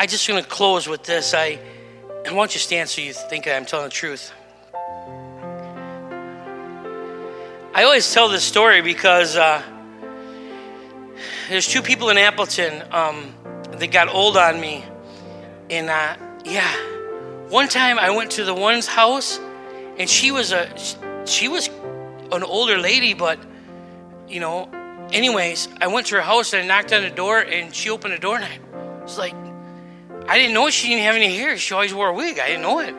I 0.00 0.06
just 0.06 0.28
going 0.28 0.40
to 0.40 0.48
close 0.48 0.86
with 0.86 1.02
this. 1.02 1.34
I, 1.34 1.58
I 2.24 2.32
want 2.32 2.54
you 2.54 2.60
to 2.60 2.64
stand 2.64 2.88
so 2.88 3.00
you 3.00 3.12
think 3.12 3.48
I'm 3.48 3.64
telling 3.64 3.86
the 3.86 3.90
truth. 3.90 4.32
I 7.74 7.82
always 7.82 8.14
tell 8.14 8.28
this 8.28 8.44
story 8.44 8.80
because 8.80 9.34
uh, 9.34 9.60
there's 11.48 11.66
two 11.66 11.82
people 11.82 12.10
in 12.10 12.16
Appleton 12.16 12.84
um, 12.92 13.34
that 13.72 13.90
got 13.90 14.06
old 14.08 14.36
on 14.36 14.60
me. 14.60 14.84
And 15.68 15.90
uh, 15.90 16.16
yeah, 16.44 16.72
one 17.48 17.66
time 17.66 17.98
I 17.98 18.10
went 18.10 18.30
to 18.32 18.44
the 18.44 18.54
one's 18.54 18.86
house 18.86 19.40
and 19.98 20.08
she 20.08 20.30
was 20.30 20.52
a 20.52 20.72
she 21.26 21.48
was 21.48 21.70
an 22.30 22.44
older 22.44 22.78
lady, 22.78 23.14
but 23.14 23.40
you 24.28 24.38
know, 24.38 24.68
anyways, 25.10 25.66
I 25.80 25.88
went 25.88 26.06
to 26.06 26.14
her 26.14 26.22
house 26.22 26.52
and 26.52 26.62
I 26.62 26.66
knocked 26.76 26.92
on 26.92 27.02
the 27.02 27.10
door 27.10 27.40
and 27.40 27.74
she 27.74 27.90
opened 27.90 28.14
the 28.14 28.18
door 28.18 28.36
and 28.36 28.44
I 28.44 29.02
was 29.02 29.18
like, 29.18 29.34
I 30.28 30.36
didn't 30.36 30.52
know 30.52 30.68
she 30.68 30.88
didn't 30.88 31.04
have 31.04 31.14
any 31.14 31.34
hair. 31.34 31.56
She 31.56 31.72
always 31.72 31.94
wore 31.94 32.08
a 32.08 32.12
wig. 32.12 32.38
I 32.38 32.48
didn't 32.48 32.60
know 32.60 32.80
it. 32.80 32.94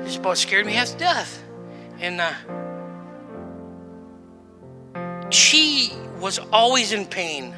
It 0.00 0.04
just 0.06 0.20
about 0.20 0.38
scared 0.38 0.64
me 0.64 0.72
half 0.72 0.88
to 0.88 0.96
death. 0.96 1.44
And 2.00 2.18
uh, 2.18 2.32
she 5.30 5.92
was 6.18 6.38
always 6.38 6.92
in 6.92 7.04
pain. 7.04 7.54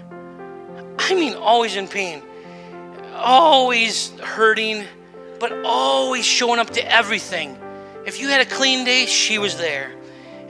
I 0.98 1.14
mean, 1.14 1.34
always 1.34 1.76
in 1.76 1.86
pain. 1.86 2.22
Always 3.14 4.10
hurting, 4.18 4.84
but 5.38 5.52
always 5.64 6.24
showing 6.24 6.58
up 6.58 6.70
to 6.70 6.92
everything. 6.92 7.56
If 8.04 8.20
you 8.20 8.28
had 8.28 8.40
a 8.40 8.50
clean 8.50 8.84
day, 8.84 9.06
she 9.06 9.38
was 9.38 9.56
there. 9.56 9.92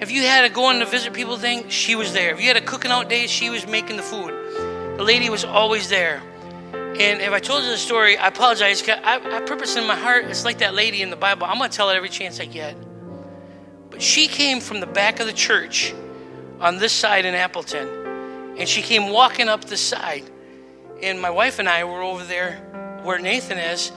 If 0.00 0.10
you 0.10 0.22
had 0.22 0.46
a 0.46 0.48
going 0.48 0.78
to 0.78 0.86
visit 0.86 1.12
people 1.12 1.36
thing, 1.36 1.68
she 1.68 1.96
was 1.96 2.14
there. 2.14 2.32
If 2.32 2.40
you 2.40 2.46
had 2.46 2.56
a 2.56 2.62
cooking 2.62 2.90
out 2.90 3.10
day, 3.10 3.26
she 3.26 3.50
was 3.50 3.66
making 3.66 3.98
the 3.98 4.02
food. 4.02 4.30
The 4.96 5.02
lady 5.04 5.28
was 5.28 5.44
always 5.44 5.90
there. 5.90 6.22
And 6.98 7.20
if 7.20 7.30
I 7.30 7.38
told 7.38 7.62
you 7.62 7.70
the 7.70 7.76
story, 7.76 8.16
I 8.16 8.26
apologize. 8.26 8.86
I, 8.88 9.20
I 9.22 9.40
purpose 9.42 9.76
in 9.76 9.86
my 9.86 9.94
heart, 9.94 10.24
it's 10.24 10.44
like 10.44 10.58
that 10.58 10.74
lady 10.74 11.00
in 11.00 11.10
the 11.10 11.16
Bible. 11.16 11.46
I'm 11.46 11.58
going 11.58 11.70
to 11.70 11.76
tell 11.76 11.90
it 11.90 11.94
every 11.94 12.08
chance 12.08 12.40
I 12.40 12.46
get. 12.46 12.76
But 13.88 14.02
she 14.02 14.26
came 14.26 14.60
from 14.60 14.80
the 14.80 14.86
back 14.86 15.20
of 15.20 15.26
the 15.26 15.32
church 15.32 15.94
on 16.60 16.78
this 16.78 16.92
side 16.92 17.24
in 17.24 17.36
Appleton. 17.36 18.56
And 18.58 18.68
she 18.68 18.82
came 18.82 19.10
walking 19.10 19.48
up 19.48 19.64
the 19.64 19.76
side. 19.76 20.24
And 21.00 21.20
my 21.20 21.30
wife 21.30 21.60
and 21.60 21.68
I 21.68 21.84
were 21.84 22.02
over 22.02 22.24
there 22.24 22.56
where 23.04 23.20
Nathan 23.20 23.58
is. 23.58 23.92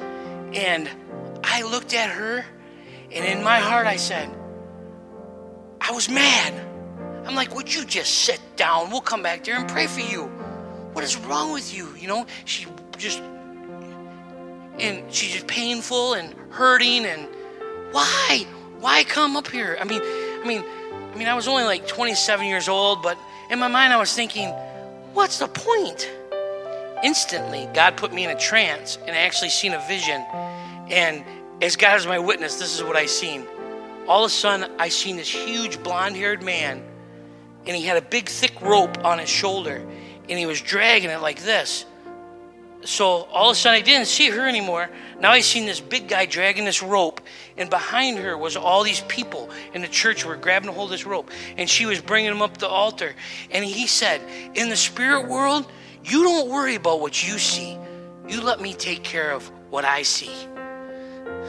And 0.53 0.87
I 1.43 1.63
looked 1.63 1.95
at 1.95 2.11
her. 2.11 2.45
And 3.11 3.25
in 3.25 3.43
my 3.43 3.57
heart, 3.57 3.87
I 3.87 3.95
said, 3.95 4.29
I 5.81 5.91
was 5.91 6.07
mad. 6.07 6.53
I'm 7.25 7.33
like, 7.33 7.55
would 7.55 7.73
you 7.73 7.83
just 7.83 8.25
sit 8.25 8.39
down? 8.55 8.91
We'll 8.91 9.01
come 9.01 9.23
back 9.23 9.43
there 9.43 9.55
and 9.55 9.67
pray 9.67 9.87
for 9.87 10.01
you. 10.01 10.25
What 10.93 11.03
is 11.03 11.17
wrong 11.17 11.51
with 11.53 11.73
you? 11.73 11.95
You 11.95 12.07
know, 12.07 12.25
she 12.45 12.67
just, 13.01 13.21
and 14.79 15.03
she's 15.13 15.33
just 15.33 15.47
painful 15.47 16.13
and 16.13 16.33
hurting. 16.51 17.05
And 17.05 17.27
why? 17.91 18.45
Why 18.79 19.03
come 19.03 19.35
up 19.35 19.47
here? 19.47 19.77
I 19.79 19.83
mean, 19.83 20.01
I 20.03 20.43
mean, 20.45 20.63
I 21.13 21.17
mean, 21.17 21.27
I 21.27 21.33
was 21.33 21.47
only 21.47 21.63
like 21.63 21.87
27 21.87 22.45
years 22.45 22.69
old, 22.69 23.01
but 23.03 23.17
in 23.49 23.59
my 23.59 23.67
mind, 23.67 23.91
I 23.93 23.97
was 23.97 24.13
thinking, 24.13 24.49
what's 25.13 25.39
the 25.39 25.47
point? 25.47 26.09
Instantly, 27.03 27.67
God 27.73 27.97
put 27.97 28.13
me 28.13 28.23
in 28.23 28.29
a 28.29 28.39
trance 28.39 28.97
and 29.05 29.11
I 29.11 29.19
actually 29.19 29.49
seen 29.49 29.73
a 29.73 29.87
vision. 29.87 30.23
And 30.89 31.25
as 31.61 31.75
God 31.75 31.97
is 31.97 32.07
my 32.07 32.19
witness, 32.19 32.59
this 32.59 32.75
is 32.75 32.83
what 32.83 32.95
I 32.95 33.05
seen. 33.05 33.45
All 34.07 34.23
of 34.23 34.31
a 34.31 34.33
sudden, 34.33 34.71
I 34.79 34.89
seen 34.89 35.15
this 35.15 35.29
huge 35.29 35.81
blonde 35.83 36.15
haired 36.15 36.41
man, 36.41 36.83
and 37.65 37.75
he 37.75 37.83
had 37.83 37.97
a 37.97 38.01
big 38.01 38.27
thick 38.29 38.59
rope 38.61 39.03
on 39.05 39.19
his 39.19 39.29
shoulder, 39.29 39.85
and 40.27 40.39
he 40.39 40.45
was 40.45 40.59
dragging 40.59 41.09
it 41.09 41.21
like 41.21 41.43
this. 41.43 41.85
So 42.83 43.27
all 43.31 43.51
of 43.51 43.55
a 43.55 43.59
sudden, 43.59 43.79
I 43.79 43.81
didn't 43.81 44.07
see 44.07 44.29
her 44.29 44.47
anymore. 44.47 44.89
Now 45.19 45.31
I 45.31 45.41
seen 45.41 45.67
this 45.67 45.79
big 45.79 46.07
guy 46.07 46.25
dragging 46.25 46.65
this 46.65 46.81
rope, 46.81 47.21
and 47.55 47.69
behind 47.69 48.17
her 48.17 48.35
was 48.35 48.57
all 48.57 48.83
these 48.83 49.01
people 49.01 49.51
in 49.73 49.81
the 49.81 49.87
church 49.87 50.25
were 50.25 50.35
grabbing 50.35 50.71
hold 50.71 50.87
of 50.87 50.91
this 50.91 51.05
rope, 51.05 51.29
and 51.57 51.69
she 51.69 51.85
was 51.85 52.01
bringing 52.01 52.31
him 52.31 52.41
up 52.41 52.57
the 52.57 52.67
altar. 52.67 53.13
And 53.51 53.63
he 53.63 53.85
said, 53.85 54.21
"In 54.55 54.69
the 54.69 54.75
spirit 54.75 55.27
world, 55.27 55.71
you 56.03 56.23
don't 56.23 56.49
worry 56.49 56.75
about 56.75 57.01
what 57.01 57.27
you 57.27 57.37
see. 57.37 57.77
You 58.27 58.41
let 58.41 58.59
me 58.59 58.73
take 58.73 59.03
care 59.03 59.31
of 59.31 59.51
what 59.69 59.85
I 59.85 60.01
see." 60.01 60.33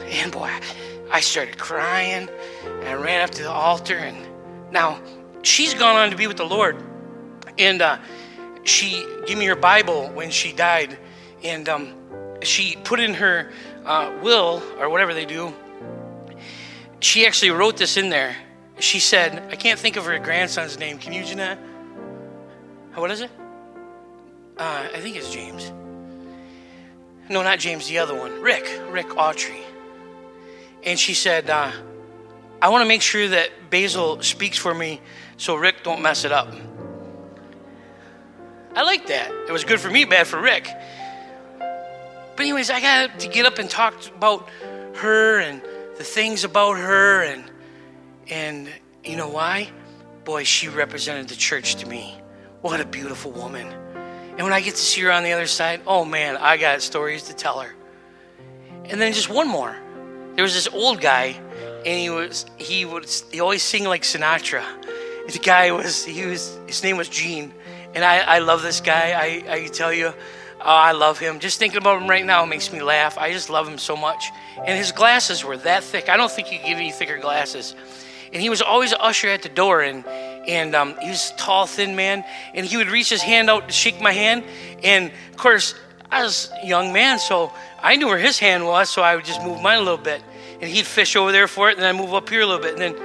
And 0.09 0.31
boy, 0.31 0.51
I 1.11 1.19
started 1.21 1.57
crying, 1.57 2.29
and 2.63 2.87
I 2.87 2.93
ran 2.93 3.21
up 3.21 3.31
to 3.31 3.43
the 3.43 3.51
altar, 3.51 3.97
and 3.97 4.17
now 4.71 4.99
she's 5.41 5.73
gone 5.73 5.95
on 5.95 6.11
to 6.11 6.15
be 6.15 6.27
with 6.27 6.37
the 6.37 6.45
Lord, 6.45 6.77
and 7.57 7.81
uh, 7.81 7.97
she 8.63 9.03
gave 9.25 9.37
me 9.39 9.45
her 9.45 9.55
Bible 9.55 10.09
when 10.09 10.29
she 10.29 10.53
died 10.53 10.97
and 11.43 11.67
um, 11.69 11.93
she 12.41 12.77
put 12.83 12.99
in 12.99 13.13
her 13.15 13.51
uh, 13.85 14.11
will 14.21 14.61
or 14.79 14.89
whatever 14.89 15.13
they 15.13 15.25
do. 15.25 15.53
She 16.99 17.25
actually 17.25 17.51
wrote 17.51 17.77
this 17.77 17.97
in 17.97 18.09
there. 18.09 18.35
She 18.79 18.99
said, 18.99 19.51
"I 19.51 19.55
can't 19.55 19.79
think 19.79 19.97
of 19.97 20.05
her 20.05 20.17
grandson's 20.19 20.79
name. 20.79 20.97
Can 20.97 21.13
you, 21.13 21.23
Jeanette? 21.23 21.59
What 22.95 23.11
is 23.11 23.21
it? 23.21 23.31
Uh, 24.57 24.87
I 24.93 24.99
think 24.99 25.15
it's 25.15 25.31
James. 25.31 25.71
No, 27.29 27.41
not 27.41 27.59
James. 27.59 27.87
The 27.87 27.97
other 27.97 28.17
one, 28.17 28.41
Rick. 28.41 28.81
Rick 28.89 29.07
Autry." 29.09 29.61
And 30.83 30.99
she 30.99 31.13
said, 31.13 31.49
uh, 31.49 31.71
"I 32.61 32.69
want 32.69 32.83
to 32.83 32.87
make 32.87 33.01
sure 33.01 33.27
that 33.27 33.49
Basil 33.69 34.21
speaks 34.21 34.57
for 34.57 34.73
me, 34.73 35.01
so 35.37 35.55
Rick 35.55 35.83
don't 35.83 36.01
mess 36.01 36.25
it 36.25 36.31
up." 36.31 36.53
I 38.75 38.81
like 38.83 39.07
that. 39.07 39.31
It 39.47 39.51
was 39.51 39.63
good 39.63 39.79
for 39.79 39.89
me, 39.89 40.05
bad 40.05 40.25
for 40.25 40.39
Rick. 40.41 40.67
But 42.35 42.41
anyways, 42.41 42.69
I 42.69 42.81
got 42.81 43.19
to 43.19 43.27
get 43.27 43.45
up 43.45 43.59
and 43.59 43.69
talk 43.69 43.93
about 44.15 44.49
her 44.95 45.39
and 45.39 45.61
the 45.97 46.03
things 46.03 46.43
about 46.43 46.77
her 46.77 47.23
and 47.23 47.43
and 48.27 48.69
you 49.03 49.15
know 49.15 49.29
why? 49.29 49.69
Boy, 50.23 50.43
she 50.43 50.69
represented 50.69 51.27
the 51.27 51.35
church 51.35 51.75
to 51.75 51.87
me. 51.87 52.17
What 52.61 52.79
a 52.79 52.85
beautiful 52.85 53.31
woman. 53.31 53.67
And 53.67 54.41
when 54.41 54.53
I 54.53 54.61
get 54.61 54.75
to 54.75 54.81
see 54.81 55.01
her 55.01 55.11
on 55.11 55.23
the 55.23 55.33
other 55.33 55.47
side, 55.47 55.81
oh 55.85 56.05
man, 56.05 56.37
I 56.37 56.57
got 56.57 56.81
stories 56.81 57.23
to 57.23 57.33
tell 57.33 57.59
her. 57.59 57.75
And 58.85 58.99
then 58.99 59.13
just 59.13 59.29
one 59.29 59.47
more. 59.47 59.75
There 60.35 60.43
was 60.43 60.53
this 60.53 60.67
old 60.67 61.01
guy 61.01 61.39
and 61.85 61.99
he 61.99 62.09
was 62.09 62.45
he 62.57 62.85
would 62.85 63.05
he 63.31 63.39
always 63.39 63.61
sing 63.61 63.83
like 63.83 64.03
Sinatra. 64.03 64.63
the 65.31 65.39
guy 65.39 65.71
was 65.71 66.03
he 66.05 66.25
was 66.25 66.57
his 66.67 66.83
name 66.83 66.97
was 66.97 67.09
Gene, 67.09 67.53
and 67.93 68.03
I, 68.03 68.19
I 68.19 68.39
love 68.39 68.61
this 68.61 68.81
guy. 68.81 69.11
I, 69.11 69.53
I 69.53 69.67
tell 69.67 69.93
you, 69.93 70.13
oh, 70.63 70.69
I 70.69 70.91
love 70.93 71.19
him. 71.19 71.39
Just 71.39 71.59
thinking 71.59 71.77
about 71.77 72.01
him 72.01 72.09
right 72.09 72.25
now 72.25 72.45
makes 72.45 72.71
me 72.71 72.81
laugh. 72.81 73.17
I 73.17 73.31
just 73.31 73.49
love 73.49 73.67
him 73.67 73.77
so 73.77 73.95
much. 73.95 74.31
And 74.57 74.77
his 74.77 74.91
glasses 74.91 75.43
were 75.43 75.57
that 75.57 75.83
thick. 75.83 76.09
I 76.09 76.17
don't 76.17 76.31
think 76.31 76.51
you 76.51 76.59
could 76.59 76.67
get 76.67 76.77
any 76.77 76.91
thicker 76.91 77.17
glasses. 77.17 77.75
And 78.31 78.41
he 78.41 78.49
was 78.49 78.61
always 78.61 78.91
an 78.91 78.97
usher 78.99 79.27
at 79.27 79.43
the 79.43 79.49
door, 79.49 79.81
and 79.81 80.05
and 80.47 80.75
um, 80.75 80.95
he 80.99 81.09
was 81.09 81.31
a 81.31 81.37
tall, 81.37 81.67
thin 81.67 81.95
man. 81.95 82.25
And 82.53 82.65
he 82.65 82.77
would 82.77 82.89
reach 82.89 83.09
his 83.09 83.21
hand 83.21 83.49
out 83.49 83.67
to 83.67 83.73
shake 83.73 84.01
my 84.01 84.11
hand, 84.11 84.43
and 84.83 85.11
of 85.29 85.37
course 85.37 85.75
I 86.09 86.23
was 86.23 86.51
a 86.61 86.65
young 86.65 86.93
man, 86.93 87.19
so 87.19 87.51
I 87.81 87.95
knew 87.95 88.07
where 88.07 88.17
his 88.17 88.39
hand 88.39 88.65
was, 88.65 88.89
so 88.89 89.01
I 89.01 89.15
would 89.15 89.25
just 89.25 89.41
move 89.41 89.61
mine 89.61 89.77
a 89.77 89.81
little 89.81 89.97
bit, 89.97 90.23
and 90.61 90.69
he'd 90.69 90.85
fish 90.85 91.15
over 91.15 91.31
there 91.31 91.47
for 91.47 91.69
it, 91.69 91.73
and 91.73 91.81
then 91.83 91.95
I 91.95 91.97
move 91.97 92.13
up 92.13 92.29
here 92.29 92.41
a 92.41 92.45
little 92.45 92.61
bit, 92.61 92.73
and 92.73 92.81
then 92.81 92.95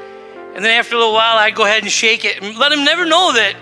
and 0.55 0.65
then 0.65 0.79
after 0.79 0.95
a 0.97 0.99
little 0.99 1.15
while, 1.15 1.37
I'd 1.37 1.55
go 1.55 1.65
ahead 1.65 1.83
and 1.83 1.93
shake 1.93 2.25
it 2.25 2.43
and 2.43 2.57
let 2.59 2.73
him 2.73 2.85
never 2.85 3.05
know 3.05 3.33
that 3.35 3.55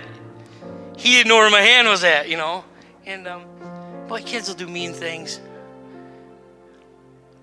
he 0.97 1.13
didn't 1.13 1.29
know 1.29 1.37
where 1.37 1.51
my 1.51 1.61
hand 1.61 1.89
was 1.89 2.05
at, 2.05 2.29
you 2.29 2.37
know. 2.37 2.65
And 3.05 3.29
um, 3.29 3.43
boy, 4.09 4.23
kids 4.23 4.49
will 4.49 4.57
do 4.57 4.67
mean 4.67 4.93
things. 4.93 5.41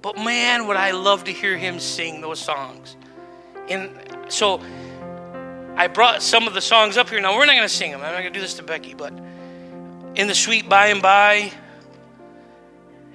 But 0.01 0.17
man, 0.17 0.67
would 0.67 0.77
I 0.77 0.91
love 0.91 1.23
to 1.25 1.31
hear 1.31 1.57
him 1.57 1.79
sing 1.79 2.21
those 2.21 2.39
songs. 2.39 2.97
And 3.69 3.97
so 4.27 4.61
I 5.75 5.87
brought 5.87 6.21
some 6.21 6.47
of 6.47 6.53
the 6.53 6.61
songs 6.61 6.97
up 6.97 7.09
here. 7.09 7.21
Now, 7.21 7.35
we're 7.35 7.45
not 7.45 7.55
going 7.55 7.67
to 7.67 7.73
sing 7.73 7.91
them. 7.91 8.01
I'm 8.01 8.11
not 8.11 8.19
going 8.21 8.33
to 8.33 8.37
do 8.37 8.41
this 8.41 8.55
to 8.55 8.63
Becky, 8.63 8.93
but 8.93 9.13
in 10.15 10.27
the 10.27 10.35
sweet 10.35 10.67
by 10.67 10.87
and 10.87 11.01
by, 11.01 11.51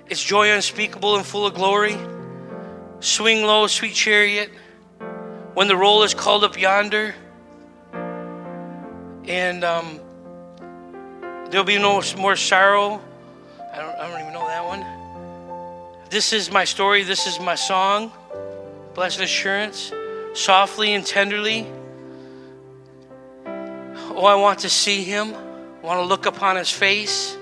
it's 0.06 0.22
joy 0.22 0.50
unspeakable 0.50 1.16
and 1.16 1.26
full 1.26 1.46
of 1.46 1.54
glory. 1.54 1.96
Swing 3.00 3.44
low, 3.44 3.66
sweet 3.66 3.94
chariot 3.94 4.50
when 5.54 5.68
the 5.68 5.76
roll 5.76 6.04
is 6.04 6.14
called 6.14 6.44
up 6.44 6.58
yonder, 6.58 7.14
and 9.24 9.64
um, 9.64 10.00
there'll 11.50 11.64
be 11.64 11.78
no 11.78 12.00
more 12.16 12.36
sorrow. 12.36 13.02
I 13.78 13.80
don't, 13.80 13.94
I 13.94 14.08
don't 14.08 14.20
even 14.20 14.32
know 14.32 14.48
that 14.48 14.64
one. 14.64 14.84
This 16.10 16.32
is 16.32 16.50
my 16.50 16.64
story. 16.64 17.04
This 17.04 17.28
is 17.28 17.38
my 17.38 17.54
song. 17.54 18.10
Blessed 18.94 19.20
assurance, 19.20 19.92
softly 20.34 20.94
and 20.94 21.06
tenderly. 21.06 21.64
Oh, 23.46 24.24
I 24.24 24.34
want 24.34 24.58
to 24.60 24.68
see 24.68 25.04
him. 25.04 25.32
I 25.32 25.86
want 25.86 26.00
to 26.00 26.04
look 26.04 26.26
upon 26.26 26.56
his 26.56 26.72
face. 26.72 27.38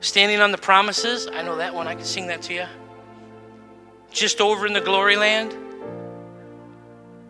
Standing 0.00 0.40
on 0.42 0.52
the 0.52 0.58
promises. 0.58 1.26
I 1.26 1.40
know 1.40 1.56
that 1.56 1.74
one. 1.74 1.88
I 1.88 1.94
can 1.94 2.04
sing 2.04 2.26
that 2.26 2.42
to 2.42 2.52
you. 2.52 2.66
Just 4.10 4.42
over 4.42 4.66
in 4.66 4.74
the 4.74 4.82
glory 4.82 5.16
land 5.16 5.56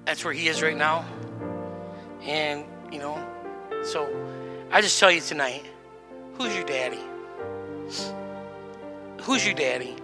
that's 0.04 0.24
where 0.24 0.34
he 0.34 0.48
is 0.48 0.60
right 0.60 0.76
now. 0.76 1.04
And, 2.22 2.64
you 2.92 2.98
know, 2.98 3.24
so 3.84 4.08
I 4.70 4.80
just 4.80 4.98
tell 5.00 5.10
you 5.10 5.20
tonight 5.20 5.64
who's 6.36 6.54
your 6.54 6.64
daddy? 6.64 7.00
Who's 9.22 9.44
your 9.44 9.54
daddy? 9.54 9.96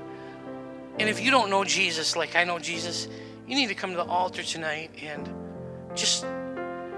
And 0.99 1.09
if 1.09 1.21
you 1.21 1.31
don't 1.31 1.51
know 1.51 1.65
Jesus 1.65 2.17
like 2.17 2.37
I 2.37 2.45
know 2.45 2.59
Jesus, 2.59 3.09
you 3.47 3.55
need 3.55 3.69
to 3.69 3.75
come 3.75 3.91
to 3.91 3.97
the 3.97 4.05
altar 4.05 4.43
tonight 4.43 4.91
and 5.03 5.29
just 5.95 6.25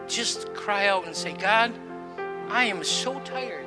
just 0.09 0.53
cry 0.55 0.89
out 0.89 1.07
and 1.07 1.17
say, 1.17 1.33
God, 1.33 1.73
I 2.49 2.65
am 2.65 2.85
so 2.85 3.19
tired 3.21 3.67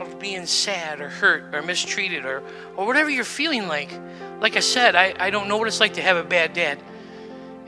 of 0.00 0.18
being 0.18 0.46
sad 0.46 1.00
or 1.00 1.08
hurt 1.08 1.54
or 1.54 1.62
mistreated 1.62 2.24
or, 2.24 2.42
or 2.76 2.86
whatever 2.86 3.08
you're 3.10 3.24
feeling 3.24 3.68
like. 3.68 3.90
Like 4.40 4.56
I 4.56 4.60
said, 4.60 4.96
I, 4.96 5.14
I 5.18 5.30
don't 5.30 5.48
know 5.48 5.56
what 5.56 5.68
it's 5.68 5.80
like 5.80 5.94
to 5.94 6.02
have 6.02 6.16
a 6.16 6.24
bad 6.24 6.52
dad. 6.52 6.82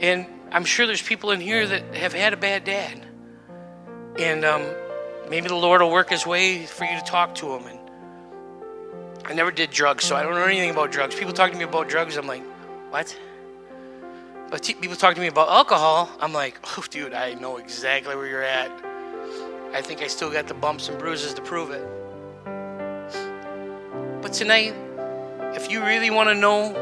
And 0.01 0.27
I'm 0.51 0.65
sure 0.65 0.87
there's 0.87 1.03
people 1.03 1.31
in 1.31 1.41
here 1.41 1.67
that 1.67 1.95
have 1.95 2.13
had 2.13 2.33
a 2.33 2.37
bad 2.37 2.65
dad. 2.65 3.07
And 4.19 4.45
um, 4.45 4.63
maybe 5.31 5.49
the 5.49 5.55
Lord 5.55 5.81
will 5.81 5.91
work 5.91 6.11
his 6.11 6.27
way 6.27 6.67
for 6.67 6.85
you 6.85 6.99
to 6.99 7.05
talk 7.05 7.35
to 7.37 7.55
him. 7.55 7.67
And 7.67 7.79
I 9.25 9.35
never 9.35 9.51
did 9.51 9.71
drugs, 9.71 10.05
so 10.05 10.17
I 10.17 10.23
don't 10.23 10.35
know 10.35 10.45
anything 10.45 10.71
about 10.71 10.93
drugs. 10.93 11.15
People 11.15 11.33
talk 11.33 11.51
to 11.53 11.59
me 11.59 11.65
about 11.65 11.89
drugs, 11.89 12.17
I'm 12.17 12.27
like, 12.27 12.43
what? 12.91 13.17
But 14.51 14.63
people 14.63 14.97
talk 14.97 15.15
to 15.17 15.21
me 15.21 15.27
about 15.27 15.49
alcohol, 15.49 16.09
I'm 16.21 16.33
like, 16.33 16.59
oh, 16.79 16.85
dude, 16.89 17.15
I 17.15 17.35
know 17.35 17.57
exactly 17.57 18.15
where 18.15 18.27
you're 18.27 18.43
at. 18.43 18.71
I 19.73 19.83
think 19.83 20.01
I 20.01 20.07
still 20.07 20.31
got 20.31 20.47
the 20.47 20.55
bumps 20.55 20.89
and 20.89 20.99
bruises 20.99 21.35
to 21.35 21.43
prove 21.43 21.71
it. 21.71 21.87
But 24.23 24.33
tonight, 24.33 24.75
if 25.55 25.71
you 25.71 25.85
really 25.85 26.11
want 26.11 26.29
to 26.29 26.35
know 26.35 26.73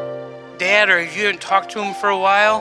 dad 0.59 0.89
or 0.89 0.99
if 0.99 1.17
you 1.17 1.25
haven't 1.25 1.41
talked 1.41 1.73
to 1.73 1.83
him 1.83 1.95
for 1.95 2.09
a 2.09 2.19
while, 2.19 2.61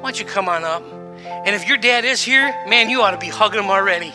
why 0.00 0.10
don't 0.10 0.20
you 0.20 0.26
come 0.26 0.48
on 0.48 0.64
up? 0.64 0.82
And 1.24 1.54
if 1.54 1.66
your 1.68 1.76
dad 1.76 2.04
is 2.04 2.22
here, 2.22 2.52
man, 2.68 2.90
you 2.90 3.02
ought 3.02 3.12
to 3.12 3.18
be 3.18 3.28
hugging 3.28 3.60
him 3.60 3.70
already. 3.70 4.12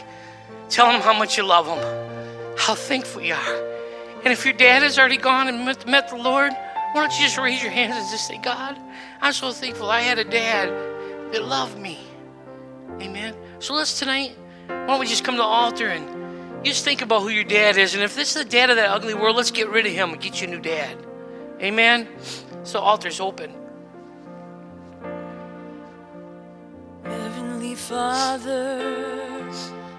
Tell 0.69 0.91
him 0.91 1.01
how 1.01 1.17
much 1.17 1.37
you 1.37 1.43
love 1.43 1.65
him, 1.67 2.57
how 2.57 2.75
thankful 2.75 3.21
you 3.21 3.33
are. 3.33 3.67
And 4.23 4.33
if 4.33 4.43
your 4.45 4.53
dad 4.53 4.83
has 4.83 4.99
already 4.99 5.17
gone 5.17 5.47
and 5.47 5.65
met, 5.65 5.87
met 5.87 6.09
the 6.09 6.17
Lord, 6.17 6.51
why 6.51 6.93
don't 6.93 7.11
you 7.13 7.25
just 7.25 7.37
raise 7.37 7.61
your 7.61 7.71
hands 7.71 7.95
and 7.95 8.05
just 8.09 8.27
say, 8.27 8.37
God, 8.37 8.77
I'm 9.21 9.33
so 9.33 9.51
thankful 9.51 9.89
I 9.89 10.01
had 10.01 10.19
a 10.19 10.23
dad 10.23 10.69
that 11.31 11.43
loved 11.43 11.77
me. 11.77 11.99
Amen. 13.01 13.35
So 13.59 13.73
let's 13.73 13.99
tonight, 13.99 14.35
why 14.67 14.87
don't 14.87 14.99
we 14.99 15.05
just 15.05 15.23
come 15.23 15.35
to 15.35 15.39
the 15.39 15.43
altar 15.43 15.87
and 15.87 16.65
just 16.65 16.83
think 16.83 17.01
about 17.01 17.21
who 17.21 17.29
your 17.29 17.43
dad 17.43 17.77
is. 17.77 17.93
And 17.93 18.03
if 18.03 18.15
this 18.15 18.35
is 18.35 18.43
the 18.43 18.49
dad 18.49 18.69
of 18.69 18.75
that 18.75 18.89
ugly 18.89 19.13
world, 19.13 19.35
let's 19.35 19.51
get 19.51 19.69
rid 19.69 19.85
of 19.85 19.91
him 19.91 20.11
and 20.11 20.21
get 20.21 20.41
you 20.41 20.47
a 20.47 20.51
new 20.51 20.59
dad. 20.59 20.97
Amen. 21.61 22.07
So 22.63 22.79
altar's 22.79 23.19
open. 23.19 23.53
Heavenly 27.03 27.75
Father, 27.75 29.36